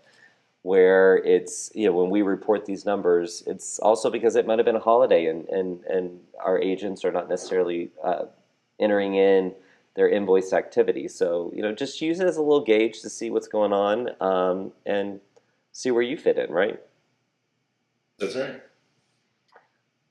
where 0.65 1.17
it's 1.17 1.71
you 1.75 1.85
know 1.85 1.93
when 1.93 2.09
we 2.09 2.23
report 2.23 2.65
these 2.65 2.87
numbers, 2.87 3.43
it's 3.45 3.77
also 3.77 4.09
because 4.09 4.35
it 4.35 4.47
might 4.47 4.57
have 4.57 4.65
been 4.65 4.75
a 4.75 4.79
holiday 4.79 5.27
and 5.27 5.47
and 5.49 5.83
and 5.83 6.19
our 6.43 6.59
agents 6.59 7.05
are 7.05 7.11
not 7.11 7.29
necessarily 7.29 7.91
uh, 8.03 8.25
entering 8.79 9.13
in 9.13 9.53
their 9.95 10.09
invoice 10.09 10.53
activity. 10.53 11.07
So 11.07 11.51
you 11.53 11.61
know 11.61 11.71
just 11.71 12.01
use 12.01 12.19
it 12.19 12.25
as 12.25 12.37
a 12.37 12.41
little 12.41 12.63
gauge 12.63 13.01
to 13.01 13.11
see 13.11 13.29
what's 13.29 13.47
going 13.47 13.73
on 13.73 14.09
um, 14.19 14.71
and 14.87 15.19
see 15.71 15.91
where 15.91 16.01
you 16.01 16.17
fit 16.17 16.39
in, 16.39 16.49
right? 16.49 16.79
That's 18.17 18.35
right. 18.35 18.61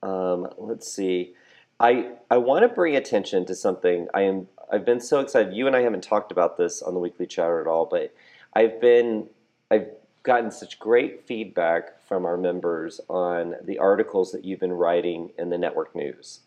Um, 0.01 0.47
let's 0.57 0.89
see. 0.89 1.33
I 1.81 2.13
I 2.31 2.37
want 2.37 2.63
to 2.63 2.69
bring 2.69 2.95
attention 2.95 3.45
to 3.47 3.55
something. 3.55 4.07
I 4.13 4.21
am 4.21 4.47
I've 4.71 4.85
been 4.85 4.99
so 4.99 5.19
excited. 5.19 5.53
You 5.53 5.67
and 5.67 5.75
I 5.75 5.81
haven't 5.81 6.03
talked 6.03 6.31
about 6.31 6.57
this 6.57 6.81
on 6.81 6.93
the 6.93 6.99
weekly 6.99 7.27
chatter 7.27 7.61
at 7.61 7.67
all, 7.67 7.85
but 7.85 8.13
I've 8.53 8.79
been 8.81 9.27
I've 9.69 9.87
gotten 10.23 10.51
such 10.51 10.79
great 10.79 11.25
feedback 11.25 12.03
from 12.07 12.25
our 12.25 12.37
members 12.37 12.99
on 13.09 13.55
the 13.63 13.77
articles 13.77 14.31
that 14.31 14.43
you've 14.43 14.59
been 14.59 14.73
writing 14.73 15.31
in 15.37 15.49
the 15.49 15.57
network 15.57 15.95
news. 15.95 16.41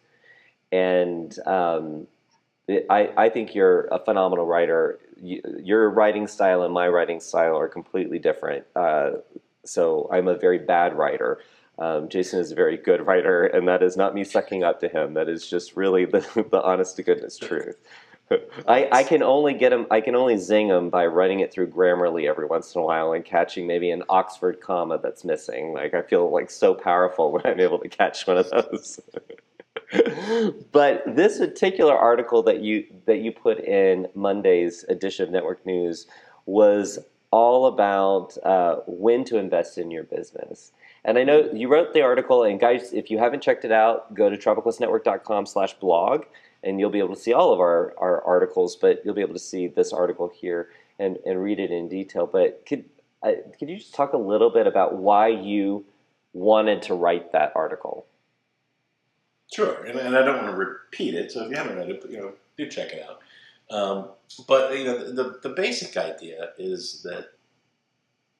And 0.73 1.37
um, 1.47 2.07
I, 2.91 3.11
I 3.17 3.29
think 3.29 3.55
you're 3.55 3.87
a 3.87 3.99
phenomenal 3.99 4.47
writer. 4.47 4.99
your 5.21 5.89
writing 5.91 6.27
style 6.27 6.63
and 6.63 6.75
my 6.75 6.89
writing 6.89 7.21
style 7.21 7.57
are 7.57 7.69
completely 7.69 8.19
different. 8.19 8.67
Uh, 8.77 9.11
so 9.65 10.09
I'm 10.13 10.29
a 10.29 10.37
very 10.37 10.59
bad 10.59 10.97
writer. 10.97 11.41
Um, 11.79 12.09
Jason 12.09 12.41
is 12.41 12.51
a 12.51 12.57
very 12.57 12.77
good 12.77 13.07
writer, 13.07 13.47
and 13.47 13.69
that 13.69 13.83
is 13.83 13.97
not 13.97 14.15
me 14.15 14.25
sucking 14.25 14.65
up 14.65 14.81
to 14.81 14.89
him. 14.89 15.15
That 15.15 15.29
is 15.29 15.49
just 15.49 15.77
really 15.77 16.05
the, 16.07 16.21
the 16.51 16.63
honest 16.63 16.97
to 16.97 17.03
goodness 17.03 17.39
truth. 17.39 17.79
I, 18.69 18.89
I 18.91 19.03
can 19.03 19.23
only 19.23 19.55
get 19.55 19.71
them. 19.71 19.87
I 19.91 20.01
can 20.01 20.15
only 20.15 20.37
zing 20.37 20.69
them 20.69 20.91
by 20.91 21.07
running 21.07 21.41
it 21.41 21.53
through 21.53 21.69
Grammarly 21.69 22.29
every 22.29 22.47
once 22.47 22.75
in 22.75 22.81
a 22.81 22.85
while 22.85 23.13
and 23.13 23.25
catching 23.25 23.67
maybe 23.67 23.91
an 23.91 24.03
Oxford 24.09 24.61
comma 24.61 24.99
that's 25.03 25.25
missing. 25.25 25.73
Like 25.73 25.95
I 25.95 26.03
feel 26.03 26.31
like 26.31 26.51
so 26.51 26.75
powerful 26.75 27.33
when 27.33 27.43
I'm 27.47 27.61
able 27.61 27.79
to 27.79 27.89
catch 27.89 28.27
one 28.27 28.39
of 28.39 28.51
those. 28.51 29.01
but 30.73 31.03
this 31.07 31.39
particular 31.39 31.97
article 31.97 32.43
that 32.43 32.61
you 32.61 32.85
that 33.07 33.19
you 33.19 33.33
put 33.33 33.61
in 33.61 34.07
Monday's 34.15 34.85
edition 34.89 35.25
of 35.25 35.31
Network 35.31 35.65
News 35.65 36.07
was 36.47 36.99
all 37.31 37.67
about 37.67 38.37
uh, 38.45 38.77
when 38.87 39.25
to 39.25 39.39
invest 39.39 39.79
in 39.79 39.91
your 39.91 40.05
business. 40.05 40.73
And 41.05 41.19
I 41.19 41.25
know 41.25 41.49
you 41.53 41.69
wrote 41.69 41.95
the 41.95 42.03
article, 42.03 42.43
and 42.43 42.59
guys, 42.59 42.93
if 42.93 43.11
you 43.11 43.19
haven't 43.19 43.43
checked 43.43 43.65
it 43.65 43.73
out, 43.73 44.13
go 44.15 44.29
to 44.29 44.37
travelquestnetwork.com 44.37 45.47
slash 45.47 45.75
blog, 45.75 46.25
and 46.63 46.81
you'll 46.81 46.91
be 46.91 46.99
able 46.99 47.15
to 47.15 47.21
see 47.21 47.33
all 47.33 47.53
of 47.53 47.61
our, 47.61 47.95
our 47.99 48.23
articles, 48.25 48.77
but 48.77 49.03
you'll 49.05 49.15
be 49.15 49.21
able 49.21 49.35
to 49.35 49.41
see 49.41 49.67
this 49.67 49.93
article 49.93 50.29
here 50.29 50.71
and, 50.99 51.19
and 51.25 51.43
read 51.43 51.59
it 51.61 51.71
in 51.71 51.89
detail. 51.89 52.27
But 52.27 52.65
could, 52.67 52.85
could 53.23 53.69
you 53.69 53.77
just 53.77 53.95
talk 53.95 54.13
a 54.13 54.19
little 54.19 54.51
bit 54.51 54.67
about 54.67 54.97
why 54.97 55.29
you 55.29 55.85
wanted 56.33 56.83
to 56.83 56.95
write 56.95 57.33
that 57.33 57.53
article? 57.55 58.07
Sure, 59.53 59.85
and, 59.85 59.99
and 59.99 60.17
I 60.17 60.23
don't 60.25 60.43
want 60.43 60.51
to 60.51 60.57
repeat 60.57 61.15
it, 61.15 61.33
so 61.33 61.45
if 61.45 61.51
you 61.51 61.57
haven't 61.57 61.77
read 61.77 61.89
it, 61.89 62.05
you 62.11 62.19
know, 62.19 62.33
do 62.57 62.69
check 62.69 62.93
it 62.93 63.07
out. 63.09 63.21
Um, 63.71 64.09
but 64.47 64.77
you 64.79 64.85
know, 64.85 65.13
the, 65.13 65.39
the 65.43 65.51
basic 65.51 65.97
idea 65.97 66.51
is 66.59 67.03
that 67.03 67.31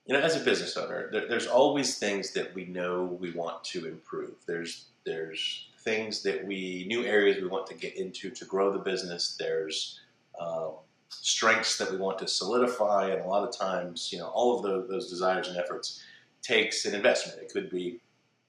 you 0.09 0.15
know, 0.15 0.21
as 0.21 0.37
a 0.37 0.41
business 0.41 0.77
owner, 0.77 1.11
there, 1.13 1.29
there's 1.29 1.47
always 1.47 1.99
things 1.99 2.33
that 2.33 2.55
we 2.55 2.65
know 2.65 3.05
we 3.21 3.31
want 3.31 3.63
to 3.65 3.87
improve. 3.87 4.33
There's 4.47 4.87
there's 5.05 5.68
things 5.89 6.23
that 6.23 6.45
we 6.47 6.85
new 6.87 7.03
areas 7.05 7.41
we 7.41 7.49
want 7.49 7.67
to 7.67 7.75
get 7.75 7.97
into 7.97 8.31
to 8.31 8.45
grow 8.45 8.71
the 8.73 8.79
business. 8.79 9.37
There's 9.39 10.01
um, 10.39 10.73
strengths 11.09 11.79
that 11.79 11.91
we 11.91 11.97
want 11.97 12.19
to 12.19 12.29
solidify, 12.29 13.11
and 13.13 13.23
a 13.23 13.27
lot 13.27 13.49
of 13.49 13.57
times, 13.57 14.11
you 14.13 14.19
know, 14.19 14.29
all 14.29 14.57
of 14.57 14.63
the, 14.63 14.93
those 14.93 15.09
desires 15.09 15.49
and 15.49 15.57
efforts 15.57 16.03
takes 16.43 16.85
an 16.85 16.95
investment. 16.95 17.41
It 17.41 17.51
could 17.51 17.71
be, 17.71 18.01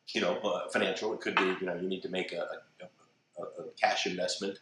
you 0.09 0.21
know, 0.21 0.37
uh, 0.39 0.67
financial. 0.69 1.13
It 1.13 1.21
could 1.21 1.35
be, 1.35 1.47
you 1.61 1.67
know, 1.67 1.75
you 1.75 1.87
need 1.87 2.01
to 2.01 2.09
make 2.09 2.33
a, 2.33 2.43
a, 2.81 3.43
a 3.43 3.63
cash 3.81 4.05
investment, 4.05 4.59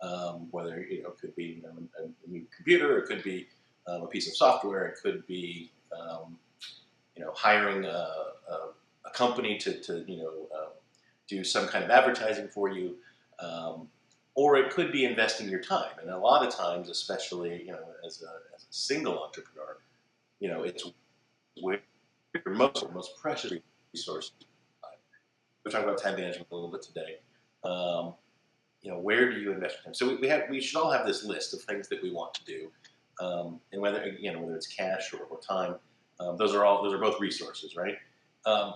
um, 0.00 0.48
whether 0.50 0.84
you 0.90 1.02
know, 1.02 1.10
it 1.10 1.18
could 1.20 1.36
be 1.36 1.44
you 1.44 1.62
know, 1.62 1.70
a, 2.02 2.30
new 2.30 2.44
computer, 2.56 2.98
it 2.98 3.06
could 3.06 3.22
be 3.22 3.46
um, 3.86 4.02
a 4.02 4.08
piece 4.08 4.26
of 4.28 4.36
software, 4.36 4.84
it 4.86 4.96
could 5.00 5.24
be, 5.28 5.70
um, 5.96 6.36
you 7.14 7.22
know, 7.22 7.32
hiring 7.34 7.84
a, 7.84 8.08
a, 8.50 8.56
a, 9.04 9.10
company 9.14 9.56
to, 9.58 9.80
to 9.80 10.04
you 10.08 10.18
know, 10.18 10.32
uh, 10.54 10.70
do 11.28 11.44
some 11.44 11.66
kind 11.66 11.84
of 11.84 11.90
advertising 11.90 12.48
for 12.48 12.70
you. 12.70 12.96
Um, 13.38 13.88
or 14.34 14.56
it 14.56 14.70
could 14.70 14.92
be 14.92 15.04
investing 15.04 15.48
your 15.48 15.60
time. 15.60 15.92
And 16.00 16.10
a 16.10 16.18
lot 16.18 16.46
of 16.46 16.54
times, 16.54 16.90
especially 16.90 17.62
you 17.62 17.72
know, 17.72 17.80
as 18.06 18.22
a, 18.22 18.54
as 18.54 18.62
a 18.64 18.72
single 18.72 19.18
entrepreneur, 19.22 19.78
you 20.40 20.48
know, 20.48 20.62
it's 20.62 20.84
where 21.60 21.80
your 22.44 22.54
most 22.54 22.84
most 22.92 23.16
precious 23.20 23.52
resource. 23.94 24.32
We're 25.64 25.72
talking 25.72 25.88
about 25.88 26.00
time 26.00 26.16
management 26.16 26.46
a 26.50 26.54
little 26.54 26.70
bit 26.70 26.82
today. 26.82 27.16
Um, 27.64 28.14
you 28.82 28.92
know, 28.92 29.00
where 29.00 29.32
do 29.32 29.40
you 29.40 29.50
invest 29.50 29.76
your 29.76 29.84
time? 29.84 29.94
So 29.94 30.06
we, 30.06 30.16
we, 30.16 30.28
have 30.28 30.42
we 30.48 30.60
should 30.60 30.78
all 30.78 30.92
have 30.92 31.06
this 31.06 31.24
list 31.24 31.54
of 31.54 31.62
things 31.62 31.88
that 31.88 32.00
we 32.02 32.12
want 32.12 32.34
to 32.34 32.44
do, 32.44 32.70
um, 33.20 33.58
and 33.72 33.80
whether 33.80 34.00
again 34.02 34.40
whether 34.40 34.54
it's 34.54 34.68
cash 34.68 35.12
or, 35.12 35.24
or 35.24 35.40
time, 35.40 35.76
um, 36.20 36.36
those 36.36 36.54
are 36.54 36.64
all 36.64 36.82
those 36.82 36.92
are 36.92 36.98
both 36.98 37.20
resources, 37.20 37.74
right? 37.74 37.96
Um, 38.44 38.74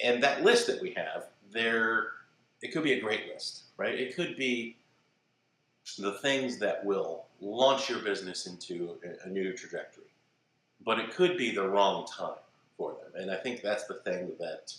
and 0.00 0.22
that 0.22 0.44
list 0.44 0.66
that 0.66 0.82
we 0.82 0.90
have, 0.90 1.28
there, 1.52 2.08
it 2.62 2.72
could 2.72 2.82
be 2.82 2.94
a 2.94 3.00
great 3.00 3.28
list, 3.32 3.64
right? 3.76 3.94
It 3.94 4.14
could 4.14 4.36
be 4.36 4.76
the 5.98 6.12
things 6.12 6.58
that 6.58 6.84
will 6.84 7.24
launch 7.40 7.88
your 7.88 8.00
business 8.00 8.46
into 8.46 8.96
a, 9.24 9.28
new 9.28 9.52
trajectory. 9.52 10.04
But 10.84 10.98
it 10.98 11.14
could 11.14 11.36
be 11.36 11.54
the 11.54 11.66
wrong 11.66 12.06
time 12.06 12.38
for 12.76 12.92
them. 12.92 13.22
And 13.22 13.30
I 13.30 13.36
think 13.36 13.62
that's 13.62 13.86
the 13.86 13.94
thing 13.94 14.32
that 14.38 14.72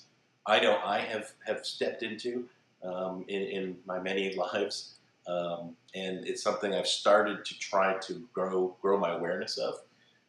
I 0.45 0.59
know 0.59 0.79
I 0.83 0.99
have, 0.99 1.31
have 1.45 1.65
stepped 1.65 2.03
into 2.03 2.45
um, 2.83 3.25
in, 3.27 3.41
in 3.43 3.77
my 3.85 3.99
many 3.99 4.35
lives. 4.53 4.95
Um, 5.27 5.75
and 5.95 6.25
it's 6.27 6.41
something 6.41 6.73
I've 6.73 6.87
started 6.87 7.45
to 7.45 7.59
try 7.59 7.97
to 7.99 8.23
grow 8.33 8.75
grow 8.81 8.97
my 8.97 9.11
awareness 9.15 9.57
of. 9.57 9.75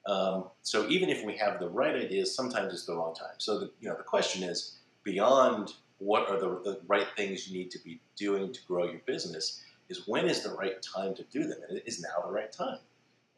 Um, 0.06 0.44
so 0.62 0.88
even 0.88 1.08
if 1.08 1.24
we 1.24 1.36
have 1.36 1.58
the 1.58 1.68
right 1.68 1.94
ideas, 1.94 2.34
sometimes 2.34 2.72
it's 2.72 2.86
the 2.86 2.94
wrong 2.94 3.14
time. 3.14 3.34
So 3.38 3.60
the, 3.60 3.70
you 3.80 3.88
know 3.88 3.96
the 3.96 4.02
question 4.02 4.42
is 4.42 4.78
beyond 5.02 5.74
what 6.00 6.28
are 6.28 6.38
the, 6.38 6.60
the 6.64 6.80
right 6.86 7.06
things 7.16 7.48
you 7.48 7.56
need 7.56 7.70
to 7.70 7.78
be 7.78 8.00
doing 8.16 8.52
to 8.52 8.60
grow 8.66 8.84
your 8.84 9.00
business 9.06 9.62
is 9.88 10.06
when 10.06 10.28
is 10.28 10.42
the 10.42 10.50
right 10.54 10.82
time 10.82 11.14
to 11.14 11.22
do 11.24 11.44
them? 11.44 11.58
And 11.68 11.80
is 11.86 12.00
now 12.00 12.26
the 12.26 12.32
right 12.32 12.50
time? 12.50 12.78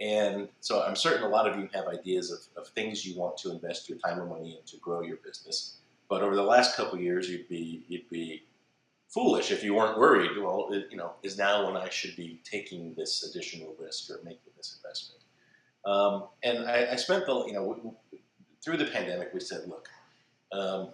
And 0.01 0.49
so 0.61 0.83
I'm 0.83 0.97
certain 0.97 1.23
a 1.23 1.29
lot 1.29 1.49
of 1.49 1.59
you 1.59 1.69
have 1.75 1.87
ideas 1.87 2.31
of, 2.31 2.63
of 2.63 2.69
things 2.73 3.05
you 3.05 3.19
want 3.19 3.37
to 3.39 3.53
invest 3.53 3.89
your 3.89 3.99
time 3.99 4.19
and 4.19 4.29
money 4.29 4.59
in 4.59 4.67
to 4.67 4.77
grow 4.79 5.03
your 5.03 5.19
business. 5.19 5.79
But 6.09 6.23
over 6.23 6.35
the 6.35 6.43
last 6.43 6.77
couple 6.77 6.99
years, 6.99 7.31
you'd 7.31 7.49
be 7.49 7.85
you'd 7.89 8.11
be 8.11 8.43
foolish 9.09 9.51
if 9.51 9.63
you 9.63 9.75
weren't 9.75 9.99
worried. 9.99 10.31
Well, 10.39 10.69
it, 10.73 10.89
you 10.91 10.97
know, 10.97 11.13
is 11.23 11.39
now 11.39 11.67
when 11.67 11.77
I 11.77 11.89
should 11.89 12.17
be 12.17 12.41
taking 12.45 12.95
this 12.95 13.23
additional 13.23 13.75
risk 13.79 14.11
or 14.11 14.21
making 14.25 14.53
this 14.57 14.79
investment? 14.83 15.23
Um, 15.85 16.29
and 16.43 16.69
I, 16.69 16.93
I, 16.93 16.97
spent 16.97 17.27
the 17.27 17.45
you 17.47 17.53
know 17.53 17.97
through 18.63 18.77
the 18.77 18.85
pandemic, 18.87 19.35
we 19.35 19.41
said, 19.41 19.67
look, 19.67 19.89
um, 20.53 20.91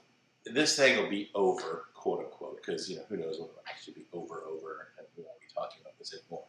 this 0.52 0.76
thing 0.76 1.00
will 1.00 1.10
be 1.10 1.30
over, 1.34 1.84
quote 1.94 2.20
unquote, 2.20 2.56
because 2.64 2.88
you 2.88 2.96
know 2.96 3.02
who 3.08 3.16
knows 3.16 3.38
when 3.38 3.48
it'll 3.48 3.62
actually 3.68 3.94
be 3.94 4.06
over, 4.12 4.42
over, 4.48 4.88
and 4.98 5.06
we 5.16 5.22
won't 5.24 5.40
be 5.40 5.46
talking 5.54 5.78
about 5.80 5.98
this 5.98 6.14
anymore. 6.14 6.44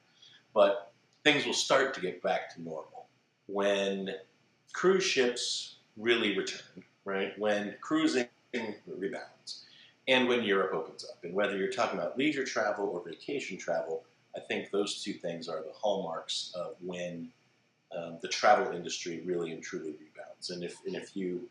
But 0.54 0.92
things 1.24 1.46
will 1.46 1.54
start 1.54 1.94
to 1.96 2.02
get 2.02 2.22
back 2.22 2.54
to 2.56 2.62
normal 2.62 3.08
when 3.48 4.16
cruise 4.74 5.04
ships 5.04 5.76
really 5.98 6.38
return, 6.38 6.84
right? 7.06 7.38
When 7.38 7.76
cruising 7.82 8.28
rebounds, 8.88 9.66
and 10.08 10.28
when 10.28 10.44
Europe 10.44 10.74
opens 10.74 11.06
up. 11.06 11.24
And 11.24 11.34
whether 11.34 11.56
you're 11.56 11.72
talking 11.72 12.00
about 12.00 12.18
leisure 12.18 12.44
travel 12.44 12.88
or 12.88 13.04
vacation 13.08 13.58
travel, 13.58 14.04
I 14.36 14.40
think 14.40 14.72
those 14.72 15.04
two 15.04 15.14
things 15.14 15.48
are 15.48 15.62
the 15.62 15.74
hallmarks 15.74 16.52
of 16.56 16.76
when 16.82 17.30
um, 17.96 18.18
the 18.22 18.28
travel 18.28 18.76
industry 18.76 19.22
really 19.26 19.52
and 19.52 19.62
truly 19.62 19.92
rebounds. 19.92 20.50
And 20.50 20.64
if 20.64 20.78
and 20.86 20.96
if 20.96 21.16
you 21.16 21.48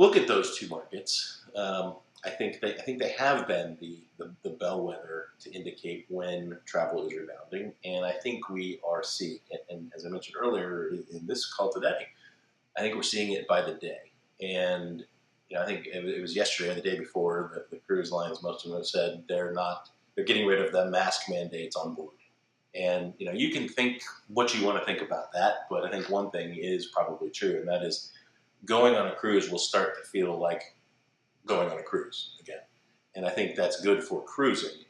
look 0.00 0.16
at 0.16 0.26
those 0.26 0.56
two 0.56 0.66
markets, 0.68 1.42
um, 1.54 1.94
I 2.24 2.30
think 2.30 2.60
they 2.60 2.74
I 2.74 2.80
think 2.82 2.98
they 2.98 3.10
have 3.10 3.46
been 3.46 3.76
the, 3.80 3.98
the, 4.18 4.30
the, 4.42 4.50
bellwether 4.50 5.26
to 5.40 5.52
indicate 5.52 6.06
when 6.08 6.56
travel 6.64 7.06
is 7.06 7.12
rebounding, 7.14 7.74
and 7.84 8.04
I 8.04 8.12
think 8.12 8.48
we 8.48 8.80
are 8.86 9.02
seeing 9.02 9.40
it. 9.50 9.64
And 9.68 9.92
as 9.94 10.06
I 10.06 10.08
mentioned 10.08 10.36
earlier 10.40 10.88
in 10.88 11.26
this 11.26 11.52
call 11.52 11.70
today, 11.72 12.08
I 12.76 12.80
think 12.80 12.94
we're 12.94 13.02
seeing 13.02 13.32
it 13.32 13.46
by 13.46 13.60
the 13.62 13.74
day. 13.74 14.12
And 14.40 15.04
you 15.48 15.56
know, 15.56 15.62
I 15.62 15.66
think 15.66 15.86
it 15.86 16.20
was 16.22 16.34
yesterday 16.34 16.70
or 16.70 16.74
the 16.74 16.82
day 16.90 16.98
before 16.98 17.50
that 17.54 17.70
the 17.70 17.76
cruise 17.86 18.10
lines, 18.10 18.42
most 18.42 18.64
of 18.64 18.70
them 18.70 18.80
have 18.80 18.86
said 18.86 19.24
they're 19.28 19.52
not 19.52 19.90
they're 20.14 20.24
getting 20.24 20.46
rid 20.46 20.62
of 20.62 20.72
the 20.72 20.86
mask 20.86 21.22
mandates 21.28 21.76
on 21.76 21.94
board. 21.94 22.16
And 22.74 23.12
you 23.18 23.26
know, 23.26 23.32
you 23.32 23.50
can 23.50 23.68
think 23.68 24.02
what 24.28 24.54
you 24.54 24.64
want 24.64 24.78
to 24.78 24.84
think 24.84 25.02
about 25.02 25.32
that, 25.32 25.66
but 25.68 25.84
I 25.84 25.90
think 25.90 26.08
one 26.08 26.30
thing 26.30 26.56
is 26.56 26.86
probably 26.86 27.30
true, 27.30 27.56
and 27.56 27.68
that 27.68 27.82
is 27.82 28.12
going 28.64 28.94
on 28.94 29.08
a 29.08 29.14
cruise 29.14 29.50
will 29.50 29.58
start 29.58 29.96
to 29.96 30.08
feel 30.08 30.38
like 30.38 30.62
going 31.46 31.70
on 31.70 31.78
a 31.78 31.82
cruise 31.82 32.36
again. 32.40 32.60
And 33.14 33.26
I 33.26 33.30
think 33.30 33.56
that's 33.56 33.80
good 33.80 34.02
for 34.02 34.22
cruising. 34.24 34.84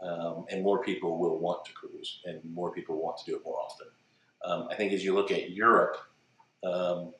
Um, 0.00 0.46
and 0.50 0.62
more 0.62 0.82
people 0.82 1.18
will 1.18 1.38
want 1.38 1.64
to 1.64 1.72
cruise, 1.72 2.20
and 2.24 2.40
more 2.52 2.72
people 2.72 3.00
want 3.00 3.18
to 3.18 3.24
do 3.24 3.36
it 3.36 3.44
more 3.44 3.56
often. 3.56 3.86
Um, 4.44 4.66
I 4.68 4.74
think 4.74 4.92
as 4.92 5.04
you 5.04 5.14
look 5.14 5.30
at 5.30 5.50
Europe, 5.50 5.96
um, 6.64 7.12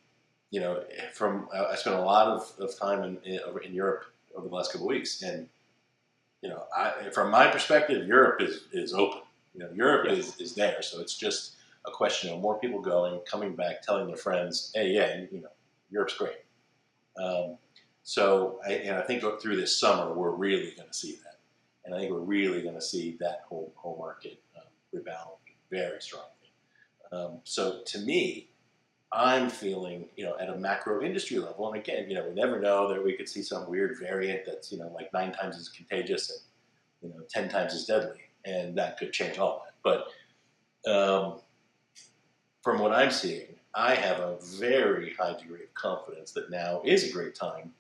you 0.51 0.61
know, 0.61 0.83
from 1.15 1.49
I 1.55 1.77
spent 1.77 1.95
a 1.95 2.03
lot 2.03 2.27
of, 2.27 2.53
of 2.59 2.77
time 2.77 3.05
in, 3.05 3.19
in, 3.25 3.39
in 3.65 3.73
Europe 3.73 4.07
over 4.37 4.49
the 4.49 4.55
last 4.55 4.73
couple 4.73 4.89
of 4.89 4.91
weeks, 4.91 5.23
and 5.23 5.49
you 6.43 6.49
know, 6.49 6.65
I, 6.77 7.11
from 7.11 7.31
my 7.31 7.47
perspective, 7.47 8.07
Europe 8.07 8.43
is, 8.43 8.65
is 8.73 8.93
open. 8.93 9.21
You 9.55 9.61
know, 9.61 9.71
Europe 9.73 10.09
is, 10.11 10.41
is 10.41 10.55
there, 10.55 10.83
so 10.83 11.01
it's 11.01 11.17
just 11.17 11.57
a 11.87 11.91
question 11.91 12.31
of 12.31 12.41
more 12.41 12.59
people 12.59 12.81
going, 12.81 13.21
coming 13.31 13.55
back, 13.55 13.83
telling 13.83 14.09
their 14.09 14.17
friends, 14.17 14.73
"Hey, 14.75 14.89
yeah, 14.89 15.25
you 15.31 15.41
know, 15.41 15.49
Europe's 15.93 16.15
great." 16.15 16.39
Um, 17.17 17.59
so, 18.03 18.61
I, 18.67 18.73
and 18.73 18.97
I 18.97 19.03
think 19.03 19.23
through 19.41 19.57
this 19.57 19.79
summer, 19.79 20.13
we're 20.13 20.31
really 20.31 20.73
going 20.77 20.89
to 20.89 20.95
see 20.95 21.13
that. 21.25 21.39
And 21.85 21.95
I 21.95 21.99
think 21.99 22.13
we're 22.13 22.21
really 22.21 22.63
going 22.63 22.75
to 22.75 22.81
see 22.81 23.17
that 23.21 23.43
whole, 23.49 23.73
whole 23.77 23.97
market 23.97 24.41
um, 24.57 24.65
rebound 24.93 25.31
very 25.71 26.01
strongly. 26.01 26.29
Um, 27.13 27.41
so, 27.45 27.83
to 27.87 27.99
me, 27.99 28.49
I'm 29.13 29.51
feeling, 29.51 30.09
you 30.17 30.25
know, 30.25 30.37
at 30.41 30.49
a 30.49 30.57
macro 30.57 31.03
industry 31.03 31.39
level, 31.39 31.71
and 31.71 31.81
again, 31.81 32.09
you 32.09 32.15
know, 32.15 32.27
we 32.27 32.35
never 32.35 32.59
know 32.59 32.89
that 32.89 33.05
we 33.05 33.15
could 33.15 33.29
see 33.29 33.43
some 33.43 33.69
weird 33.69 33.99
variant 34.01 34.47
that's, 34.47 34.73
you 34.73 34.79
know, 34.79 34.91
like 34.95 35.13
nine 35.13 35.33
times 35.33 35.59
as 35.59 35.69
contagious 35.69 36.31
and, 36.31 37.13
you 37.13 37.19
know, 37.19 37.25
10 37.29 37.49
times 37.51 37.75
as 37.75 37.85
deadly, 37.85 38.21
and 38.47 38.77
that 38.77 38.97
could 38.97 39.13
change 39.13 39.39
all 39.39 39.67
that. 39.67 39.75
But 39.85 40.91
um, 40.91 41.41
from 42.63 42.79
what 42.79 42.93
I'm 42.93 43.11
seeing, 43.11 43.55
I 43.75 43.95
have 43.95 44.21
a 44.21 44.39
very 44.59 45.15
high 45.15 45.37
degree 45.39 45.65
of 45.65 45.75
confidence 45.75 46.33
that 46.33 46.51
now 46.51 46.83
is 46.85 47.09
a 47.09 47.13
great 47.13 47.35
time 47.35 47.73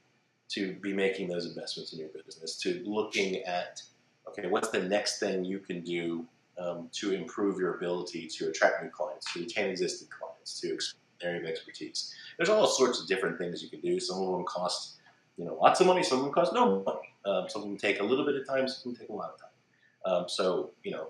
to 0.50 0.74
be 0.74 0.92
making 0.92 1.28
those 1.28 1.46
investments 1.46 1.92
in 1.92 1.98
your 1.98 2.08
business, 2.08 2.56
to 2.58 2.82
looking 2.84 3.36
at, 3.42 3.82
okay, 4.28 4.46
what's 4.48 4.68
the 4.68 4.82
next 4.82 5.18
thing 5.18 5.44
you 5.44 5.58
can 5.58 5.80
do 5.82 6.24
um, 6.58 6.88
to 6.92 7.12
improve 7.12 7.58
your 7.58 7.76
ability 7.76 8.26
to 8.26 8.48
attract 8.48 8.82
new 8.82 8.90
clients, 8.90 9.32
to 9.32 9.40
retain 9.40 9.70
existing 9.70 10.08
clients, 10.08 10.60
to 10.60 10.74
expand 10.74 10.98
area 11.22 11.40
of 11.40 11.46
expertise. 11.46 12.14
There's 12.36 12.48
all 12.48 12.66
sorts 12.66 13.00
of 13.00 13.06
different 13.06 13.38
things 13.38 13.62
you 13.62 13.68
can 13.68 13.80
do. 13.80 14.00
Some 14.00 14.20
of 14.20 14.32
them 14.32 14.44
cost, 14.44 14.96
you 15.36 15.44
know, 15.44 15.54
lots 15.54 15.80
of 15.80 15.86
money. 15.86 16.02
Some 16.02 16.18
of 16.18 16.24
them 16.24 16.32
cost 16.32 16.52
no 16.52 16.82
money. 16.84 17.14
Um, 17.24 17.48
some 17.48 17.62
of 17.62 17.68
them 17.68 17.76
take 17.76 18.00
a 18.00 18.02
little 18.02 18.24
bit 18.24 18.36
of 18.36 18.46
time. 18.46 18.68
Some 18.68 18.92
of 18.92 18.98
them 18.98 19.06
take 19.06 19.08
a 19.10 19.16
lot 19.16 19.34
of 19.34 19.40
time. 19.40 19.48
Um, 20.04 20.28
so, 20.28 20.70
you 20.82 20.90
know, 20.90 21.08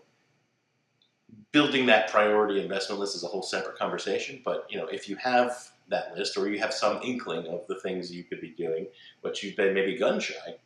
building 1.52 1.86
that 1.86 2.10
priority 2.10 2.60
investment 2.60 3.00
list 3.00 3.14
is 3.14 3.24
a 3.24 3.26
whole 3.26 3.42
separate 3.42 3.78
conversation. 3.78 4.40
But 4.44 4.66
you 4.70 4.78
know, 4.78 4.86
if 4.86 5.08
you 5.08 5.16
have 5.16 5.70
that 5.88 6.16
list 6.16 6.36
or 6.36 6.48
you 6.48 6.58
have 6.58 6.72
some 6.72 7.00
inkling 7.02 7.46
of 7.46 7.66
the 7.68 7.78
things 7.80 8.12
you 8.12 8.24
could 8.24 8.40
be 8.40 8.50
doing, 8.50 8.86
but 9.22 9.42
you've 9.42 9.56
been 9.56 9.74
maybe 9.74 9.96
gun 9.96 10.20
shy, 10.20 10.56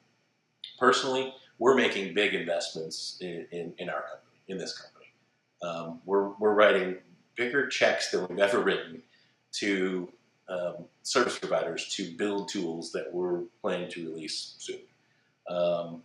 personally, 0.79 1.35
we're 1.59 1.75
making 1.75 2.15
big 2.15 2.35
investments 2.35 3.19
in, 3.21 3.47
in, 3.51 3.73
in 3.79 3.89
our 3.89 4.03
company, 4.03 4.39
in 4.49 4.59
this 4.59 4.79
company. 4.79 5.07
Um, 5.63 6.01
we're, 6.05 6.29
we're 6.39 6.55
writing 6.55 6.97
bigger 7.35 7.67
checks 7.67 8.11
than 8.11 8.27
we've 8.29 8.39
ever 8.39 8.61
written 8.61 9.03
to 9.53 10.13
um, 10.49 10.85
service 11.03 11.39
providers 11.39 11.89
to 11.97 12.13
build 12.17 12.49
tools 12.49 12.93
that 12.93 13.13
we're 13.13 13.43
planning 13.63 13.91
to 13.91 14.09
release 14.09 14.55
soon. 14.59 14.81
Um, 15.49 16.03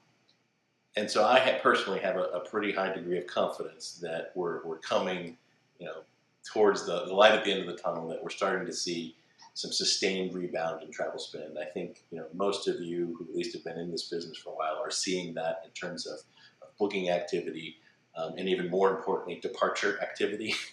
and 0.98 1.10
so 1.10 1.26
I 1.26 1.40
have 1.40 1.62
personally 1.62 2.00
have 2.00 2.18
a, 2.18 2.24
a, 2.24 2.40
pretty 2.42 2.74
high 2.74 2.94
degree 2.94 3.18
of 3.18 3.28
confidence 3.28 4.00
that 4.02 4.32
we're, 4.36 4.66
we're 4.66 4.80
coming, 4.80 5.38
you 5.80 5.86
know, 5.86 6.04
towards 6.52 6.86
the, 6.86 7.06
the 7.06 7.14
light 7.14 7.32
at 7.32 7.46
the 7.46 7.52
end 7.52 7.62
of 7.62 7.68
the 7.68 7.82
tunnel, 7.82 8.08
that 8.10 8.22
we're 8.22 8.30
starting 8.30 8.66
to 8.66 8.74
see 8.74 9.16
some 9.54 9.72
sustained 9.72 10.34
rebound 10.34 10.84
in 10.84 10.92
travel 10.92 11.20
spend. 11.20 11.58
I 11.60 11.66
think, 11.66 12.04
you 12.12 12.18
know, 12.18 12.26
most 12.34 12.68
of 12.68 12.82
you 12.82 13.16
who 13.18 13.26
at 13.26 13.36
least 13.36 13.54
have 13.54 13.64
been 13.64 13.78
in 13.78 13.92
this 13.92 14.10
business 14.10 14.38
for 14.38 14.52
a 14.52 14.56
while 14.56 14.82
are 14.84 14.92
seeing 14.92 15.34
that 15.36 15.62
in 15.66 15.72
terms 15.72 16.08
of, 16.08 16.20
of 16.62 16.78
booking 16.78 17.10
activity 17.10 17.78
um, 18.16 18.34
and 18.38 18.50
even 18.50 18.70
more 18.70 18.90
importantly, 18.90 19.40
departure 19.40 20.00
activity. 20.02 20.54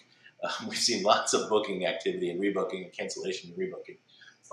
Um, 0.41 0.69
we've 0.69 0.77
seen 0.77 1.03
lots 1.03 1.33
of 1.33 1.49
booking 1.49 1.85
activity 1.85 2.29
and 2.29 2.41
rebooking 2.41 2.85
and 2.85 2.93
cancellation 2.93 3.51
and 3.51 3.59
rebooking 3.59 3.97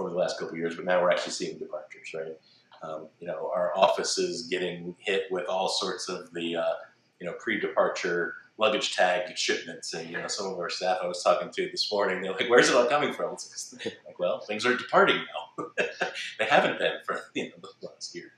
over 0.01 0.11
the 0.11 0.17
last 0.17 0.37
couple 0.37 0.55
of 0.55 0.59
years, 0.59 0.75
but 0.75 0.85
now 0.85 1.01
we're 1.01 1.13
actually 1.13 1.31
seeing 1.31 1.59
departures, 1.59 2.13
right? 2.13 2.37
Um, 2.83 3.09
you 3.21 3.27
know, 3.27 3.51
our 3.55 3.77
offices 3.77 4.47
getting 4.49 4.95
hit 4.99 5.25
with 5.31 5.47
all 5.49 5.69
sorts 5.69 6.09
of 6.09 6.33
the, 6.33 6.57
uh, 6.57 6.75
you 7.21 7.27
know, 7.27 7.35
pre-departure 7.39 8.35
luggage 8.59 8.97
tag 8.97 9.37
shipments. 9.37 9.95
And, 9.95 10.09
you 10.09 10.17
know, 10.17 10.29
some 10.29 10.47
of 10.47 10.59
our 10.59 10.71
staff 10.71 10.99
I 11.03 11.07
was 11.07 11.23
talking 11.23 11.51
to 11.51 11.71
this 11.71 11.91
morning, 11.93 12.23
they're 12.23 12.33
like, 12.33 12.49
where's 12.49 12.69
it 12.69 12.77
all 12.77 12.87
coming 12.87 13.13
from? 13.13 13.35
It's 13.35 13.75
like, 14.07 14.19
well, 14.19 14.41
things 14.41 14.65
are 14.65 14.77
departing 14.77 15.17
now. 15.17 15.67
they 16.39 16.47
haven't 16.47 16.79
been 16.79 16.95
for, 17.05 17.21
you 17.35 17.45
know, 17.45 17.55
the 17.61 17.89
last 17.89 18.15
year. 18.15 18.33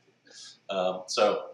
Um, 0.71 1.03
so 1.07 1.51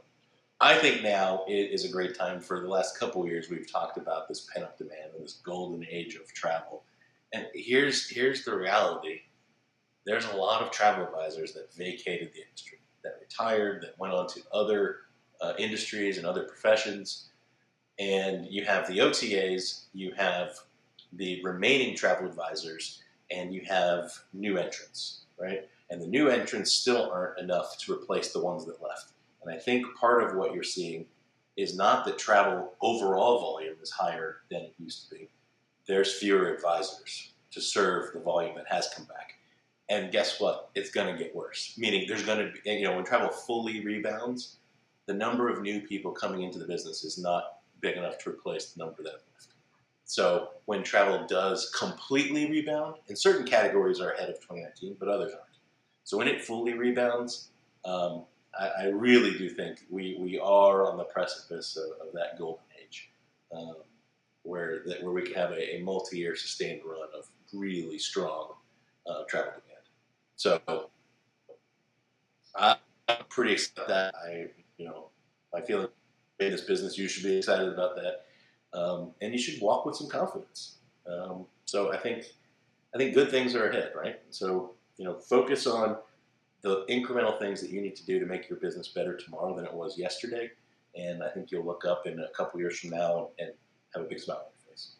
I 0.60 0.76
think 0.76 1.02
now 1.02 1.44
it 1.46 1.72
is 1.72 1.84
a 1.84 1.92
great 1.92 2.16
time 2.16 2.40
for 2.40 2.60
the 2.60 2.68
last 2.68 2.98
couple 2.98 3.26
years 3.26 3.50
we've 3.50 3.70
talked 3.70 3.98
about 3.98 4.28
this 4.28 4.48
pent-up 4.52 4.78
demand 4.78 5.12
and 5.14 5.24
this 5.24 5.40
golden 5.44 5.86
age 5.90 6.14
of 6.16 6.32
travel. 6.32 6.84
And 7.32 7.46
here's, 7.54 8.08
here's 8.08 8.44
the 8.44 8.56
reality 8.56 9.20
there's 10.04 10.26
a 10.26 10.36
lot 10.36 10.62
of 10.62 10.70
travel 10.70 11.04
advisors 11.04 11.52
that 11.54 11.72
vacated 11.74 12.32
the 12.32 12.42
industry, 12.42 12.78
that 13.02 13.18
retired, 13.20 13.82
that 13.82 13.98
went 13.98 14.12
on 14.12 14.26
to 14.28 14.40
other 14.52 14.96
uh, 15.40 15.54
industries 15.58 16.18
and 16.18 16.26
other 16.26 16.44
professions. 16.44 17.28
And 17.98 18.46
you 18.50 18.64
have 18.64 18.86
the 18.86 18.98
OTAs, 18.98 19.84
you 19.92 20.12
have 20.16 20.54
the 21.12 21.42
remaining 21.44 21.96
travel 21.96 22.26
advisors, 22.26 23.02
and 23.30 23.54
you 23.54 23.62
have 23.68 24.10
new 24.32 24.58
entrants, 24.58 25.22
right? 25.38 25.68
And 25.90 26.02
the 26.02 26.06
new 26.06 26.28
entrants 26.28 26.72
still 26.72 27.10
aren't 27.10 27.38
enough 27.38 27.78
to 27.78 27.92
replace 27.92 28.32
the 28.32 28.42
ones 28.42 28.66
that 28.66 28.82
left. 28.82 29.12
And 29.42 29.54
I 29.54 29.58
think 29.58 29.86
part 29.96 30.24
of 30.24 30.36
what 30.36 30.54
you're 30.54 30.62
seeing 30.62 31.06
is 31.56 31.76
not 31.76 32.04
that 32.04 32.18
travel 32.18 32.74
overall 32.80 33.38
volume 33.40 33.76
is 33.80 33.90
higher 33.90 34.38
than 34.50 34.62
it 34.62 34.74
used 34.78 35.08
to 35.08 35.14
be. 35.14 35.28
There's 35.86 36.14
fewer 36.14 36.52
advisors 36.52 37.32
to 37.52 37.60
serve 37.60 38.12
the 38.12 38.20
volume 38.20 38.56
that 38.56 38.66
has 38.68 38.88
come 38.94 39.04
back. 39.04 39.33
And 39.94 40.10
guess 40.10 40.40
what? 40.40 40.70
It's 40.74 40.90
going 40.90 41.06
to 41.06 41.16
get 41.16 41.32
worse. 41.36 41.74
Meaning, 41.78 42.06
there's 42.08 42.24
going 42.24 42.38
to 42.38 42.50
be, 42.50 42.68
you 42.68 42.82
know, 42.82 42.96
when 42.96 43.04
travel 43.04 43.28
fully 43.28 43.84
rebounds, 43.84 44.56
the 45.06 45.14
number 45.14 45.48
of 45.48 45.62
new 45.62 45.82
people 45.82 46.10
coming 46.10 46.42
into 46.42 46.58
the 46.58 46.64
business 46.64 47.04
is 47.04 47.16
not 47.16 47.58
big 47.80 47.96
enough 47.96 48.18
to 48.18 48.30
replace 48.30 48.72
the 48.72 48.84
number 48.84 49.04
that 49.04 49.12
left. 49.12 49.54
So, 50.04 50.48
when 50.64 50.82
travel 50.82 51.24
does 51.28 51.70
completely 51.70 52.50
rebound, 52.50 52.96
and 53.06 53.16
certain 53.16 53.46
categories 53.46 54.00
are 54.00 54.10
ahead 54.10 54.30
of 54.30 54.40
2019, 54.40 54.96
but 54.98 55.08
others 55.08 55.30
aren't. 55.30 55.44
So, 56.02 56.18
when 56.18 56.26
it 56.26 56.44
fully 56.44 56.72
rebounds, 56.72 57.50
um, 57.84 58.24
I, 58.58 58.66
I, 58.66 58.84
really 58.86 59.38
do 59.38 59.48
think 59.48 59.84
we, 59.90 60.16
we 60.18 60.40
are 60.40 60.90
on 60.90 60.96
the 60.96 61.04
precipice 61.04 61.76
of, 61.76 62.04
of 62.04 62.12
that 62.14 62.36
golden 62.36 62.64
age, 62.82 63.10
um, 63.56 63.76
where 64.42 64.82
that 64.86 65.04
where 65.04 65.12
we 65.12 65.22
can 65.22 65.34
have 65.34 65.52
a, 65.52 65.76
a 65.76 65.82
multi-year 65.84 66.34
sustained 66.34 66.80
run 66.84 67.08
of 67.16 67.28
really 67.52 67.98
strong 67.98 68.54
uh, 69.06 69.22
travel. 69.28 69.52
So 70.36 70.60
I, 72.56 72.76
am 73.08 73.16
pretty 73.28 73.52
excited 73.52 73.88
that 73.88 74.14
I, 74.14 74.46
you 74.78 74.86
know, 74.86 75.08
I 75.54 75.60
feel 75.60 75.88
in 76.40 76.50
this 76.50 76.62
business, 76.62 76.98
you 76.98 77.08
should 77.08 77.22
be 77.22 77.36
excited 77.36 77.68
about 77.68 77.96
that, 77.96 78.78
um, 78.78 79.12
and 79.20 79.32
you 79.32 79.38
should 79.38 79.60
walk 79.62 79.86
with 79.86 79.96
some 79.96 80.08
confidence. 80.08 80.76
Um, 81.06 81.46
so 81.64 81.92
I 81.92 81.96
think, 81.96 82.24
I 82.94 82.98
think 82.98 83.14
good 83.14 83.30
things 83.30 83.54
are 83.54 83.68
ahead, 83.68 83.92
right? 83.96 84.20
So 84.30 84.72
you 84.96 85.04
know, 85.04 85.14
focus 85.14 85.66
on 85.66 85.96
the 86.62 86.84
incremental 86.86 87.38
things 87.38 87.60
that 87.60 87.70
you 87.70 87.80
need 87.80 87.96
to 87.96 88.06
do 88.06 88.18
to 88.18 88.26
make 88.26 88.48
your 88.48 88.58
business 88.58 88.88
better 88.88 89.16
tomorrow 89.16 89.54
than 89.54 89.64
it 89.64 89.72
was 89.72 89.98
yesterday, 89.98 90.50
and 90.96 91.22
I 91.22 91.28
think 91.28 91.50
you'll 91.50 91.64
look 91.64 91.84
up 91.84 92.06
in 92.06 92.18
a 92.18 92.28
couple 92.36 92.60
years 92.60 92.78
from 92.78 92.90
now 92.90 93.28
and 93.38 93.50
have 93.94 94.04
a 94.04 94.06
big 94.06 94.20
smile 94.20 94.38
on 94.38 94.44
your 94.66 94.74
face. 94.74 94.90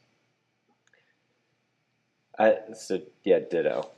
I, 2.39 2.75
so 2.75 3.01
yeah, 3.25 3.41
ditto 3.51 3.91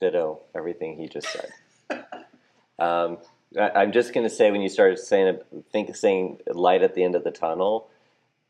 ditto 0.00 0.40
everything 0.54 0.96
he 0.96 1.08
just 1.08 1.28
said. 1.28 1.52
um, 2.78 3.18
I, 3.58 3.82
am 3.82 3.92
just 3.92 4.12
going 4.12 4.28
to 4.28 4.34
say 4.34 4.50
when 4.50 4.60
you 4.60 4.68
started 4.68 4.98
saying 4.98 5.38
think 5.72 5.94
saying 5.96 6.40
light 6.46 6.82
at 6.82 6.94
the 6.94 7.02
end 7.02 7.14
of 7.14 7.24
the 7.24 7.30
tunnel, 7.30 7.88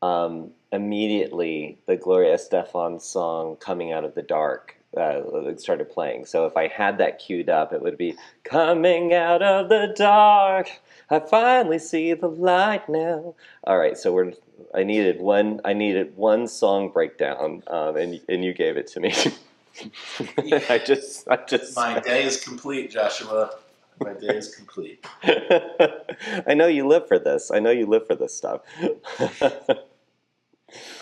um, 0.01 0.51
immediately 0.71 1.77
the 1.85 1.95
Gloria 1.95 2.35
Estefan 2.35 3.01
song 3.01 3.55
"Coming 3.57 3.91
Out 3.93 4.03
of 4.03 4.15
the 4.15 4.21
Dark" 4.21 4.75
uh, 4.97 5.21
started 5.57 5.89
playing. 5.89 6.25
So 6.25 6.45
if 6.45 6.57
I 6.57 6.67
had 6.67 6.97
that 6.97 7.19
queued 7.19 7.49
up, 7.49 7.71
it 7.71 7.81
would 7.81 7.97
be 7.97 8.15
"Coming 8.43 9.13
Out 9.13 9.41
of 9.41 9.69
the 9.69 9.93
Dark." 9.95 10.69
I 11.09 11.19
finally 11.19 11.79
see 11.79 12.13
the 12.13 12.27
light 12.27 12.87
now. 12.89 13.35
All 13.63 13.77
right, 13.77 13.97
so 13.97 14.11
we're. 14.11 14.33
I 14.75 14.83
needed 14.83 15.21
one. 15.21 15.61
I 15.63 15.71
needed 15.71 16.17
one 16.17 16.47
song 16.47 16.89
breakdown, 16.89 17.63
um, 17.67 17.95
and 17.95 18.19
and 18.27 18.43
you 18.43 18.53
gave 18.53 18.75
it 18.75 18.87
to 18.87 18.99
me. 18.99 19.13
I 20.69 20.81
just, 20.85 21.27
I 21.27 21.37
just. 21.37 21.75
My 21.75 21.99
day 21.99 22.23
is 22.23 22.43
complete, 22.43 22.91
Joshua. 22.91 23.51
My 23.99 24.13
day 24.13 24.37
is 24.37 24.55
complete. 24.55 25.05
I 25.23 26.53
know 26.55 26.67
you 26.67 26.87
live 26.87 27.07
for 27.07 27.19
this. 27.19 27.51
I 27.51 27.59
know 27.59 27.71
you 27.71 27.85
live 27.85 28.07
for 28.07 28.15
this 28.15 28.35
stuff. 28.35 28.61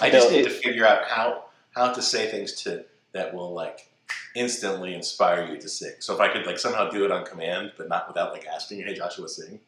I 0.01 0.09
just 0.09 0.30
no, 0.30 0.36
need 0.36 0.45
it, 0.45 0.49
to 0.49 0.49
figure 0.49 0.86
out 0.86 1.05
how 1.07 1.45
how 1.76 1.93
to 1.93 2.01
say 2.01 2.30
things 2.32 2.53
to 2.63 2.86
that 3.13 3.34
will 3.34 3.53
like 3.53 3.88
instantly 4.36 4.93
inspire 4.95 5.45
you 5.45 5.59
to 5.59 5.70
sing. 5.70 5.93
So 5.99 6.13
if 6.13 6.20
I 6.20 6.30
could 6.32 6.45
like 6.45 6.57
somehow 6.59 6.89
do 6.89 7.05
it 7.05 7.11
on 7.11 7.26
command, 7.26 7.74
but 7.78 7.89
not 7.89 8.07
without 8.07 8.34
like 8.34 8.47
asking, 8.47 8.82
"Hey, 8.82 8.93
Joshua, 8.93 9.30
sing," 9.30 9.59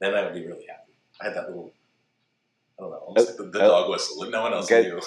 then 0.00 0.14
I 0.14 0.22
would 0.24 0.34
be 0.34 0.46
really 0.46 0.66
happy. 0.66 0.92
I 1.20 1.24
had 1.26 1.34
that 1.34 1.48
little, 1.48 1.72
I 2.78 2.82
don't 2.82 2.90
know, 2.90 2.96
almost 2.98 3.28
uh, 3.28 3.30
like 3.30 3.36
the, 3.52 3.58
the 3.58 3.64
uh, 3.64 3.68
dog 3.68 3.90
whistle 3.90 4.22
that 4.22 4.30
no 4.30 4.42
one 4.42 4.52
else 4.52 4.70
knew. 4.70 5.00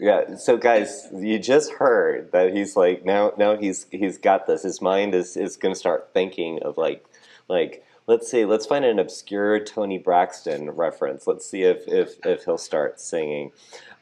Yeah. 0.00 0.36
So 0.36 0.56
guys, 0.56 1.08
you 1.14 1.38
just 1.38 1.72
heard 1.72 2.32
that 2.32 2.52
he's 2.54 2.76
like 2.76 3.04
now 3.04 3.32
now 3.38 3.56
he's 3.56 3.86
he's 3.90 4.18
got 4.18 4.46
this. 4.46 4.62
His 4.62 4.80
mind 4.82 5.14
is 5.14 5.36
is 5.36 5.56
going 5.56 5.72
to 5.72 5.78
start 5.78 6.10
thinking 6.12 6.60
of 6.62 6.76
like 6.76 7.04
like 7.48 7.84
let's 8.06 8.28
see 8.30 8.44
let's 8.44 8.66
find 8.66 8.84
an 8.84 8.98
obscure 8.98 9.60
Toni 9.60 9.98
Braxton 9.98 10.70
reference. 10.70 11.26
Let's 11.26 11.48
see 11.48 11.62
if 11.62 11.86
if 11.86 12.14
if 12.26 12.44
he'll 12.44 12.58
start 12.58 13.00
singing. 13.00 13.52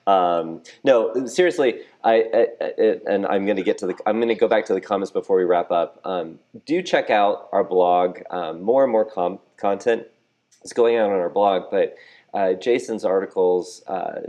Um, 0.07 0.63
no, 0.83 1.27
seriously, 1.27 1.83
I, 2.03 2.25
I, 2.35 2.47
I 2.61 2.99
and 3.07 3.27
I'm 3.27 3.45
going 3.45 3.57
to 3.57 3.63
get 3.63 3.79
to 3.79 3.87
the. 3.87 3.95
I'm 4.07 4.17
going 4.17 4.29
to 4.29 4.35
go 4.35 4.49
back 4.49 4.65
to 4.67 4.75
the 4.75 4.81
comments 4.81 5.11
before 5.11 5.37
we 5.37 5.45
wrap 5.45 5.71
up. 5.71 6.01
Um, 6.05 6.39
do 6.67 6.83
check 6.83 7.11
out 7.11 7.49
our 7.53 7.63
blog. 7.63 8.19
Um, 8.31 8.63
more 8.63 8.83
and 8.83 8.91
more 8.91 9.05
com- 9.05 9.39
content 9.57 10.07
is 10.65 10.73
going 10.73 10.97
out 10.97 11.11
on 11.11 11.19
our 11.19 11.31
blog, 11.31 11.71
but 11.71 11.95
uh, 12.35 12.55
Jason's 12.55 13.05
articles 13.05 13.83
uh, 13.87 14.23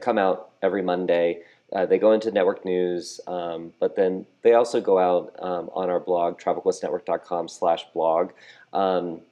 come 0.00 0.18
out 0.18 0.50
every 0.62 0.82
Monday. 0.82 1.42
Uh, 1.72 1.86
they 1.86 1.98
go 1.98 2.12
into 2.12 2.30
network 2.30 2.64
news, 2.64 3.20
um, 3.26 3.72
but 3.80 3.96
then 3.96 4.26
they 4.42 4.52
also 4.52 4.80
go 4.80 4.98
out 4.98 5.34
um, 5.38 5.70
on 5.72 5.88
our 5.88 6.00
blog, 6.00 6.38
travelquestnetwork.com 6.38 7.48
slash 7.48 7.86
blog. 7.94 8.32
Um, 8.74 9.22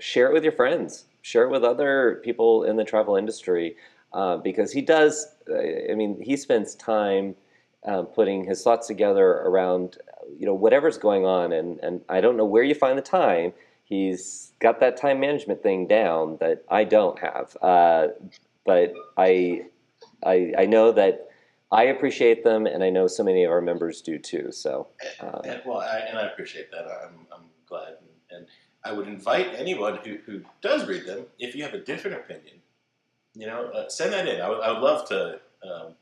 share 0.00 0.26
it 0.26 0.32
with 0.32 0.42
your 0.42 0.52
friends. 0.52 1.04
Share 1.22 1.44
it 1.44 1.50
with 1.50 1.62
other 1.62 2.20
people 2.24 2.64
in 2.64 2.76
the 2.76 2.84
travel 2.84 3.14
industry 3.14 3.76
uh, 4.12 4.38
because 4.38 4.72
he 4.72 4.80
does, 4.80 5.28
uh, 5.48 5.90
I 5.90 5.94
mean, 5.94 6.20
he 6.20 6.36
spends 6.36 6.74
time 6.74 7.36
uh, 7.86 8.02
putting 8.02 8.44
his 8.44 8.62
thoughts 8.62 8.88
together 8.88 9.24
around, 9.24 9.98
you 10.38 10.46
know, 10.46 10.54
whatever's 10.54 10.98
going 10.98 11.24
on. 11.24 11.52
And, 11.52 11.78
and 11.80 12.00
I 12.08 12.20
don't 12.20 12.36
know 12.36 12.44
where 12.44 12.64
you 12.64 12.74
find 12.74 12.98
the 12.98 13.02
time. 13.02 13.52
He's 13.84 14.52
got 14.58 14.80
that 14.80 14.96
time 14.96 15.20
management 15.20 15.62
thing 15.62 15.86
down 15.86 16.38
that 16.40 16.64
I 16.68 16.84
don't 16.84 17.18
have. 17.20 17.56
Uh, 18.66 18.70
but 18.70 18.94
I, 19.16 19.62
I, 20.24 20.52
I 20.58 20.66
know 20.66 20.92
that 20.92 21.28
I 21.72 21.84
appreciate 21.84 22.44
them, 22.44 22.66
and 22.66 22.82
I 22.82 22.90
know 22.90 23.06
so 23.06 23.22
many 23.22 23.44
of 23.44 23.50
our 23.50 23.60
members 23.60 24.02
do 24.02 24.18
too. 24.18 24.50
So, 24.50 24.88
uh, 25.20 25.40
and, 25.44 25.62
well, 25.64 25.78
I, 25.78 25.98
and 26.08 26.18
I 26.18 26.26
appreciate 26.26 26.70
that. 26.72 26.84
I'm, 26.84 27.26
I'm 27.32 27.44
glad, 27.68 27.94
and, 28.00 28.38
and 28.38 28.46
I 28.84 28.92
would 28.92 29.06
invite 29.06 29.54
anyone 29.56 29.98
who, 30.04 30.18
who 30.26 30.42
does 30.62 30.86
read 30.86 31.06
them, 31.06 31.26
if 31.38 31.54
you 31.54 31.62
have 31.62 31.74
a 31.74 31.78
different 31.78 32.16
opinion, 32.16 32.56
you 33.34 33.46
know, 33.46 33.66
uh, 33.66 33.88
send 33.88 34.12
that 34.12 34.26
in. 34.26 34.40
I 34.40 34.48
would, 34.48 34.60
I 34.60 34.72
would 34.72 34.82
love 34.82 35.08
to 35.08 35.40
um, 35.62 35.94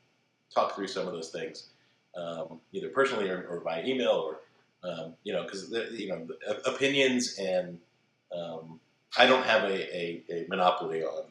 talk 0.55 0.75
through 0.75 0.89
some 0.89 1.07
of 1.07 1.13
those 1.13 1.31
things, 1.31 1.69
um, 2.17 2.61
either 2.73 2.89
personally 2.89 3.29
or, 3.29 3.47
or 3.49 3.61
by 3.61 3.83
email, 3.83 4.11
or 4.11 4.41
um, 4.89 5.15
you 5.25 5.33
know, 5.33 5.43
because 5.43 5.71
you 5.93 6.09
know, 6.09 6.27
opinions 6.65 7.37
and 7.39 7.79
um, 8.37 8.81
I 9.17 9.27
don't 9.27 9.45
have 9.45 9.65
a, 9.65 9.97
a, 9.97 10.25
a, 10.31 10.47
monopoly 10.49 11.03
on 11.03 11.25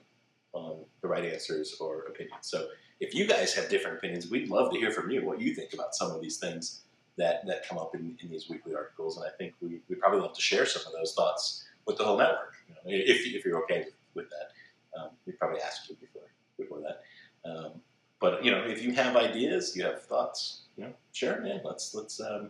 on 0.58 0.86
the 1.01 1.08
right 1.08 1.26
answers 1.26 1.76
or 1.80 2.03
opinions. 2.10 2.47
So 2.53 2.68
if 2.99 3.14
you 3.14 3.28
guys 3.28 3.53
have 3.53 3.70
different 3.70 3.97
opinions, 3.97 4.30
we'd 4.30 4.49
love 4.49 4.72
to 4.74 4.80
hear 4.80 4.91
from 4.91 5.10
you 5.12 5.26
what 5.26 5.39
you 5.39 5.53
think 5.53 5.74
about 5.74 5.95
some 5.95 6.12
of 6.12 6.22
these 6.22 6.38
things 6.38 6.82
that 7.18 7.45
that 7.47 7.68
come 7.68 7.78
up 7.78 7.95
in, 7.95 8.18
in 8.22 8.30
these 8.30 8.49
weekly 8.49 8.76
articles. 8.76 9.18
And 9.18 9.26
I 9.26 9.30
think 9.38 9.53
we 9.62 9.82
we 9.89 9.95
probably 9.95 10.22
love 10.22 10.34
to 10.34 10.41
share 10.41 10.66
some 10.66 10.84
of 10.88 10.93
those 10.93 11.14
thoughts 11.14 11.66
with 11.86 11.97
the 11.97 12.03
whole 12.03 12.18
network. 12.18 12.55
You 12.68 12.76
know, 12.76 12.82
if 12.86 13.26
if 13.36 13.45
you're 13.45 13.62
okay 13.64 13.86
with, 14.14 14.30
that. 14.30 14.99
Um, 14.99 15.10
we 15.28 15.34
probably 15.34 15.62
asked 15.62 15.89
you 15.89 15.95
before 15.95 16.30
before 16.58 16.80
that. 16.82 17.03
Um, 17.49 17.82
but 18.20 18.43
you 18.43 18.51
know, 18.51 18.64
if 18.66 18.82
you 18.84 18.93
have 18.93 19.16
ideas, 19.16 19.76
you 19.76 19.84
have 19.84 20.01
thoughts, 20.03 20.64
you 20.76 20.86
know, 20.86 20.93
sure, 21.12 21.39
man. 21.41 21.62
Let's 21.64 21.93
let's 21.93 22.20
um, 22.20 22.49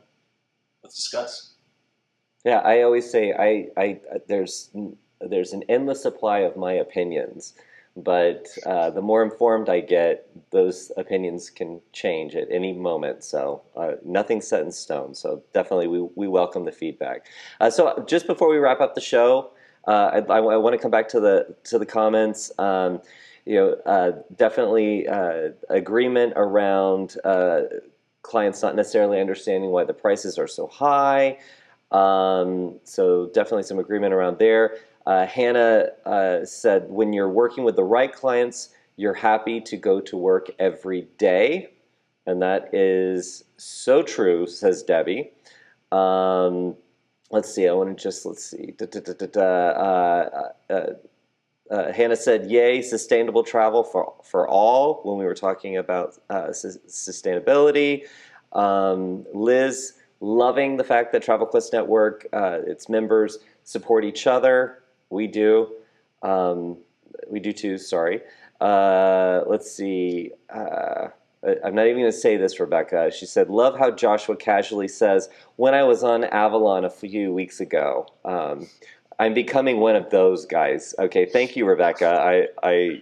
let's 0.84 0.95
discuss. 0.95 1.53
Yeah, 2.45 2.60
I 2.60 2.84
always 2.84 3.10
say 3.10 3.34
I, 3.34 3.68
I 3.78 3.99
there's 4.28 4.70
there's 5.20 5.53
an 5.53 5.64
endless 5.68 6.01
supply 6.01 6.39
of 6.39 6.55
my 6.55 6.74
opinions, 6.74 7.53
but 7.98 8.48
uh, 8.66 8.91
the 8.91 9.02
more 9.02 9.24
informed 9.24 9.70
I 9.70 9.80
get, 9.80 10.30
those 10.52 10.91
opinions 10.98 11.50
can 11.50 11.82
change 11.93 12.36
at 12.36 12.48
any 12.52 12.72
moment. 12.72 13.24
So 13.24 13.64
uh, 13.76 13.93
nothing's 14.06 14.48
set 14.48 14.62
in 14.62 14.72
stone. 14.72 15.16
So 15.16 15.43
definitely, 15.54 15.88
we, 15.88 16.08
we 16.16 16.28
welcome 16.28 16.66
the 16.66 16.72
feedback. 16.72 17.26
Uh, 17.60 17.70
so 17.72 18.06
just 18.08 18.28
before 18.28 18.50
we 18.50 18.58
wrap 18.58 18.80
up 18.80 18.93
the 18.93 19.02
show, 19.02 19.50
uh, 19.88 20.12
I, 20.14 20.18
I, 20.20 20.38
I 20.38 20.58
want 20.58 20.74
to 20.74 20.82
come 20.82 20.91
back 20.91 21.10
to 21.10 21.20
the 21.20 21.56
to 21.66 21.80
the 21.80 21.86
comments. 21.86 22.52
Um, 22.60 23.02
you 23.45 23.56
know, 23.56 23.72
uh, 23.86 24.12
definitely 24.36 25.08
uh, 25.08 25.50
agreement 25.70 26.34
around 26.36 27.16
clients 28.22 28.62
not 28.62 28.76
necessarily 28.76 29.22
understanding 29.22 29.72
why 29.72 29.86
the 29.86 29.93
prices 29.93 30.38
are 30.38 30.48
so 30.48 30.68
high. 30.68 31.39
Um, 31.91 32.80
so 32.84 33.28
definitely 33.28 33.64
some 33.64 33.80
agreement 33.80 34.14
around 34.14 34.38
there. 34.38 34.78
Uh, 35.08 35.26
Hannah 35.26 35.86
uh, 36.05 36.43
said, 36.43 36.89
when 36.89 37.14
you're 37.14 37.30
working 37.30 37.64
with 37.64 37.78
the 37.78 37.84
right 37.84 38.12
clients, 38.12 38.76
you're 38.97 39.14
happy 39.14 39.62
to 39.62 39.78
go 39.78 40.01
to 40.01 40.18
work 40.18 40.51
every 40.60 41.08
day. 41.18 41.70
And 42.26 42.41
that 42.41 42.76
is 42.76 43.45
so 43.55 44.03
true, 44.03 44.45
says 44.47 44.84
Debbie. 44.84 45.32
Um, 45.93 46.76
let's 47.32 47.49
see, 47.55 47.70
I 47.70 47.72
want 47.72 47.97
to 47.97 48.03
just, 48.03 48.26
let's 48.26 48.43
see. 48.43 48.74
Da, 48.78 48.86
da, 48.86 49.14
da, 49.14 49.39
uh, 49.39 50.51
uh, 50.70 50.86
uh, 51.72 51.93
Hannah 51.93 52.18
said, 52.18 52.51
"Yay, 52.51 52.82
sustainable 52.82 53.43
travel 53.43 53.84
for 53.84 54.14
for 54.24 54.47
all." 54.47 55.01
When 55.03 55.18
we 55.18 55.26
were 55.26 55.36
talking 55.36 55.78
about 55.78 56.16
uh, 56.30 56.51
su- 56.53 56.80
sustainability, 56.88 58.08
um, 58.53 59.26
Liz 59.34 59.93
loving 60.20 60.78
the 60.78 60.84
fact 60.84 61.12
that 61.12 61.22
Travel 61.24 61.45
Quest 61.45 61.74
Network, 61.74 62.26
uh, 62.34 62.60
its 62.66 62.89
members 62.89 63.39
support 63.64 64.05
each 64.05 64.28
other. 64.28 64.80
We 65.10 65.28
do, 65.28 65.74
um, 66.22 66.78
we 67.30 67.39
do 67.39 67.51
too. 67.51 67.78
Sorry. 67.78 68.22
Uh, 68.60 69.41
let's 69.47 69.72
see. 69.72 70.32
I'm 71.64 71.76
not 71.76 71.86
even 71.86 72.01
going 72.01 72.12
to 72.12 72.18
say 72.18 72.38
this, 72.38 72.60
Rebecca. 72.60 73.12
She 73.12 73.26
said, 73.26 73.49
Love 73.49 73.78
how 73.78 73.91
Joshua 73.91 74.36
casually 74.36 74.88
says, 74.88 75.30
When 75.55 75.74
I 75.74 75.84
was 75.84 76.03
on 76.03 76.24
Avalon 76.26 76.84
a 76.84 76.89
few 76.89 77.34
weeks 77.34 77.60
ago. 77.60 78.08
Um, 78.26 78.68
I'm 79.20 79.34
becoming 79.34 79.80
one 79.80 79.95
of 79.95 80.10
those 80.10 80.45
guys. 80.45 80.93
Okay, 80.99 81.26
thank 81.26 81.55
you, 81.55 81.66
Rebecca. 81.66 82.08
I, 82.08 82.47
I, 82.68 83.01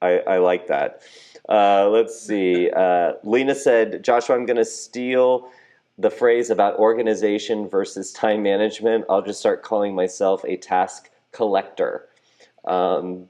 I, 0.00 0.18
I 0.20 0.36
like 0.38 0.68
that. 0.68 1.02
Uh, 1.48 1.88
let's 1.88 2.18
see. 2.18 2.70
Uh, 2.70 3.12
Lena 3.22 3.54
said, 3.54 4.02
Joshua, 4.02 4.36
I'm 4.36 4.46
going 4.46 4.56
to 4.56 4.64
steal 4.64 5.50
the 5.98 6.10
phrase 6.10 6.50
about 6.50 6.78
organization 6.78 7.68
versus 7.68 8.12
time 8.12 8.42
management. 8.42 9.04
I'll 9.08 9.22
just 9.22 9.40
start 9.40 9.62
calling 9.62 9.94
myself 9.94 10.44
a 10.44 10.56
task 10.56 11.10
collector. 11.32 12.08
Um, 12.64 13.28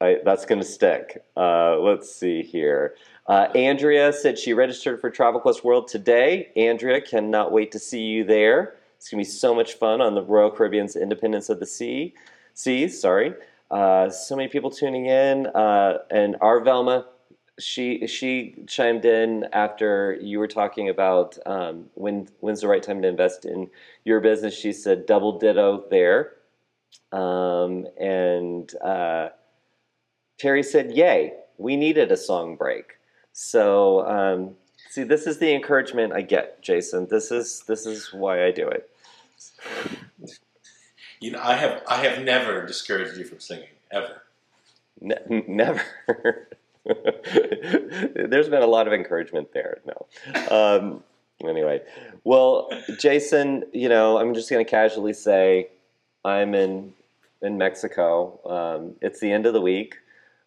I, 0.00 0.18
that's 0.24 0.44
going 0.44 0.60
to 0.60 0.66
stick. 0.66 1.24
Uh, 1.36 1.78
let's 1.78 2.12
see 2.12 2.42
here. 2.42 2.94
Uh, 3.28 3.46
Andrea 3.54 4.12
said 4.12 4.38
she 4.38 4.52
registered 4.52 5.00
for 5.00 5.10
Travel 5.10 5.40
Quest 5.40 5.64
World 5.64 5.86
today. 5.86 6.50
Andrea, 6.56 7.00
cannot 7.00 7.52
wait 7.52 7.70
to 7.72 7.78
see 7.78 8.02
you 8.02 8.24
there. 8.24 8.74
It's 8.96 9.08
going 9.08 9.22
to 9.22 9.28
be 9.28 9.32
so 9.32 9.54
much 9.54 9.74
fun 9.74 10.00
on 10.00 10.14
the 10.14 10.22
Royal 10.22 10.50
Caribbean's 10.50 10.96
Independence 10.96 11.48
of 11.48 11.60
the 11.60 11.66
Sea. 11.66 12.14
Seas, 12.54 13.00
sorry. 13.00 13.34
Uh, 13.70 14.10
so 14.10 14.36
many 14.36 14.48
people 14.48 14.70
tuning 14.70 15.06
in. 15.06 15.46
Uh, 15.46 15.98
and 16.10 16.36
our 16.40 16.60
Velma, 16.60 17.06
she 17.58 18.06
she 18.06 18.56
chimed 18.66 19.04
in 19.04 19.46
after 19.52 20.18
you 20.20 20.38
were 20.38 20.48
talking 20.48 20.88
about 20.88 21.38
um, 21.46 21.86
when 21.94 22.28
when's 22.40 22.60
the 22.62 22.68
right 22.68 22.82
time 22.82 23.02
to 23.02 23.08
invest 23.08 23.44
in 23.44 23.70
your 24.04 24.20
business. 24.20 24.54
She 24.54 24.72
said 24.72 25.06
double 25.06 25.38
ditto 25.38 25.84
there. 25.90 26.34
Um, 27.12 27.86
and 28.00 28.74
uh, 28.82 29.30
Terry 30.38 30.62
said, 30.62 30.92
"Yay, 30.92 31.34
we 31.58 31.76
needed 31.76 32.10
a 32.10 32.16
song 32.16 32.56
break." 32.56 32.94
So 33.32 34.06
um, 34.08 34.56
see, 34.90 35.02
this 35.04 35.26
is 35.26 35.38
the 35.38 35.54
encouragement 35.54 36.12
I 36.12 36.22
get, 36.22 36.62
Jason. 36.62 37.06
This 37.10 37.30
is 37.30 37.64
this 37.68 37.86
is 37.86 38.12
why 38.12 38.44
I 38.44 38.50
do 38.50 38.66
it. 38.68 38.90
You 41.20 41.32
know, 41.32 41.40
I 41.42 41.54
have 41.54 41.82
I 41.86 42.04
have 42.06 42.24
never 42.24 42.66
discouraged 42.66 43.18
you 43.18 43.24
from 43.24 43.40
singing 43.40 43.68
ever. 43.90 44.22
Ne- 45.00 45.44
never. 45.46 45.82
There's 46.84 48.48
been 48.48 48.62
a 48.62 48.66
lot 48.66 48.86
of 48.86 48.92
encouragement 48.92 49.52
there. 49.52 49.80
No. 49.86 50.06
Um, 50.50 51.04
anyway, 51.48 51.80
well, 52.24 52.70
Jason, 52.98 53.64
you 53.72 53.88
know, 53.88 54.18
I'm 54.18 54.34
just 54.34 54.50
going 54.50 54.64
to 54.64 54.70
casually 54.70 55.12
say 55.12 55.68
I'm 56.24 56.54
in 56.54 56.92
in 57.40 57.58
Mexico. 57.58 58.40
Um, 58.46 58.94
it's 59.00 59.20
the 59.20 59.32
end 59.32 59.46
of 59.46 59.52
the 59.52 59.60
week. 59.60 59.96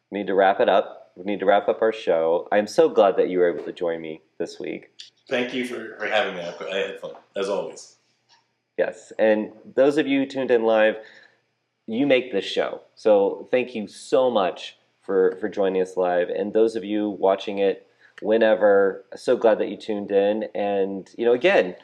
We 0.09 0.19
need 0.19 0.27
to 0.27 0.35
wrap 0.35 0.59
it 0.59 0.69
up. 0.69 1.11
We 1.15 1.25
need 1.25 1.39
to 1.39 1.45
wrap 1.45 1.67
up 1.67 1.81
our 1.81 1.93
show. 1.93 2.47
I'm 2.51 2.67
so 2.67 2.89
glad 2.89 3.17
that 3.17 3.29
you 3.29 3.39
were 3.39 3.53
able 3.53 3.63
to 3.63 3.73
join 3.73 4.01
me 4.01 4.21
this 4.37 4.59
week. 4.59 4.91
Thank 5.29 5.53
you 5.53 5.65
for, 5.65 5.95
for 5.97 6.07
having 6.07 6.35
me. 6.35 6.41
I 6.41 6.77
had 6.77 6.99
fun, 6.99 7.13
as 7.35 7.49
always. 7.49 7.95
Yes. 8.77 9.11
And 9.17 9.51
those 9.75 9.97
of 9.97 10.07
you 10.07 10.21
who 10.21 10.25
tuned 10.25 10.51
in 10.51 10.63
live, 10.63 10.97
you 11.87 12.05
make 12.05 12.31
this 12.31 12.45
show. 12.45 12.81
So 12.95 13.47
thank 13.51 13.75
you 13.75 13.87
so 13.87 14.29
much 14.29 14.77
for, 15.05 15.37
for 15.39 15.49
joining 15.49 15.81
us 15.81 15.97
live. 15.97 16.29
And 16.29 16.53
those 16.53 16.75
of 16.75 16.83
you 16.83 17.09
watching 17.09 17.59
it 17.59 17.87
whenever, 18.21 19.05
so 19.15 19.37
glad 19.37 19.59
that 19.59 19.69
you 19.69 19.77
tuned 19.77 20.11
in. 20.11 20.45
And, 20.55 21.09
you 21.17 21.25
know, 21.25 21.33
again, 21.33 21.75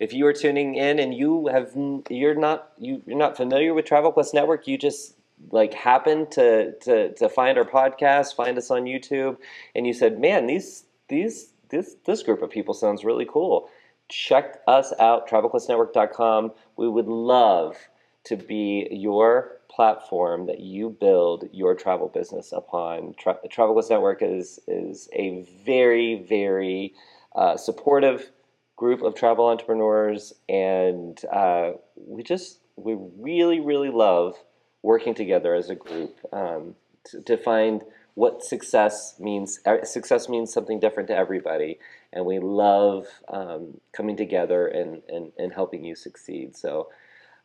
if 0.00 0.14
you 0.14 0.26
are 0.26 0.32
tuning 0.32 0.74
in 0.74 0.98
and 0.98 1.14
you 1.14 1.48
have 1.48 1.72
you're 2.08 2.34
not 2.34 2.72
you, 2.78 3.02
you're 3.06 3.18
not 3.18 3.36
familiar 3.36 3.74
with 3.74 3.84
Travel 3.84 4.10
Quest 4.10 4.32
Network, 4.32 4.66
you 4.66 4.78
just 4.78 5.14
like 5.50 5.74
happened 5.74 6.30
to, 6.32 6.72
to 6.80 7.12
to 7.14 7.28
find 7.28 7.58
our 7.58 7.64
podcast, 7.64 8.34
find 8.34 8.56
us 8.58 8.70
on 8.70 8.84
YouTube, 8.84 9.36
and 9.74 9.86
you 9.86 9.92
said, 9.92 10.18
"Man, 10.18 10.46
these 10.46 10.84
these 11.08 11.52
this 11.68 11.96
this 12.06 12.22
group 12.22 12.42
of 12.42 12.50
people 12.50 12.74
sounds 12.74 13.04
really 13.04 13.26
cool." 13.30 13.68
Check 14.08 14.60
us 14.66 14.92
out, 14.98 15.28
travelquestnetwork.com. 15.28 16.52
We 16.76 16.88
would 16.88 17.06
love 17.06 17.76
to 18.24 18.36
be 18.36 18.88
your 18.90 19.59
platform 19.80 20.44
that 20.44 20.60
you 20.60 20.90
build 20.90 21.48
your 21.54 21.74
travel 21.74 22.06
business 22.06 22.52
upon. 22.52 23.14
Tra- 23.18 23.38
travel 23.48 23.72
Quest 23.72 23.88
Network 23.88 24.20
is, 24.20 24.60
is 24.68 25.08
a 25.14 25.48
very, 25.64 26.22
very 26.28 26.92
uh, 27.34 27.56
supportive 27.56 28.30
group 28.76 29.00
of 29.00 29.14
travel 29.14 29.46
entrepreneurs, 29.46 30.34
and 30.50 31.18
uh, 31.32 31.70
we 31.96 32.22
just, 32.22 32.58
we 32.76 32.94
really, 33.18 33.58
really 33.58 33.88
love 33.88 34.34
working 34.82 35.14
together 35.14 35.54
as 35.54 35.70
a 35.70 35.74
group 35.74 36.14
um, 36.30 36.74
to, 37.04 37.22
to 37.22 37.38
find 37.38 37.82
what 38.12 38.44
success 38.44 39.14
means. 39.18 39.60
Uh, 39.64 39.82
success 39.82 40.28
means 40.28 40.52
something 40.52 40.78
different 40.78 41.08
to 41.08 41.16
everybody, 41.16 41.78
and 42.12 42.26
we 42.26 42.38
love 42.38 43.06
um, 43.28 43.80
coming 43.92 44.18
together 44.18 44.66
and, 44.66 45.00
and, 45.08 45.32
and 45.38 45.54
helping 45.54 45.86
you 45.86 45.94
succeed. 45.94 46.54
So, 46.54 46.90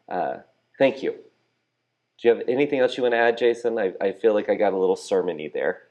uh, 0.09 0.39
thank 0.77 1.01
you. 1.01 1.15
Do 2.21 2.27
you 2.27 2.35
have 2.35 2.43
anything 2.47 2.79
else 2.79 2.97
you 2.97 3.03
want 3.03 3.13
to 3.13 3.19
add, 3.19 3.37
Jason? 3.37 3.77
I, 3.77 3.93
I 3.99 4.13
feel 4.13 4.33
like 4.33 4.49
I 4.49 4.55
got 4.55 4.73
a 4.73 4.77
little 4.77 4.95
sermony 4.95 5.51
there. 5.51 5.83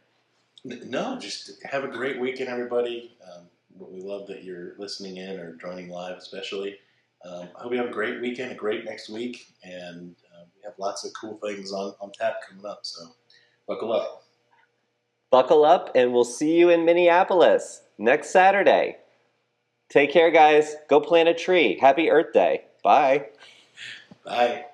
No, 0.65 1.19
just 1.19 1.63
have 1.65 1.85
a 1.85 1.89
great 1.89 2.19
weekend, 2.19 2.49
everybody. 2.49 3.15
Um, 3.23 3.45
we 3.79 4.01
love 4.01 4.27
that 4.29 4.45
you're 4.45 4.75
listening 4.79 5.19
in 5.19 5.39
or 5.39 5.57
joining 5.57 5.91
live, 5.91 6.17
especially. 6.17 6.77
Um, 7.25 7.49
I 7.59 7.63
hope 7.63 7.73
you 7.73 7.79
have 7.79 7.89
a 7.89 7.93
great 7.93 8.21
weekend, 8.21 8.53
a 8.53 8.55
great 8.55 8.85
next 8.85 9.11
week, 9.11 9.47
and 9.63 10.15
uh, 10.35 10.45
we 10.55 10.63
have 10.65 10.75
lots 10.79 11.05
of 11.05 11.13
cool 11.19 11.39
things 11.43 11.73
on, 11.73 11.95
on 12.01 12.13
tap 12.13 12.37
coming 12.49 12.65
up. 12.65 12.81
So, 12.83 13.09
buckle 13.67 13.93
up. 13.93 14.25
Buckle 15.31 15.65
up, 15.65 15.91
and 15.95 16.13
we'll 16.13 16.25
see 16.25 16.57
you 16.57 16.71
in 16.71 16.85
Minneapolis 16.85 17.83
next 17.99 18.31
Saturday. 18.31 18.99
Take 19.89 20.13
care, 20.13 20.31
guys. 20.31 20.77
Go 20.89 21.01
plant 21.01 21.29
a 21.29 21.35
tree. 21.35 21.79
Happy 21.81 22.11
Earth 22.11 22.33
Day. 22.33 22.65
Bye. 22.83 23.27
Bye. 24.25 24.67